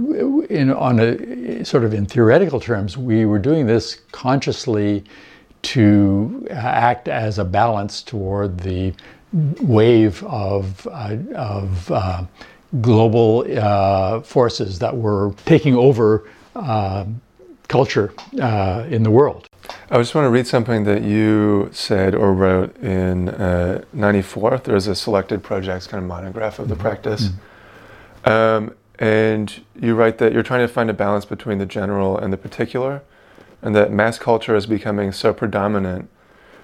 in, 0.49 0.71
on 0.71 0.99
a 0.99 1.63
sort 1.65 1.83
of 1.83 1.93
in 1.93 2.05
theoretical 2.05 2.59
terms, 2.59 2.97
we 2.97 3.25
were 3.25 3.39
doing 3.39 3.67
this 3.67 3.99
consciously 4.11 5.03
to 5.61 6.47
act 6.49 7.07
as 7.07 7.39
a 7.39 7.45
balance 7.45 8.01
toward 8.01 8.59
the 8.59 8.93
wave 9.61 10.23
of, 10.23 10.87
uh, 10.87 11.17
of 11.35 11.91
uh, 11.91 12.23
global 12.81 13.45
uh, 13.57 14.21
forces 14.21 14.79
that 14.79 14.95
were 14.95 15.33
taking 15.45 15.75
over 15.75 16.27
uh, 16.55 17.05
culture 17.67 18.13
uh, 18.41 18.85
in 18.89 19.03
the 19.03 19.11
world. 19.11 19.45
I 19.91 19.97
just 19.97 20.15
want 20.15 20.25
to 20.25 20.29
read 20.29 20.47
something 20.47 20.83
that 20.85 21.03
you 21.03 21.69
said 21.71 22.15
or 22.15 22.33
wrote 22.33 22.75
in 22.77 23.25
'94. 23.93 24.53
Uh, 24.53 24.57
There's 24.57 24.87
a 24.87 24.95
selected 24.95 25.43
projects 25.43 25.85
kind 25.85 26.03
of 26.03 26.07
monograph 26.07 26.57
of 26.57 26.69
the 26.69 26.73
mm-hmm. 26.73 26.81
practice. 26.81 27.29
Mm-hmm. 27.29 28.29
Um, 28.29 28.75
and 28.99 29.63
you 29.79 29.95
write 29.95 30.17
that 30.17 30.33
you're 30.33 30.43
trying 30.43 30.59
to 30.59 30.67
find 30.67 30.89
a 30.89 30.93
balance 30.93 31.25
between 31.25 31.57
the 31.57 31.65
general 31.65 32.17
and 32.17 32.33
the 32.33 32.37
particular, 32.37 33.01
and 33.61 33.75
that 33.75 33.91
mass 33.91 34.17
culture 34.17 34.55
is 34.55 34.65
becoming 34.65 35.11
so 35.11 35.33
predominant 35.33 36.09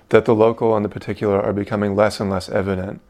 that 0.10 0.26
the 0.26 0.36
local 0.36 0.76
and 0.76 0.86
the 0.86 0.90
particular 0.90 1.42
are 1.42 1.54
becoming 1.54 1.96
less 1.96 2.20
and 2.20 2.30
less 2.30 2.50
evident. 2.50 3.02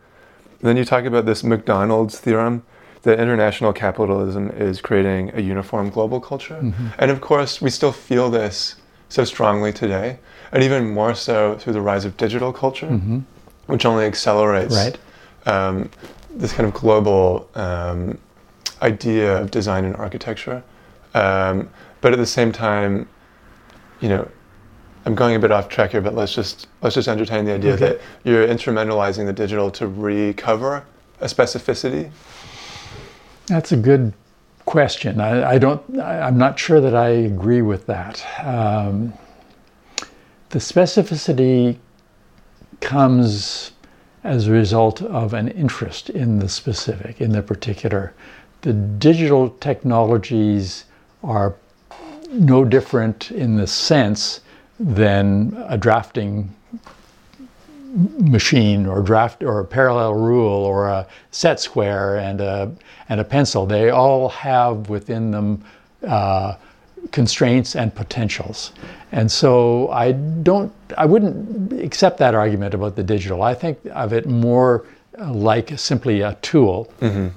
And 0.59 0.69
then 0.69 0.77
you 0.77 0.85
talk 0.85 1.05
about 1.05 1.25
this 1.25 1.43
McDonald's 1.43 2.19
theorem 2.19 2.63
that 3.03 3.19
international 3.19 3.71
capitalism 3.71 4.49
is 4.51 4.81
creating 4.81 5.31
a 5.35 5.41
uniform 5.41 5.89
global 5.89 6.19
culture. 6.19 6.55
Mm-hmm. 6.55 6.87
And 6.97 7.11
of 7.11 7.21
course, 7.21 7.61
we 7.61 7.69
still 7.69 7.91
feel 7.91 8.31
this 8.31 8.75
so 9.09 9.23
strongly 9.23 9.71
today, 9.71 10.17
and 10.51 10.63
even 10.63 10.89
more 10.91 11.13
so 11.13 11.55
through 11.57 11.73
the 11.73 11.81
rise 11.81 12.05
of 12.05 12.17
digital 12.17 12.51
culture, 12.51 12.87
mm-hmm. 12.87 13.19
which 13.67 13.85
only 13.85 14.05
accelerates 14.05 14.75
right. 14.75 14.97
um, 15.45 15.89
this 16.31 16.51
kind 16.51 16.67
of 16.67 16.73
global 16.73 17.47
um, 17.53 18.17
idea 18.81 19.39
of 19.39 19.51
design 19.51 19.85
and 19.85 19.95
architecture. 19.97 20.63
Um, 21.13 21.69
but 22.01 22.11
at 22.11 22.17
the 22.17 22.25
same 22.25 22.51
time, 22.51 23.07
you 23.99 24.09
know, 24.09 24.29
I'm 25.05 25.15
going 25.15 25.35
a 25.35 25.39
bit 25.39 25.51
off 25.51 25.69
track 25.69 25.91
here, 25.91 26.01
but 26.01 26.15
let's 26.15 26.33
just 26.33 26.67
let's 26.81 26.95
just 26.95 27.07
entertain 27.07 27.45
the 27.45 27.53
idea 27.53 27.73
okay. 27.73 27.89
that 27.89 28.01
you're 28.23 28.47
instrumentalizing 28.47 29.25
the 29.25 29.33
digital 29.33 29.69
to 29.71 29.87
recover 29.87 30.85
a 31.21 31.25
specificity. 31.25 32.11
That's 33.47 33.71
a 33.71 33.77
good 33.77 34.13
question. 34.65 35.21
I, 35.21 35.51
I 35.51 35.57
don't. 35.59 35.99
I, 35.99 36.27
am 36.27 36.37
not 36.37 36.57
sure 36.57 36.81
that 36.81 36.95
I 36.95 37.09
agree 37.09 37.61
with 37.61 37.85
that. 37.85 38.25
Um, 38.43 39.13
the 40.49 40.59
specificity 40.59 41.77
comes 42.81 43.71
as 44.23 44.47
a 44.47 44.51
result 44.51 45.03
of 45.03 45.33
an 45.33 45.49
interest 45.49 46.09
in 46.09 46.39
the 46.39 46.49
specific, 46.49 47.21
in 47.21 47.31
the 47.31 47.43
particular 47.43 48.13
the 48.65 48.73
digital 48.73 49.51
technologies 49.59 50.85
are 51.23 51.55
no 52.35 52.65
different 52.65 53.31
in 53.31 53.57
the 53.57 53.67
sense 53.67 54.41
than 54.79 55.55
a 55.67 55.77
drafting 55.77 56.53
machine 58.19 58.85
or 58.85 59.01
draft 59.01 59.41
or 59.41 59.61
a 59.61 59.65
parallel 59.65 60.13
rule 60.13 60.65
or 60.65 60.87
a 60.87 61.07
set 61.31 61.59
square 61.59 62.17
and 62.17 62.41
a 62.41 62.71
and 63.07 63.19
a 63.21 63.23
pencil. 63.23 63.65
They 63.65 63.89
all 63.89 64.29
have 64.29 64.89
within 64.89 65.31
them 65.31 65.63
uh, 66.05 66.55
constraints 67.11 67.75
and 67.75 67.95
potentials. 67.95 68.73
And 69.13 69.31
so 69.31 69.89
I 69.91 70.11
don't 70.11 70.73
I 70.97 71.05
wouldn't 71.05 71.73
accept 71.81 72.17
that 72.17 72.35
argument 72.35 72.73
about 72.73 72.95
the 72.97 73.03
digital. 73.03 73.43
I 73.43 73.53
think 73.53 73.79
of 73.91 74.11
it 74.11 74.25
more 74.25 74.85
like 75.17 75.79
simply 75.79 76.21
a 76.21 76.33
tool. 76.41 76.91
Mm-hmm 76.99 77.27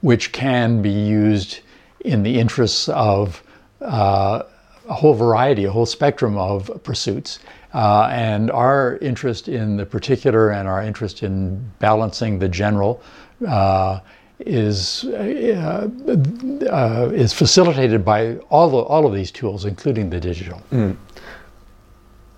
which 0.00 0.32
can 0.32 0.82
be 0.82 0.90
used 0.90 1.60
in 2.00 2.22
the 2.22 2.38
interests 2.38 2.88
of 2.90 3.42
uh, 3.86 4.42
a 4.88 4.94
whole 4.94 5.14
variety, 5.14 5.64
a 5.64 5.70
whole 5.70 5.86
spectrum 5.86 6.36
of 6.36 6.70
pursuits. 6.82 7.38
Uh, 7.74 8.08
and 8.10 8.50
our 8.50 8.96
interest 8.98 9.48
in 9.48 9.76
the 9.76 9.84
particular 9.84 10.50
and 10.50 10.66
our 10.66 10.82
interest 10.82 11.22
in 11.22 11.70
balancing 11.78 12.38
the 12.38 12.48
general 12.48 13.02
uh, 13.46 14.00
is 14.40 15.04
uh, 15.04 15.88
uh, 16.70 17.10
is 17.12 17.32
facilitated 17.32 18.04
by 18.04 18.36
all 18.50 18.70
the, 18.70 18.76
all 18.76 19.06
of 19.06 19.14
these 19.14 19.30
tools, 19.30 19.64
including 19.64 20.08
the 20.10 20.20
digital. 20.20 20.62
Mm. 20.70 20.96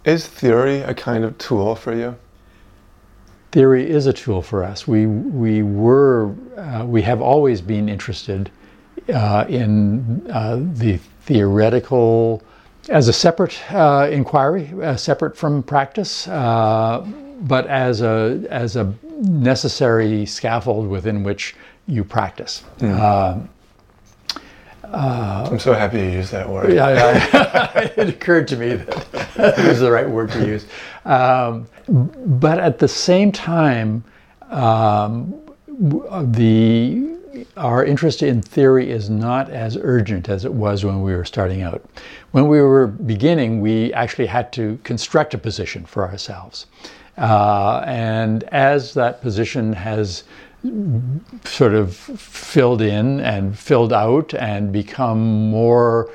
Is 0.05 0.27
theory 0.27 0.79
a 0.81 0.95
kind 0.95 1.25
of 1.25 1.37
tool 1.39 1.75
for 1.75 1.95
you? 1.95 2.17
theory 3.53 3.89
is 3.89 4.07
a 4.07 4.13
tool 4.13 4.43
for 4.43 4.63
us. 4.63 4.87
We, 4.87 5.07
we 5.07 5.63
were, 5.63 6.35
uh, 6.57 6.85
we 6.87 7.03
have 7.03 7.21
always 7.21 7.61
been 7.61 7.89
interested 7.89 8.51
uh, 9.13 9.47
in 9.49 10.27
uh, 10.31 10.61
the 10.61 10.99
theoretical 11.29 12.43
as 12.89 13.07
a 13.07 13.13
separate 13.13 13.61
uh, 13.71 14.09
inquiry, 14.11 14.73
uh, 14.83 14.97
separate 14.97 15.37
from 15.37 15.63
practice, 15.63 16.27
uh, 16.27 17.07
but 17.41 17.67
as 17.67 18.01
a, 18.01 18.43
as 18.49 18.77
a 18.77 18.95
necessary 19.21 20.25
scaffold 20.25 20.89
within 20.89 21.23
which 21.23 21.55
you 21.87 22.03
practice. 22.03 22.65
Mm. 22.79 23.47
Uh, 24.85 25.49
I'm 25.51 25.59
so 25.59 25.75
happy 25.75 25.99
you 25.99 26.09
used 26.13 26.33
that 26.33 26.49
word. 26.49 26.73
Yeah, 26.73 26.89
yeah. 26.89 27.93
it 27.99 28.09
occurred 28.09 28.49
to 28.49 28.57
me 28.57 28.77
that 28.77 29.59
it 29.59 29.69
was 29.69 29.81
the 29.81 29.91
right 29.91 30.09
word 30.09 30.31
to 30.31 30.47
use. 30.47 30.65
Um, 31.05 31.69
but 32.41 32.59
at 32.59 32.79
the 32.79 32.89
same 32.89 33.33
time, 33.33 34.03
um, 34.49 35.35
the 35.69 37.18
our 37.57 37.85
interest 37.85 38.23
in 38.23 38.43
theory 38.43 38.91
is 38.91 39.11
not 39.11 39.51
as 39.51 39.77
urgent 39.81 40.29
as 40.29 40.45
it 40.45 40.53
was 40.53 40.85
when 40.85 41.03
we 41.03 41.15
were 41.15 41.25
starting 41.25 41.63
out. 41.63 41.85
When 42.33 42.49
we 42.49 42.61
were 42.61 42.87
beginning, 42.87 43.61
we 43.61 43.93
actually 43.93 44.27
had 44.27 44.53
to 44.55 44.79
construct 44.85 45.35
a 45.35 45.39
position 45.39 45.85
for 45.85 46.07
ourselves. 46.07 46.67
Uh, 47.17 47.83
and 47.87 48.45
as 48.45 48.95
that 48.95 49.21
position 49.21 49.73
has 49.73 50.25
sort 51.45 51.75
of 51.75 51.95
filled 51.97 52.83
in 52.83 53.21
and 53.21 53.59
filled 53.59 53.93
out 53.93 54.35
and 54.35 54.73
become 54.73 55.51
more 55.51 56.11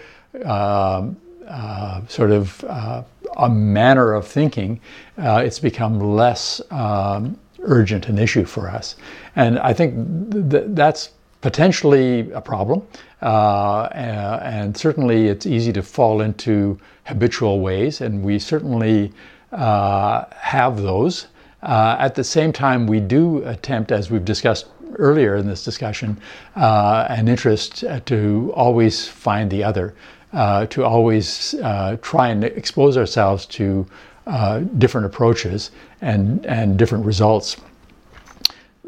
uh, 0.46 1.08
uh, 1.48 2.06
sort 2.08 2.32
of 2.32 2.64
uh, 2.66 3.04
a 3.38 3.50
manner 3.50 4.14
of 4.14 4.28
thinking, 4.28 4.80
uh, 5.18 5.42
it's 5.46 5.60
become 5.60 6.00
less 6.00 6.62
um, 6.72 7.38
urgent 7.64 8.08
an 8.10 8.18
issue 8.18 8.46
for 8.46 8.70
us. 8.70 8.96
And 9.36 9.60
I 9.60 9.74
think 9.74 10.52
th- 10.52 10.66
that's 10.68 11.10
potentially 11.42 12.32
a 12.32 12.42
problem. 12.42 12.82
Uh, 13.22 13.88
and 13.94 14.76
certainly 14.76 15.28
it's 15.28 15.46
easy 15.46 15.72
to 15.74 15.82
fall 15.82 16.22
into 16.22 16.80
habitual 17.06 17.60
ways, 17.60 18.02
and 18.02 18.24
we 18.24 18.40
certainly 18.40 19.12
uh, 19.52 20.26
have 20.32 20.82
those. 20.82 21.28
Uh, 21.62 21.96
at 22.00 22.16
the 22.16 22.24
same 22.24 22.52
time, 22.52 22.88
we 22.88 23.00
do 23.00 23.44
attempt, 23.46 23.92
as 23.92 24.12
we've 24.12 24.26
discussed 24.26 24.66
earlier 24.98 25.36
in 25.36 25.48
this 25.48 25.64
discussion, 25.64 26.20
uh, 26.56 27.06
an 27.10 27.28
interest 27.28 27.84
to 28.06 28.52
always 28.56 29.08
find 29.08 29.50
the 29.50 29.64
other, 29.64 29.94
uh, 30.34 30.66
to 30.68 30.84
always 30.84 31.54
uh, 31.56 31.98
try 32.02 32.30
and 32.30 32.44
expose 32.44 32.98
ourselves 32.98 33.46
to 33.46 33.86
uh, 34.28 34.60
different 34.78 35.06
approaches 35.06 35.72
and, 36.02 36.46
and 36.46 36.78
different 36.78 37.06
results. 37.06 37.58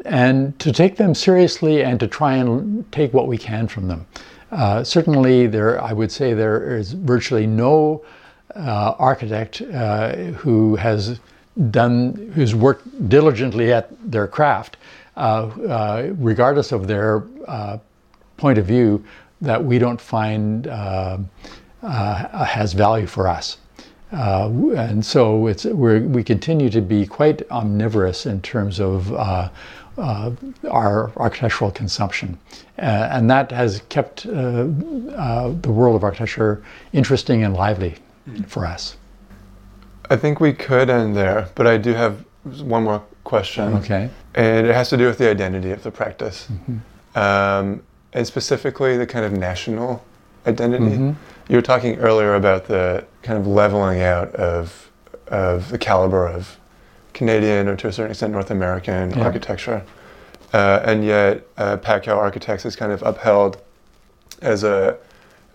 And 0.04 0.58
to 0.60 0.72
take 0.72 0.96
them 0.96 1.14
seriously 1.14 1.82
and 1.82 1.98
to 2.00 2.06
try 2.06 2.36
and 2.36 2.90
take 2.92 3.12
what 3.12 3.26
we 3.26 3.38
can 3.38 3.66
from 3.66 3.88
them. 3.88 4.06
Uh, 4.52 4.84
certainly, 4.84 5.46
there, 5.46 5.82
I 5.82 5.92
would 5.92 6.12
say 6.12 6.32
there 6.32 6.76
is 6.76 6.92
virtually 6.92 7.46
no 7.46 8.04
architect 8.54 9.58
who 9.58 10.76
has 10.76 11.18
done, 11.70 12.32
who's 12.34 12.54
worked 12.54 13.08
diligently 13.08 13.72
at 13.72 13.88
their 14.10 14.26
craft, 14.26 14.76
uh, 15.16 15.46
uh, 15.68 16.12
regardless 16.18 16.72
of 16.72 16.86
their 16.86 17.24
uh, 17.48 17.78
point 18.36 18.58
of 18.58 18.66
view, 18.66 19.02
that 19.40 19.62
we 19.62 19.78
don't 19.78 20.00
find 20.00 20.66
uh, 20.66 21.18
uh, 21.82 22.44
has 22.44 22.72
value 22.72 23.06
for 23.06 23.28
us. 23.28 23.58
Uh, 24.16 24.50
and 24.76 25.04
so 25.04 25.46
it's, 25.46 25.66
we 25.66 26.24
continue 26.24 26.70
to 26.70 26.80
be 26.80 27.06
quite 27.06 27.48
omnivorous 27.50 28.24
in 28.24 28.40
terms 28.40 28.80
of 28.80 29.12
our 29.12 31.12
architectural 31.16 31.70
consumption. 31.70 32.38
and 32.78 33.30
that 33.30 33.50
has 33.50 33.82
kept 33.88 34.24
the 34.24 35.70
world 35.70 35.96
of 35.96 36.04
architecture 36.04 36.62
interesting 36.92 37.44
and 37.44 37.54
lively 37.54 37.96
for 38.46 38.64
us. 38.64 38.96
I 40.08 40.16
think 40.16 40.40
we 40.40 40.52
could 40.52 40.88
end 40.88 41.16
there, 41.16 41.48
but 41.54 41.66
I 41.66 41.76
do 41.76 41.92
have 41.92 42.24
one 42.62 42.84
more 42.84 43.02
question. 43.24 43.74
Okay. 43.74 44.08
And 44.34 44.66
it 44.66 44.74
has 44.74 44.88
to 44.90 44.96
do 44.96 45.06
with 45.06 45.18
the 45.18 45.28
identity 45.28 45.72
of 45.72 45.82
the 45.82 45.90
practice. 45.90 46.48
Mm-hmm. 46.50 47.18
Um, 47.18 47.82
and 48.12 48.26
specifically 48.26 48.96
the 48.96 49.06
kind 49.06 49.24
of 49.24 49.32
national 49.32 50.04
identity. 50.46 50.96
Mm-hmm. 50.96 51.52
You 51.52 51.56
were 51.56 51.62
talking 51.62 51.98
earlier 51.98 52.34
about 52.34 52.66
the 52.66 53.04
kind 53.26 53.38
of 53.38 53.46
leveling 53.46 54.00
out 54.00 54.32
of, 54.36 54.90
of 55.26 55.70
the 55.70 55.78
caliber 55.78 56.28
of 56.28 56.58
Canadian 57.12 57.66
or 57.66 57.74
to 57.76 57.88
a 57.88 57.92
certain 57.92 58.12
extent 58.12 58.32
North 58.32 58.52
American 58.52 59.10
yeah. 59.10 59.24
architecture. 59.24 59.84
Uh, 60.52 60.80
and 60.84 61.04
yet, 61.04 61.44
uh, 61.56 61.76
Patkau 61.76 62.16
Architects 62.16 62.64
is 62.64 62.76
kind 62.76 62.92
of 62.92 63.02
upheld 63.02 63.60
as 64.42 64.62
a, 64.62 64.96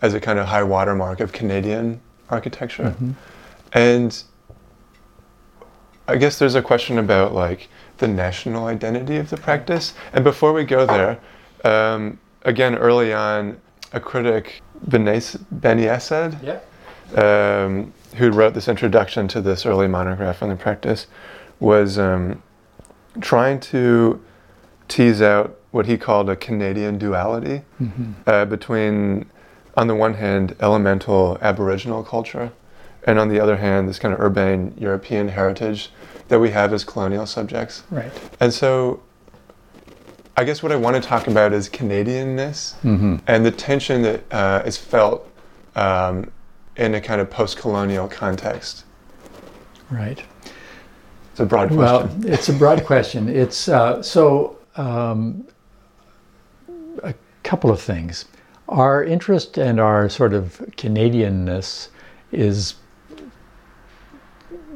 as 0.01 0.13
a 0.13 0.19
kind 0.19 0.37
of 0.37 0.47
high 0.47 0.63
watermark 0.63 1.21
of 1.21 1.31
Canadian 1.31 2.01
architecture. 2.29 2.83
Mm-hmm. 2.83 3.11
And 3.71 4.21
I 6.09 6.17
guess 6.17 6.37
there's 6.37 6.55
a 6.55 6.61
question 6.61 6.97
about 6.97 7.33
like 7.33 7.69
the 7.99 8.07
national 8.07 8.65
identity 8.65 9.15
of 9.15 9.29
the 9.29 9.37
practice. 9.37 9.93
And 10.11 10.25
before 10.25 10.51
we 10.51 10.65
go 10.65 10.85
there, 10.85 11.19
um, 11.63 12.19
again, 12.41 12.75
early 12.75 13.13
on, 13.13 13.61
a 13.93 13.99
critic, 13.99 14.61
Beni 14.87 15.19
Esed, 15.19 16.43
Yeah. 16.43 16.59
Um, 17.17 17.93
who 18.15 18.29
wrote 18.31 18.53
this 18.53 18.67
introduction 18.67 19.27
to 19.29 19.41
this 19.41 19.65
early 19.65 19.87
monograph 19.87 20.41
on 20.43 20.49
the 20.49 20.55
practice, 20.55 21.07
was 21.59 21.97
um, 21.97 22.41
trying 23.19 23.59
to 23.59 24.21
tease 24.87 25.21
out 25.21 25.57
what 25.71 25.85
he 25.85 25.97
called 25.97 26.29
a 26.29 26.35
Canadian 26.35 26.97
duality 26.97 27.61
uh, 28.27 28.43
between, 28.45 29.25
on 29.77 29.87
the 29.87 29.95
one 29.95 30.15
hand, 30.15 30.55
elemental 30.59 31.37
Aboriginal 31.41 32.03
culture, 32.03 32.51
and 33.07 33.17
on 33.17 33.29
the 33.29 33.39
other 33.39 33.57
hand, 33.57 33.87
this 33.87 33.97
kind 33.99 34.13
of 34.13 34.19
urbane 34.19 34.73
European 34.77 35.29
heritage 35.29 35.89
that 36.27 36.39
we 36.39 36.49
have 36.51 36.73
as 36.73 36.83
colonial 36.83 37.25
subjects. 37.25 37.83
Right. 37.89 38.11
And 38.39 38.53
so, 38.53 39.01
I 40.35 40.43
guess 40.43 40.61
what 40.61 40.71
I 40.71 40.75
want 40.75 40.95
to 40.95 41.01
talk 41.01 41.27
about 41.27 41.53
is 41.53 41.69
Canadianness 41.69 42.75
Mm-hmm. 42.81 43.17
and 43.27 43.45
the 43.45 43.51
tension 43.51 44.01
that 44.01 44.23
uh, 44.31 44.63
is 44.65 44.77
felt 44.77 45.27
um, 45.75 46.31
in 46.77 46.95
a 46.95 47.01
kind 47.01 47.21
of 47.21 47.29
post-colonial 47.29 48.07
context. 48.07 48.85
Right. 49.89 50.23
It's 51.31 51.39
a 51.39 51.45
broad 51.45 51.69
question. 51.69 51.77
Well, 51.77 52.09
it's 52.33 52.49
a 52.49 52.53
broad 52.53 52.85
question. 52.85 53.29
It's 53.29 53.67
uh, 53.67 54.01
so 54.01 54.57
um, 54.75 55.47
a 57.03 57.13
couple 57.43 57.69
of 57.69 57.81
things. 57.81 58.25
Our 58.69 59.03
interest 59.03 59.57
and 59.57 59.79
our 59.79 60.07
sort 60.09 60.33
of 60.33 60.63
Canadianness 60.77 61.89
is, 62.31 62.75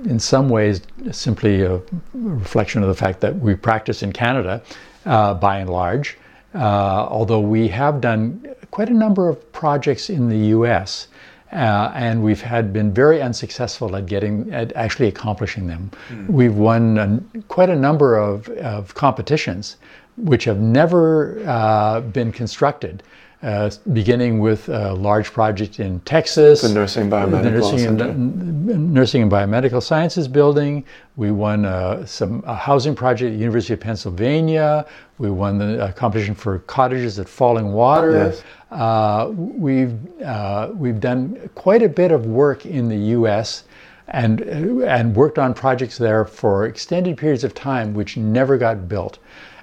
in 0.03 0.19
some 0.19 0.49
ways, 0.49 0.81
simply 1.11 1.61
a 1.61 1.81
reflection 2.13 2.83
of 2.83 2.89
the 2.89 2.95
fact 2.95 3.21
that 3.21 3.37
we 3.37 3.55
practice 3.55 4.03
in 4.03 4.11
Canada, 4.11 4.61
uh, 5.05 5.33
by 5.33 5.59
and 5.59 5.69
large. 5.69 6.17
Uh, 6.53 7.05
although 7.09 7.39
we 7.39 7.67
have 7.67 7.99
done 7.99 8.45
quite 8.71 8.89
a 8.89 8.93
number 8.93 9.27
of 9.29 9.51
projects 9.51 10.09
in 10.09 10.29
the 10.29 10.37
U.S. 10.49 11.07
Uh, 11.55 11.89
and 11.95 12.21
we've 12.21 12.41
had 12.41 12.73
been 12.73 12.93
very 12.93 13.21
unsuccessful 13.21 13.95
at 13.95 14.05
getting 14.07 14.53
at 14.53 14.75
actually 14.75 15.07
accomplishing 15.07 15.67
them. 15.67 15.89
We've 16.27 16.55
won 16.55 16.97
a, 16.97 17.41
quite 17.47 17.69
a 17.69 17.75
number 17.75 18.17
of, 18.17 18.49
of 18.49 18.93
competitions, 18.93 19.77
which 20.17 20.43
have 20.43 20.59
never 20.59 21.41
uh, 21.47 22.01
been 22.01 22.33
constructed. 22.33 23.03
Uh, 23.45 23.69
beginning 23.93 24.39
with 24.39 24.69
a 24.69 24.93
large 24.93 25.31
project 25.31 25.79
in 25.79 25.99
Texas, 25.99 26.63
The 26.63 26.69
Nursing 26.69 27.11
Biomedical 27.11 27.43
the 27.43 27.51
nursing 27.51 28.01
and, 28.01 28.91
nursing 28.91 29.21
and 29.21 29.31
biomedical 29.31 29.83
sciences 29.83 30.27
building. 30.27 30.83
We 31.15 31.29
won 31.29 31.63
uh, 31.63 32.07
some 32.07 32.43
a 32.47 32.55
housing 32.55 32.95
project 32.95 33.27
at 33.27 33.33
the 33.33 33.37
University 33.37 33.75
of 33.75 33.81
Pennsylvania. 33.81 34.87
We 35.19 35.29
won 35.29 35.59
the 35.59 35.79
uh, 35.79 35.91
competition 35.91 36.33
for 36.33 36.57
cottages 36.57 37.19
at 37.19 37.29
Falling 37.29 37.71
Water. 37.71 38.13
Yes. 38.13 38.43
Uh, 38.71 39.31
we've 39.35 39.95
uh, 40.23 40.71
we've 40.73 40.99
done 40.99 41.47
quite 41.53 41.83
a 41.83 41.89
bit 41.89 42.11
of 42.11 42.25
work 42.25 42.65
in 42.65 42.89
the 42.89 42.97
U.S. 42.97 43.65
and 44.07 44.41
and 44.41 45.15
worked 45.15 45.37
on 45.37 45.53
projects 45.53 45.99
there 45.99 46.25
for 46.25 46.65
extended 46.65 47.15
periods 47.15 47.43
of 47.43 47.53
time, 47.53 47.93
which 47.93 48.17
never 48.17 48.57
got 48.57 48.89
built. 48.89 49.19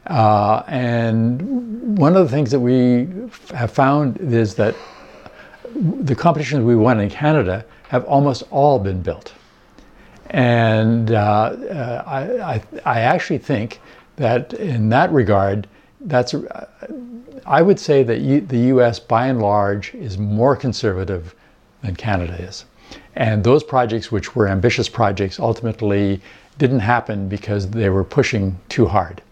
Uh, 0.07 0.63
and 0.67 1.99
one 1.99 2.17
of 2.17 2.25
the 2.25 2.35
things 2.35 2.51
that 2.51 2.61
we 2.61 3.09
have 3.55 3.71
found 3.71 4.19
is 4.19 4.55
that 4.57 4.75
the 5.75 6.15
competitions 6.15 6.65
we 6.65 6.77
won 6.77 7.01
in 7.01 7.09
Canada 7.09 7.65
have 7.89 8.05
almost 8.05 8.43
all 8.51 8.79
been 8.79 9.01
built. 9.01 9.33
And 10.31 11.13
uh, 11.13 11.15
uh, 11.15 12.03
I, 12.07 12.55
I, 12.55 12.63
I 12.85 13.01
actually 13.01 13.39
think 13.39 13.81
that 14.17 14.55
in 14.55 14.89
that 14.89 15.13
regard, 15.13 15.69
that's, 16.01 16.35
uh, 16.35 16.67
I 17.47 17.63
would 17.63 17.79
say 17.79 18.03
that 18.03 18.49
the 18.49 18.59
US 18.59 18.99
by 18.99 19.27
and 19.27 19.41
large 19.41 19.95
is 19.95 20.19
more 20.19 20.57
conservative 20.57 21.35
than 21.83 21.97
Canada 21.97 22.35
is. 22.41 22.65
And 23.15 23.45
those 23.45 23.63
projects, 23.63 24.11
which 24.11 24.35
were 24.35 24.49
ambitious 24.49 24.89
projects, 24.89 25.39
ultimately 25.39 26.21
didn't 26.59 26.81
happen 26.81 27.29
because 27.29 27.71
they 27.71 27.89
were 27.89 28.05
pushing 28.05 28.59
too 28.69 28.87
hard. 28.87 29.23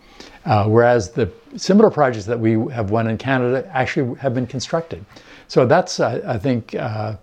Uh, 0.47 0.65
whereas 0.67 1.11
the 1.11 1.31
similar 1.57 1.91
projects 1.91 2.25
that 2.25 2.41
we 2.41 2.53
have 2.73 2.91
won 2.91 3.07
in 3.09 3.19
Canada 3.19 3.69
actually 3.75 4.19
have 4.19 4.35
been 4.35 4.47
constructed. 4.47 5.05
So 5.49 5.67
that's, 5.67 6.01
uh, 6.01 6.23
I 6.27 6.39
think, 6.39 6.75
uh, 6.75 7.17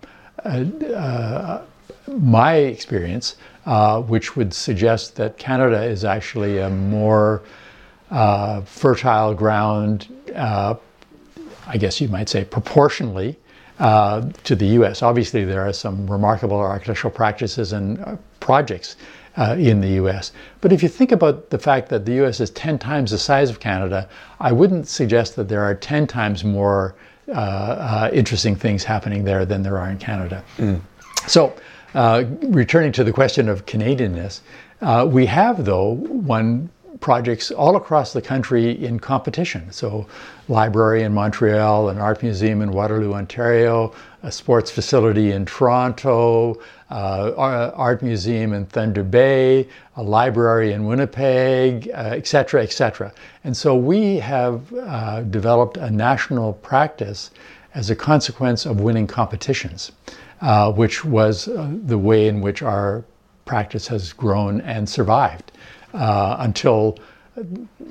my 2.06 2.54
experience, 2.54 3.36
uh, 3.66 4.00
which 4.02 4.36
would 4.36 4.54
suggest 4.54 5.16
that 5.16 5.36
Canada 5.38 5.82
is 5.82 6.04
actually 6.04 6.58
a 6.58 6.70
more 6.70 7.42
uh, 8.10 8.62
fertile 8.62 9.34
ground, 9.34 10.08
uh, 10.34 10.74
I 11.66 11.76
guess 11.76 12.00
you 12.00 12.08
might 12.08 12.28
say, 12.28 12.44
proportionally 12.44 13.36
uh, 13.78 14.22
to 14.44 14.56
the 14.56 14.66
US. 14.78 15.02
Obviously, 15.02 15.44
there 15.44 15.66
are 15.66 15.72
some 15.72 16.10
remarkable 16.10 16.56
architectural 16.56 17.12
practices 17.12 17.72
and 17.72 18.00
uh, 18.00 18.16
projects 18.40 18.96
uh, 19.38 19.54
in 19.58 19.80
the 19.80 19.90
US. 20.02 20.32
But 20.60 20.72
if 20.72 20.82
you 20.82 20.88
think 20.88 21.12
about 21.12 21.50
the 21.50 21.58
fact 21.58 21.88
that 21.88 22.04
the 22.04 22.24
US 22.24 22.40
is 22.40 22.50
10 22.50 22.78
times 22.78 23.12
the 23.12 23.18
size 23.18 23.48
of 23.48 23.60
Canada, 23.60 24.08
I 24.40 24.52
wouldn't 24.52 24.88
suggest 24.88 25.36
that 25.36 25.48
there 25.48 25.62
are 25.62 25.74
10 25.74 26.06
times 26.06 26.44
more 26.44 26.94
uh, 27.28 27.32
uh, 27.32 28.10
interesting 28.12 28.56
things 28.56 28.84
happening 28.84 29.24
there 29.24 29.44
than 29.44 29.62
there 29.62 29.78
are 29.78 29.90
in 29.90 29.98
Canada. 29.98 30.42
So, 31.26 31.54
uh, 31.94 32.24
returning 32.42 32.92
to 32.92 33.04
the 33.04 33.12
question 33.12 33.48
of 33.48 33.66
Canadianness, 33.66 34.40
uh, 34.80 35.06
we 35.10 35.26
have, 35.26 35.64
though, 35.64 35.90
won 36.08 36.70
projects 37.00 37.50
all 37.50 37.76
across 37.76 38.12
the 38.12 38.22
country 38.22 38.82
in 38.84 38.98
competition. 38.98 39.70
So, 39.70 40.06
library 40.48 41.02
in 41.02 41.12
Montreal, 41.12 41.90
an 41.90 41.98
art 41.98 42.22
museum 42.22 42.62
in 42.62 42.72
Waterloo, 42.72 43.12
Ontario, 43.14 43.92
a 44.22 44.32
sports 44.32 44.70
facility 44.70 45.32
in 45.32 45.44
Toronto, 45.44 46.58
uh, 46.90 47.72
art 47.74 48.02
museum 48.02 48.52
in 48.52 48.66
Thunder 48.66 49.02
Bay, 49.02 49.68
a 49.96 50.02
library 50.02 50.72
in 50.72 50.86
Winnipeg, 50.86 51.90
uh, 51.90 52.14
et 52.14 52.26
cetera, 52.26 52.62
et. 52.62 53.12
And 53.44 53.56
so 53.56 53.76
we 53.76 54.16
have 54.16 54.72
uh, 54.72 55.22
developed 55.22 55.76
a 55.76 55.90
national 55.90 56.54
practice 56.54 57.30
as 57.74 57.90
a 57.90 57.96
consequence 57.96 58.64
of 58.66 58.80
winning 58.80 59.06
competitions, 59.06 59.92
uh, 60.40 60.72
which 60.72 61.04
was 61.04 61.48
uh, 61.48 61.70
the 61.84 61.98
way 61.98 62.28
in 62.28 62.40
which 62.40 62.62
our 62.62 63.04
practice 63.44 63.86
has 63.88 64.12
grown 64.12 64.60
and 64.62 64.88
survived 64.88 65.52
uh, 65.94 66.36
until 66.40 66.98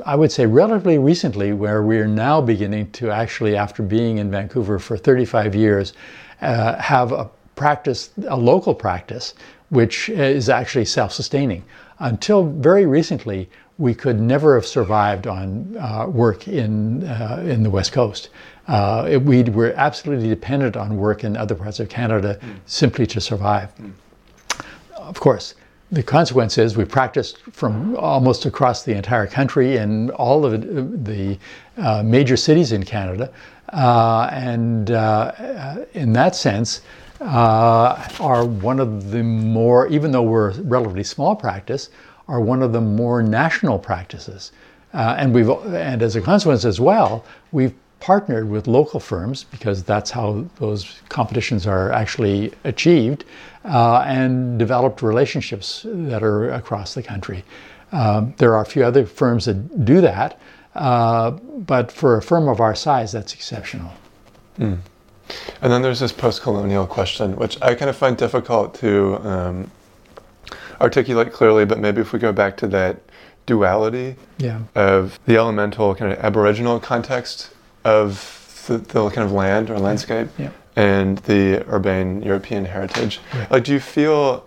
I 0.06 0.16
would 0.16 0.32
say 0.32 0.46
relatively 0.46 0.98
recently, 0.98 1.54
where 1.54 1.82
we 1.82 2.00
are 2.00 2.08
now 2.08 2.42
beginning 2.42 2.92
to 2.92 3.10
actually, 3.12 3.56
after 3.56 3.82
being 3.82 4.18
in 4.18 4.30
Vancouver 4.30 4.78
for 4.78 4.98
35 4.98 5.56
years, 5.56 5.94
uh, 6.42 6.78
have 6.80 7.12
a 7.12 7.30
practice, 7.58 8.12
a 8.28 8.38
local 8.38 8.74
practice, 8.74 9.34
which 9.70 10.08
is 10.10 10.48
actually 10.48 10.86
self 10.86 11.12
sustaining. 11.12 11.64
Until 12.00 12.46
very 12.46 12.86
recently, 12.86 13.50
we 13.78 13.94
could 13.94 14.20
never 14.20 14.56
have 14.56 14.66
survived 14.66 15.28
on 15.28 15.76
uh, 15.78 16.08
work 16.08 16.48
in, 16.48 17.04
uh, 17.04 17.44
in 17.46 17.64
the 17.64 17.70
West 17.70 17.92
Coast. 17.92 18.30
Uh, 18.68 19.06
it- 19.10 19.22
we 19.24 19.44
were 19.44 19.74
absolutely 19.76 20.30
dependent 20.30 20.78
on 20.78 20.98
work 20.98 21.24
in 21.24 21.36
other 21.36 21.56
parts 21.56 21.80
of 21.80 21.90
Canada 21.90 22.40
simply 22.66 23.06
to 23.08 23.20
survive 23.20 23.70
of 25.08 25.20
course, 25.20 25.56
the 25.92 26.04
consequence 26.04 26.58
is 26.58 26.76
we 26.76 26.84
practiced 26.84 27.38
from 27.52 27.96
almost 27.96 28.46
across 28.46 28.84
the 28.84 28.94
entire 28.94 29.26
country 29.26 29.78
in 29.78 30.10
all 30.12 30.46
of 30.46 30.62
the 31.06 31.38
uh, 31.78 32.04
major 32.04 32.36
cities 32.36 32.74
in 32.74 32.84
Canada. 32.84 33.32
Uh, 33.72 34.30
and 34.32 34.92
uh, 34.92 35.86
in 35.94 36.12
that 36.14 36.36
sense, 36.36 36.82
uh, 37.22 38.08
are 38.20 38.46
one 38.46 38.80
of 38.80 39.12
the 39.12 39.24
more, 39.24 39.88
even 39.88 40.12
though 40.12 40.22
we're 40.22 40.52
a 40.52 40.62
relatively 40.62 41.04
small 41.04 41.36
practice, 41.36 41.90
are 42.28 42.40
one 42.40 42.62
of 42.62 42.74
the 42.74 42.82
more 42.82 43.24
national 43.24 43.80
practices. 43.80 44.52
Uh, 44.94 45.16
and 45.18 45.34
we've, 45.34 45.50
and 45.50 46.02
as 46.02 46.16
a 46.16 46.22
consequence 46.22 46.66
as 46.66 46.80
well, 46.80 47.24
we've 47.52 47.74
partnered 48.00 48.50
with 48.50 48.68
local 48.68 49.00
firms 49.00 49.44
because 49.46 49.84
that's 49.84 50.12
how 50.12 50.46
those 50.60 51.02
competitions 51.10 51.66
are 51.66 51.92
actually 51.92 52.54
achieved, 52.64 53.26
uh, 53.66 54.04
and 54.06 54.60
developed 54.60 55.02
relationships 55.02 55.86
that 55.86 56.24
are 56.24 56.52
across 56.52 56.94
the 56.94 57.04
country. 57.04 57.44
Um, 57.92 58.34
there 58.38 58.56
are 58.56 58.62
a 58.62 58.66
few 58.66 58.84
other 58.84 59.06
firms 59.06 59.46
that 59.46 59.86
do 59.86 60.02
that, 60.02 60.40
uh, 60.76 61.32
but 61.32 61.92
for 61.92 62.18
a 62.18 62.22
firm 62.22 62.48
of 62.48 62.60
our 62.60 62.76
size, 62.76 63.12
that's 63.12 63.34
exceptional. 63.34 63.92
And 65.62 65.72
then 65.72 65.82
there's 65.82 66.00
this 66.00 66.12
post-colonial 66.12 66.88
question, 66.88 67.36
which 67.36 67.62
I 67.62 67.76
kind 67.76 67.90
of 67.90 67.96
find 67.98 68.16
difficult 68.18 68.74
to 68.76 69.16
um, 69.28 69.72
articulate 70.80 71.34
clearly. 71.34 71.66
But 71.66 71.80
maybe 71.80 72.02
if 72.02 72.14
we 72.14 72.20
go 72.20 72.32
back 72.32 72.58
to 72.58 72.68
that 72.68 72.98
duality 73.46 74.16
Yeah. 74.38 74.60
of 74.76 75.20
the 75.26 75.38
elemental 75.38 75.96
kind 75.96 76.12
of 76.12 76.20
Aboriginal 76.20 76.80
context 76.80 77.50
of 77.84 78.64
the, 78.68 78.78
the 78.78 79.10
kind 79.10 79.26
of 79.26 79.32
land 79.32 79.70
or 79.70 79.80
landscape, 79.80 80.28
Yeah. 80.38 80.50
and 80.76 81.18
the 81.20 81.64
urbane 81.74 82.22
European 82.22 82.66
heritage. 82.66 83.20
Like, 83.50 83.64
do 83.64 83.72
you 83.74 83.80
feel 83.80 84.46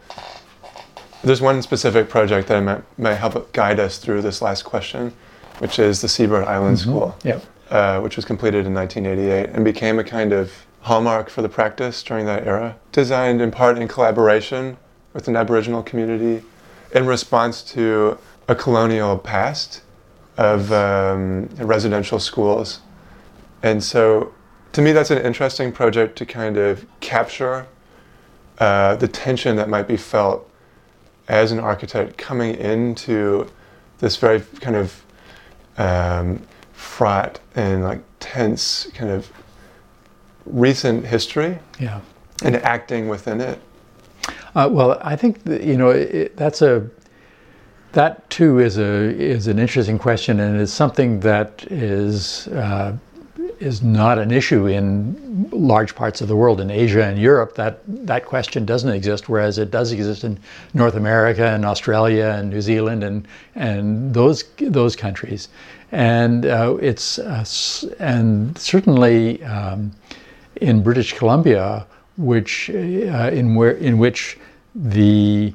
there's 1.25 1.41
one 1.41 1.61
specific 1.63 2.09
project 2.09 2.49
that 2.49 2.61
might, 2.61 2.83
might 2.99 3.15
help 3.15 3.53
guide 3.53 3.81
us 3.81 3.99
through 3.99 4.23
this 4.23 4.41
last 4.43 4.63
question, 4.65 5.13
which 5.59 5.79
is 5.79 6.01
the 6.01 6.09
Seabird 6.09 6.45
Island 6.47 6.77
Mm-hmm. 6.79 6.91
School, 6.91 7.17
Yep. 7.25 7.45
uh, 7.71 8.01
which 8.01 8.17
was 8.17 8.25
completed 8.25 8.67
in 8.67 8.75
1988 8.75 9.51
and 9.55 9.65
became 9.65 9.99
a 9.99 10.05
kind 10.05 10.33
of 10.33 10.53
hallmark 10.83 11.29
for 11.29 11.43
the 11.43 11.49
practice 11.49 12.03
during 12.03 12.27
that 12.27 12.47
era. 12.47 12.77
Designed 12.93 13.41
in 13.41 13.51
part 13.51 13.79
in 13.79 13.89
collaboration 13.89 14.77
with 15.13 15.29
an 15.29 15.37
Aboriginal 15.37 15.83
community 15.83 16.43
in 16.95 17.07
response 17.07 17.63
to 17.63 18.19
a 18.49 18.55
colonial 18.55 19.19
past 19.19 19.83
of 20.37 20.73
um, 20.73 21.47
residential 21.59 22.19
schools. 22.19 22.81
And 23.63 23.83
so, 23.85 24.33
to 24.73 24.83
me, 24.83 24.93
that's 24.93 25.11
an 25.11 25.19
interesting 25.19 25.73
project 25.73 26.17
to 26.19 26.27
kind 26.27 26.57
of 26.57 26.87
capture 27.01 27.67
uh, 28.59 28.97
the 28.97 29.09
tension 29.09 29.57
that 29.57 29.69
might 29.69 29.87
be 29.87 29.97
felt 29.97 30.49
as 31.29 31.53
an 31.53 31.59
architect 31.59 32.17
coming 32.19 32.55
into 32.57 33.49
this 33.99 34.17
very 34.17 34.41
kind 34.61 34.77
of 34.77 35.05
um, 35.79 36.43
fraught 36.73 37.41
and 37.55 37.85
like 37.85 38.01
tense 38.19 38.89
kind 38.95 39.11
of 39.11 39.31
recent 40.47 41.07
history 41.07 41.59
Yeah. 41.79 42.01
and 42.43 42.57
acting 42.57 43.09
within 43.09 43.41
it. 43.41 43.59
Uh, 44.55 44.69
well, 44.71 44.99
I 45.03 45.17
think 45.17 45.45
that, 45.45 45.63
you 45.63 45.77
know 45.77 45.91
it, 45.91 46.37
that's 46.37 46.63
a 46.63 46.89
that 47.93 48.29
too 48.31 48.59
is 48.59 48.79
a 48.79 49.11
is 49.17 49.47
an 49.47 49.59
interesting 49.59 49.99
question, 49.99 50.41
and 50.41 50.61
it's 50.61 50.73
something 50.73 51.21
that 51.21 51.65
is 51.71 52.49
uh, 52.49 52.97
is 53.61 53.83
not 53.83 54.19
an 54.19 54.31
issue 54.31 54.67
in 54.67 55.49
large 55.53 55.95
parts 55.95 56.21
of 56.21 56.29
the 56.29 56.37
world. 56.37 56.61
In 56.61 56.71
Asia 56.71 57.05
and 57.05 57.19
Europe, 57.19 57.55
that 57.55 57.81
that 57.87 58.25
question 58.27 58.65
doesn't 58.65 58.91
exist, 58.91 59.29
whereas 59.29 59.59
it 59.59 59.71
does 59.71 59.93
exist 59.93 60.25
in 60.25 60.39
North 60.75 60.95
America 60.95 61.47
and 61.47 61.65
Australia 61.65 62.35
and 62.39 62.51
New 62.51 62.61
Zealand 62.61 63.05
and 63.05 63.27
and 63.55 64.13
those 64.15 64.45
those 64.59 64.97
countries, 64.97 65.49
and 65.93 66.47
uh, 66.47 66.77
it's 66.81 67.19
uh, 67.19 67.45
and 68.01 68.59
certainly. 68.59 69.43
Um, 69.45 69.93
in 70.61 70.83
British 70.83 71.15
Columbia, 71.15 71.87
which 72.17 72.71
uh, 72.71 73.31
in 73.33 73.55
where 73.55 73.73
in 73.73 73.99
which 73.99 74.39
the 74.75 75.55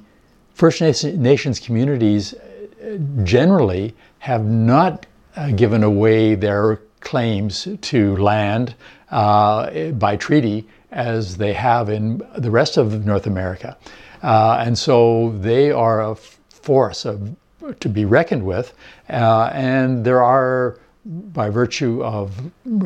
First 0.53 0.82
Nations 0.82 1.60
communities 1.60 2.34
uh, 2.34 2.97
generally 3.24 3.93
have 4.20 4.45
not 4.45 5.06
uh, 5.36 5.51
given 5.51 5.84
away 5.84 6.36
their 6.36 6.82
claims 7.01 7.68
to 7.82 8.16
land 8.18 8.74
uh, 9.12 9.91
by 9.91 10.16
treaty 10.16 10.68
as 10.91 11.38
they 11.38 11.53
have 11.53 11.89
in 11.89 12.22
the 12.38 12.49
rest 12.49 12.78
of 12.78 13.06
North 13.06 13.28
America, 13.28 13.78
uh, 14.24 14.64
and 14.66 14.78
so 14.78 15.36
they 15.39 15.72
are 15.72 16.01
a 16.01 16.16
force 16.16 17.06
of, 17.06 17.36
to 17.80 17.89
be 17.89 18.06
reckoned 18.06 18.43
with, 18.43 18.74
uh, 19.10 19.49
and 19.53 20.03
there 20.06 20.24
are 20.24 20.80
by 21.06 21.49
virtue 21.49 22.03
of 22.03 22.34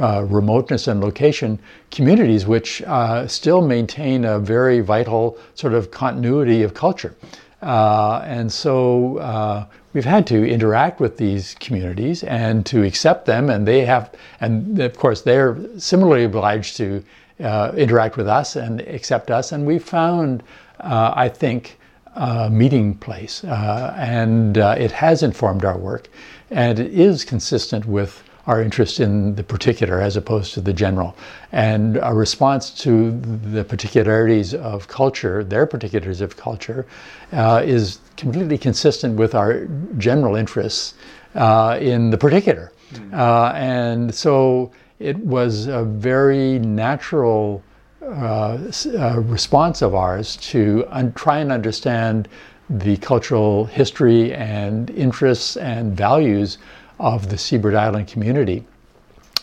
uh, 0.01 0.25
remoteness 0.25 0.87
and 0.87 0.99
location, 0.99 1.57
communities 1.89 2.45
which 2.45 2.81
uh, 2.81 3.25
still 3.27 3.61
maintain 3.61 4.25
a 4.25 4.37
very 4.39 4.81
vital 4.81 5.37
sort 5.55 5.73
of 5.73 5.89
continuity 5.91 6.61
of 6.63 6.73
culture. 6.73 7.15
Uh, 7.61 8.21
and 8.25 8.51
so 8.51 9.17
uh, 9.19 9.65
we've 9.93 10.05
had 10.05 10.27
to 10.27 10.45
interact 10.45 10.99
with 10.99 11.17
these 11.17 11.55
communities 11.55 12.23
and 12.23 12.65
to 12.65 12.83
accept 12.83 13.25
them, 13.25 13.49
and 13.49 13.65
they 13.65 13.85
have, 13.85 14.13
and 14.41 14.79
of 14.79 14.97
course, 14.97 15.21
they're 15.21 15.57
similarly 15.77 16.25
obliged 16.25 16.75
to 16.77 17.03
uh, 17.41 17.71
interact 17.77 18.17
with 18.17 18.27
us 18.27 18.57
and 18.57 18.81
accept 18.81 19.31
us. 19.31 19.53
And 19.53 19.65
we 19.65 19.79
found, 19.79 20.43
uh, 20.81 21.13
I 21.15 21.29
think, 21.29 21.77
a 22.15 22.49
meeting 22.49 22.95
place, 22.95 23.43
and 23.45 24.57
it 24.57 24.91
has 24.91 25.23
informed 25.23 25.63
our 25.63 25.77
work, 25.77 26.09
and 26.51 26.79
it 26.79 26.93
is 26.93 27.23
consistent 27.23 27.85
with 27.85 28.23
our 28.47 28.61
interest 28.61 28.99
in 28.99 29.35
the 29.35 29.43
particular 29.43 30.01
as 30.01 30.15
opposed 30.15 30.53
to 30.55 30.61
the 30.61 30.73
general, 30.73 31.15
and 31.51 31.99
a 32.01 32.13
response 32.13 32.71
to 32.71 33.11
the 33.51 33.63
particularities 33.63 34.55
of 34.55 34.87
culture, 34.87 35.43
their 35.43 35.67
particulars 35.67 36.19
of 36.19 36.35
culture, 36.35 36.87
uh, 37.33 37.61
is 37.63 37.99
completely 38.17 38.57
consistent 38.57 39.15
with 39.17 39.35
our 39.35 39.65
general 39.97 40.35
interests 40.35 40.95
uh, 41.35 41.77
in 41.79 42.09
the 42.09 42.17
particular, 42.17 42.71
uh, 43.13 43.51
and 43.55 44.13
so 44.15 44.71
it 44.97 45.17
was 45.17 45.67
a 45.67 45.83
very 45.83 46.57
natural 46.59 47.63
uh, 48.01 48.57
uh, 48.97 49.19
response 49.19 49.81
of 49.83 49.93
ours 49.93 50.35
to 50.37 50.85
un- 50.89 51.13
try 51.13 51.37
and 51.37 51.51
understand 51.51 52.27
the 52.69 52.97
cultural 52.97 53.65
history 53.65 54.33
and 54.33 54.89
interests 54.91 55.57
and 55.57 55.95
values 55.95 56.57
of 56.99 57.29
the 57.29 57.37
Seabird 57.37 57.75
Island 57.75 58.07
community. 58.07 58.65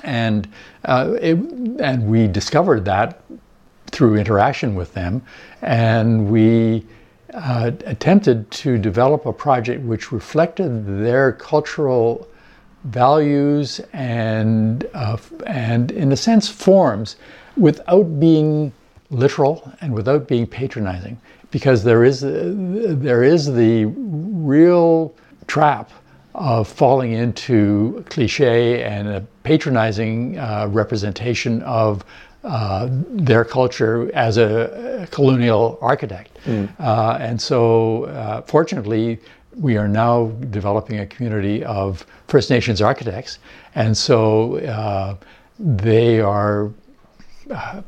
And, 0.04 0.48
uh, 0.84 1.14
it, 1.20 1.36
and 1.80 2.08
we 2.08 2.28
discovered 2.28 2.84
that 2.84 3.22
through 3.90 4.16
interaction 4.16 4.74
with 4.74 4.92
them, 4.94 5.22
and 5.62 6.30
we 6.30 6.86
uh, 7.34 7.70
attempted 7.86 8.50
to 8.50 8.78
develop 8.78 9.26
a 9.26 9.32
project 9.32 9.82
which 9.82 10.12
reflected 10.12 10.86
their 11.02 11.32
cultural 11.32 12.28
values 12.84 13.80
and 13.92 14.88
uh, 14.94 15.16
and 15.46 15.90
in 15.90 16.12
a 16.12 16.16
sense 16.16 16.48
forms 16.48 17.16
without 17.56 18.20
being 18.20 18.72
literal 19.10 19.72
and 19.80 19.92
without 19.92 20.28
being 20.28 20.46
patronizing 20.46 21.20
because 21.56 21.82
there 21.82 22.04
is 22.04 22.20
there 22.20 23.22
is 23.24 23.46
the 23.46 23.86
real 24.54 25.14
trap 25.46 25.90
of 26.34 26.68
falling 26.68 27.12
into 27.12 28.04
cliche 28.10 28.82
and 28.82 29.08
a 29.08 29.20
patronizing 29.42 30.38
uh, 30.38 30.68
representation 30.70 31.62
of 31.62 32.04
uh, 32.44 32.88
their 33.30 33.42
culture 33.42 34.10
as 34.12 34.36
a 34.36 35.08
colonial 35.10 35.78
architect. 35.80 36.30
Uh, 36.78 37.16
and 37.22 37.40
so, 37.40 38.04
uh, 38.04 38.42
fortunately, 38.42 39.18
we 39.58 39.78
are 39.78 39.88
now 39.88 40.26
developing 40.50 41.00
a 41.00 41.06
community 41.06 41.64
of 41.64 42.04
First 42.28 42.50
Nations 42.50 42.82
architects, 42.82 43.38
and 43.74 43.96
so 43.96 44.58
uh, 44.58 45.16
they 45.58 46.20
are 46.20 46.70
uh, 47.50 47.80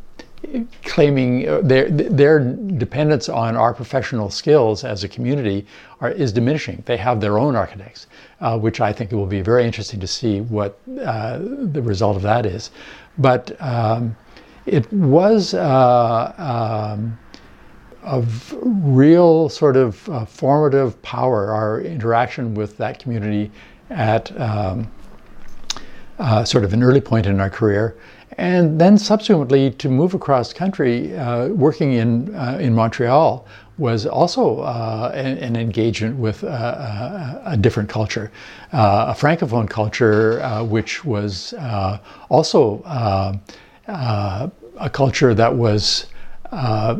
claiming 0.84 1.48
uh, 1.48 1.60
their 1.62 1.90
their 1.90 2.38
dependence 2.38 3.28
on 3.28 3.56
our 3.56 3.74
professional 3.74 4.30
skills 4.30 4.84
as 4.84 5.04
a 5.04 5.08
community 5.08 5.66
are, 6.00 6.10
is 6.10 6.32
diminishing. 6.32 6.82
They 6.86 6.96
have 6.96 7.20
their 7.20 7.38
own 7.38 7.56
architects, 7.56 8.06
uh, 8.40 8.58
which 8.58 8.80
I 8.80 8.92
think 8.92 9.12
it 9.12 9.16
will 9.16 9.26
be 9.26 9.40
very 9.40 9.64
interesting 9.64 10.00
to 10.00 10.06
see 10.06 10.40
what 10.40 10.78
uh, 11.02 11.38
the 11.38 11.82
result 11.82 12.16
of 12.16 12.22
that 12.22 12.46
is. 12.46 12.70
But 13.18 13.60
um, 13.60 14.16
it 14.66 14.90
was. 14.92 15.54
Uh, 15.54 16.94
um, 16.96 17.18
of 18.04 18.54
real 18.62 19.50
sort 19.50 19.76
of 19.76 20.08
uh, 20.08 20.24
formative 20.24 21.00
power, 21.02 21.50
our 21.50 21.82
interaction 21.82 22.54
with 22.54 22.76
that 22.78 22.98
community 22.98 23.50
at 23.90 24.38
um, 24.40 24.90
uh, 26.18 26.44
sort 26.44 26.64
of 26.64 26.72
an 26.72 26.82
early 26.82 27.00
point 27.00 27.26
in 27.26 27.40
our 27.40 27.50
career. 27.50 27.96
And 28.36 28.80
then 28.80 28.98
subsequently 28.98 29.70
to 29.72 29.88
move 29.88 30.14
across 30.14 30.52
country, 30.52 31.16
uh, 31.16 31.48
working 31.48 31.94
in, 31.94 32.34
uh, 32.34 32.58
in 32.60 32.74
Montreal 32.74 33.46
was 33.78 34.06
also 34.06 34.60
uh, 34.60 35.12
an, 35.14 35.38
an 35.38 35.56
engagement 35.56 36.16
with 36.16 36.44
uh, 36.44 36.48
a, 36.48 37.42
a 37.46 37.56
different 37.56 37.88
culture, 37.88 38.30
uh, 38.72 39.06
a 39.08 39.18
francophone 39.18 39.68
culture, 39.68 40.42
uh, 40.42 40.62
which 40.64 41.04
was 41.04 41.52
uh, 41.54 41.98
also 42.28 42.82
uh, 42.82 43.36
uh, 43.86 44.48
a 44.78 44.90
culture 44.90 45.32
that 45.34 45.54
was 45.54 46.06
uh, 46.52 46.96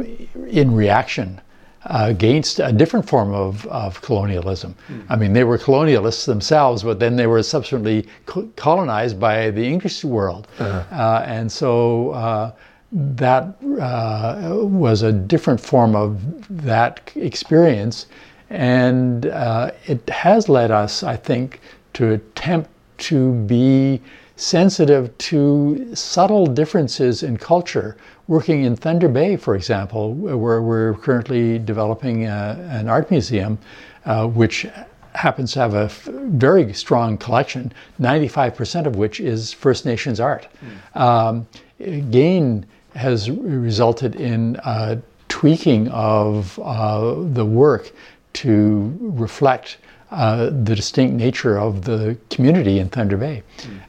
in 0.49 0.72
reaction 0.72 1.41
against 1.89 2.61
a 2.61 2.72
different 2.72 3.09
form 3.09 3.32
of, 3.32 3.66
of 3.66 4.01
colonialism. 4.03 4.74
I 5.09 5.16
mean, 5.16 5.32
they 5.32 5.45
were 5.45 5.59
colonialists 5.59 6.26
themselves, 6.26 6.82
but 6.82 6.99
then 6.99 7.16
they 7.16 7.26
were 7.26 7.43
subsequently 7.43 8.07
co- 8.26 8.49
colonized 8.57 9.18
by 9.18 9.51
the 9.51 9.64
English 9.64 10.05
world. 10.05 10.49
Uh, 10.91 11.24
and 11.26 11.51
so 11.51 12.11
uh, 12.11 12.53
that 12.93 13.45
uh, 13.80 14.55
was 14.62 15.03
a 15.03 15.12
different 15.12 15.61
form 15.61 15.97
of 15.97 16.20
that 16.64 17.11
experience. 17.16 18.07
And 18.51 19.26
uh, 19.26 19.70
it 19.86 20.09
has 20.09 20.49
led 20.49 20.70
us, 20.70 21.03
I 21.03 21.16
think, 21.16 21.61
to 21.95 22.12
attempt 22.12 22.70
to 22.99 23.32
be 23.44 24.01
sensitive 24.36 25.16
to 25.18 25.94
subtle 25.94 26.46
differences 26.46 27.22
in 27.22 27.36
culture. 27.36 27.96
Working 28.28 28.64
in 28.64 28.76
Thunder 28.76 29.09
Bay, 29.09 29.36
for 29.36 29.55
example, 29.57 30.14
where 30.14 30.62
we're 30.62 30.94
currently 30.94 31.59
developing 31.59 32.26
a, 32.26 32.57
an 32.70 32.88
art 32.88 33.11
museum, 33.11 33.59
uh, 34.05 34.26
which 34.26 34.66
happens 35.14 35.53
to 35.53 35.61
have 35.61 35.74
a 35.74 35.84
f- 35.84 36.05
very 36.05 36.72
strong 36.72 37.18
collection, 37.18 37.72
95% 38.01 38.86
of 38.86 38.96
which 38.96 39.18
is 39.18 39.53
First 39.53 39.84
Nations 39.84 40.20
art. 40.20 40.46
Um, 40.94 41.46
again, 41.80 42.66
has 42.94 43.30
resulted 43.30 44.16
in 44.16 44.57
uh, 44.57 45.01
tweaking 45.28 45.88
of 45.88 46.59
uh, 46.62 47.14
the 47.32 47.44
work 47.44 47.92
to 48.34 48.96
reflect 49.01 49.78
uh, 50.11 50.46
the 50.46 50.74
distinct 50.74 51.14
nature 51.14 51.59
of 51.59 51.84
the 51.84 52.16
community 52.30 52.78
in 52.78 52.88
Thunder 52.88 53.16
Bay. 53.16 53.42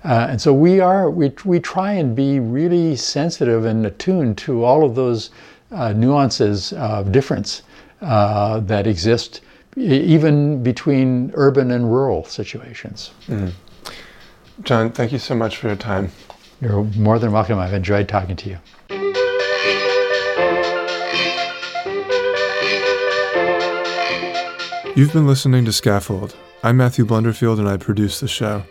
Uh, 0.03 0.28
and 0.30 0.41
so 0.41 0.53
we 0.53 0.80
are, 0.80 1.09
we, 1.09 1.32
we 1.45 1.59
try 1.59 1.93
and 1.93 2.15
be 2.15 2.39
really 2.39 2.95
sensitive 2.95 3.65
and 3.65 3.86
attuned 3.86 4.38
to 4.39 4.63
all 4.63 4.84
of 4.84 4.95
those 4.95 5.32
uh, 5.72 5.93
nuances 5.93 6.74
of 6.74 7.11
difference 7.11 7.61
uh, 8.01 8.59
that 8.61 8.88
exist 8.88 9.41
even 9.78 10.61
between 10.61 11.32
urban 11.36 11.72
and 11.72 11.91
rural 11.91 12.26
situations. 12.26 13.11
Mm. 13.28 13.53
John, 14.63 14.91
thank 14.91 15.11
you 15.11 15.20
so 15.20 15.36
much 15.36 15.57
for 15.57 15.67
your 15.67 15.78
time. 15.78 16.11
You're 16.59 16.84
more 16.84 17.20
than 17.20 17.32
welcome. 17.32 17.59
I've 17.59 17.74
enjoyed 17.74 18.09
talking 18.09 18.36
to 18.36 18.49
you. 18.49 18.57
You've 24.96 25.14
been 25.14 25.28
listening 25.28 25.66
to 25.66 25.72
Scaffold. 25.72 26.36
I'm 26.64 26.78
Matthew 26.78 27.06
Blunderfield 27.06 27.60
and 27.60 27.70
I 27.70 27.78
produce 27.78 28.20
the 28.20 28.28
show. 28.28 28.64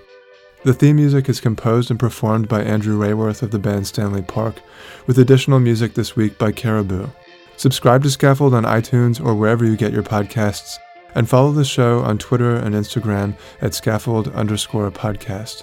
The 0.65 0.75
theme 0.75 0.97
music 0.97 1.29
is 1.29 1.41
composed 1.41 1.91
and 1.91 1.99
performed 1.99 2.49
by 2.49 2.63
Andrew 2.63 2.99
Rayworth 2.99 3.43
of 3.43 3.53
the 3.53 3.59
band 3.59 3.87
Stanley 3.87 4.23
Park, 4.23 4.57
with 5.07 5.19
additional 5.19 5.61
music 5.61 5.95
this 5.95 6.17
week 6.17 6.37
by 6.37 6.51
Caribou. 6.51 7.07
Subscribe 7.57 8.03
to 8.03 8.11
Scaffold 8.11 8.53
on 8.53 8.65
iTunes 8.65 9.25
or 9.25 9.35
wherever 9.35 9.65
you 9.65 9.77
get 9.77 9.93
your 9.93 10.03
podcasts, 10.03 10.77
and 11.15 11.29
follow 11.29 11.53
the 11.53 11.65
show 11.65 12.01
on 12.01 12.19
Twitter 12.19 12.57
and 12.57 12.75
Instagram 12.75 13.35
at 13.63 13.73
scaffold 13.73 14.29
underscore 14.35 14.91
podcast. 14.91 15.63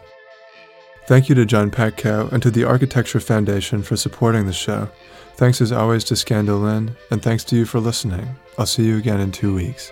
Thank 1.05 1.29
you 1.29 1.35
to 1.35 1.45
John 1.45 1.69
Patkau 1.69 2.31
and 2.31 2.41
to 2.41 2.49
the 2.49 2.63
Architecture 2.63 3.19
Foundation 3.19 3.83
for 3.83 3.97
supporting 3.97 4.47
the 4.47 4.53
show. 4.53 4.89
Thanks 5.35 5.61
as 5.61 5.71
always 5.71 6.05
to 6.05 6.15
Scandalin, 6.15 6.95
and 7.11 7.21
thanks 7.21 7.43
to 7.45 7.55
you 7.55 7.65
for 7.65 7.79
listening. 7.79 8.37
I'll 8.57 8.65
see 8.65 8.85
you 8.85 8.97
again 8.97 9.19
in 9.19 9.31
two 9.31 9.53
weeks. 9.53 9.91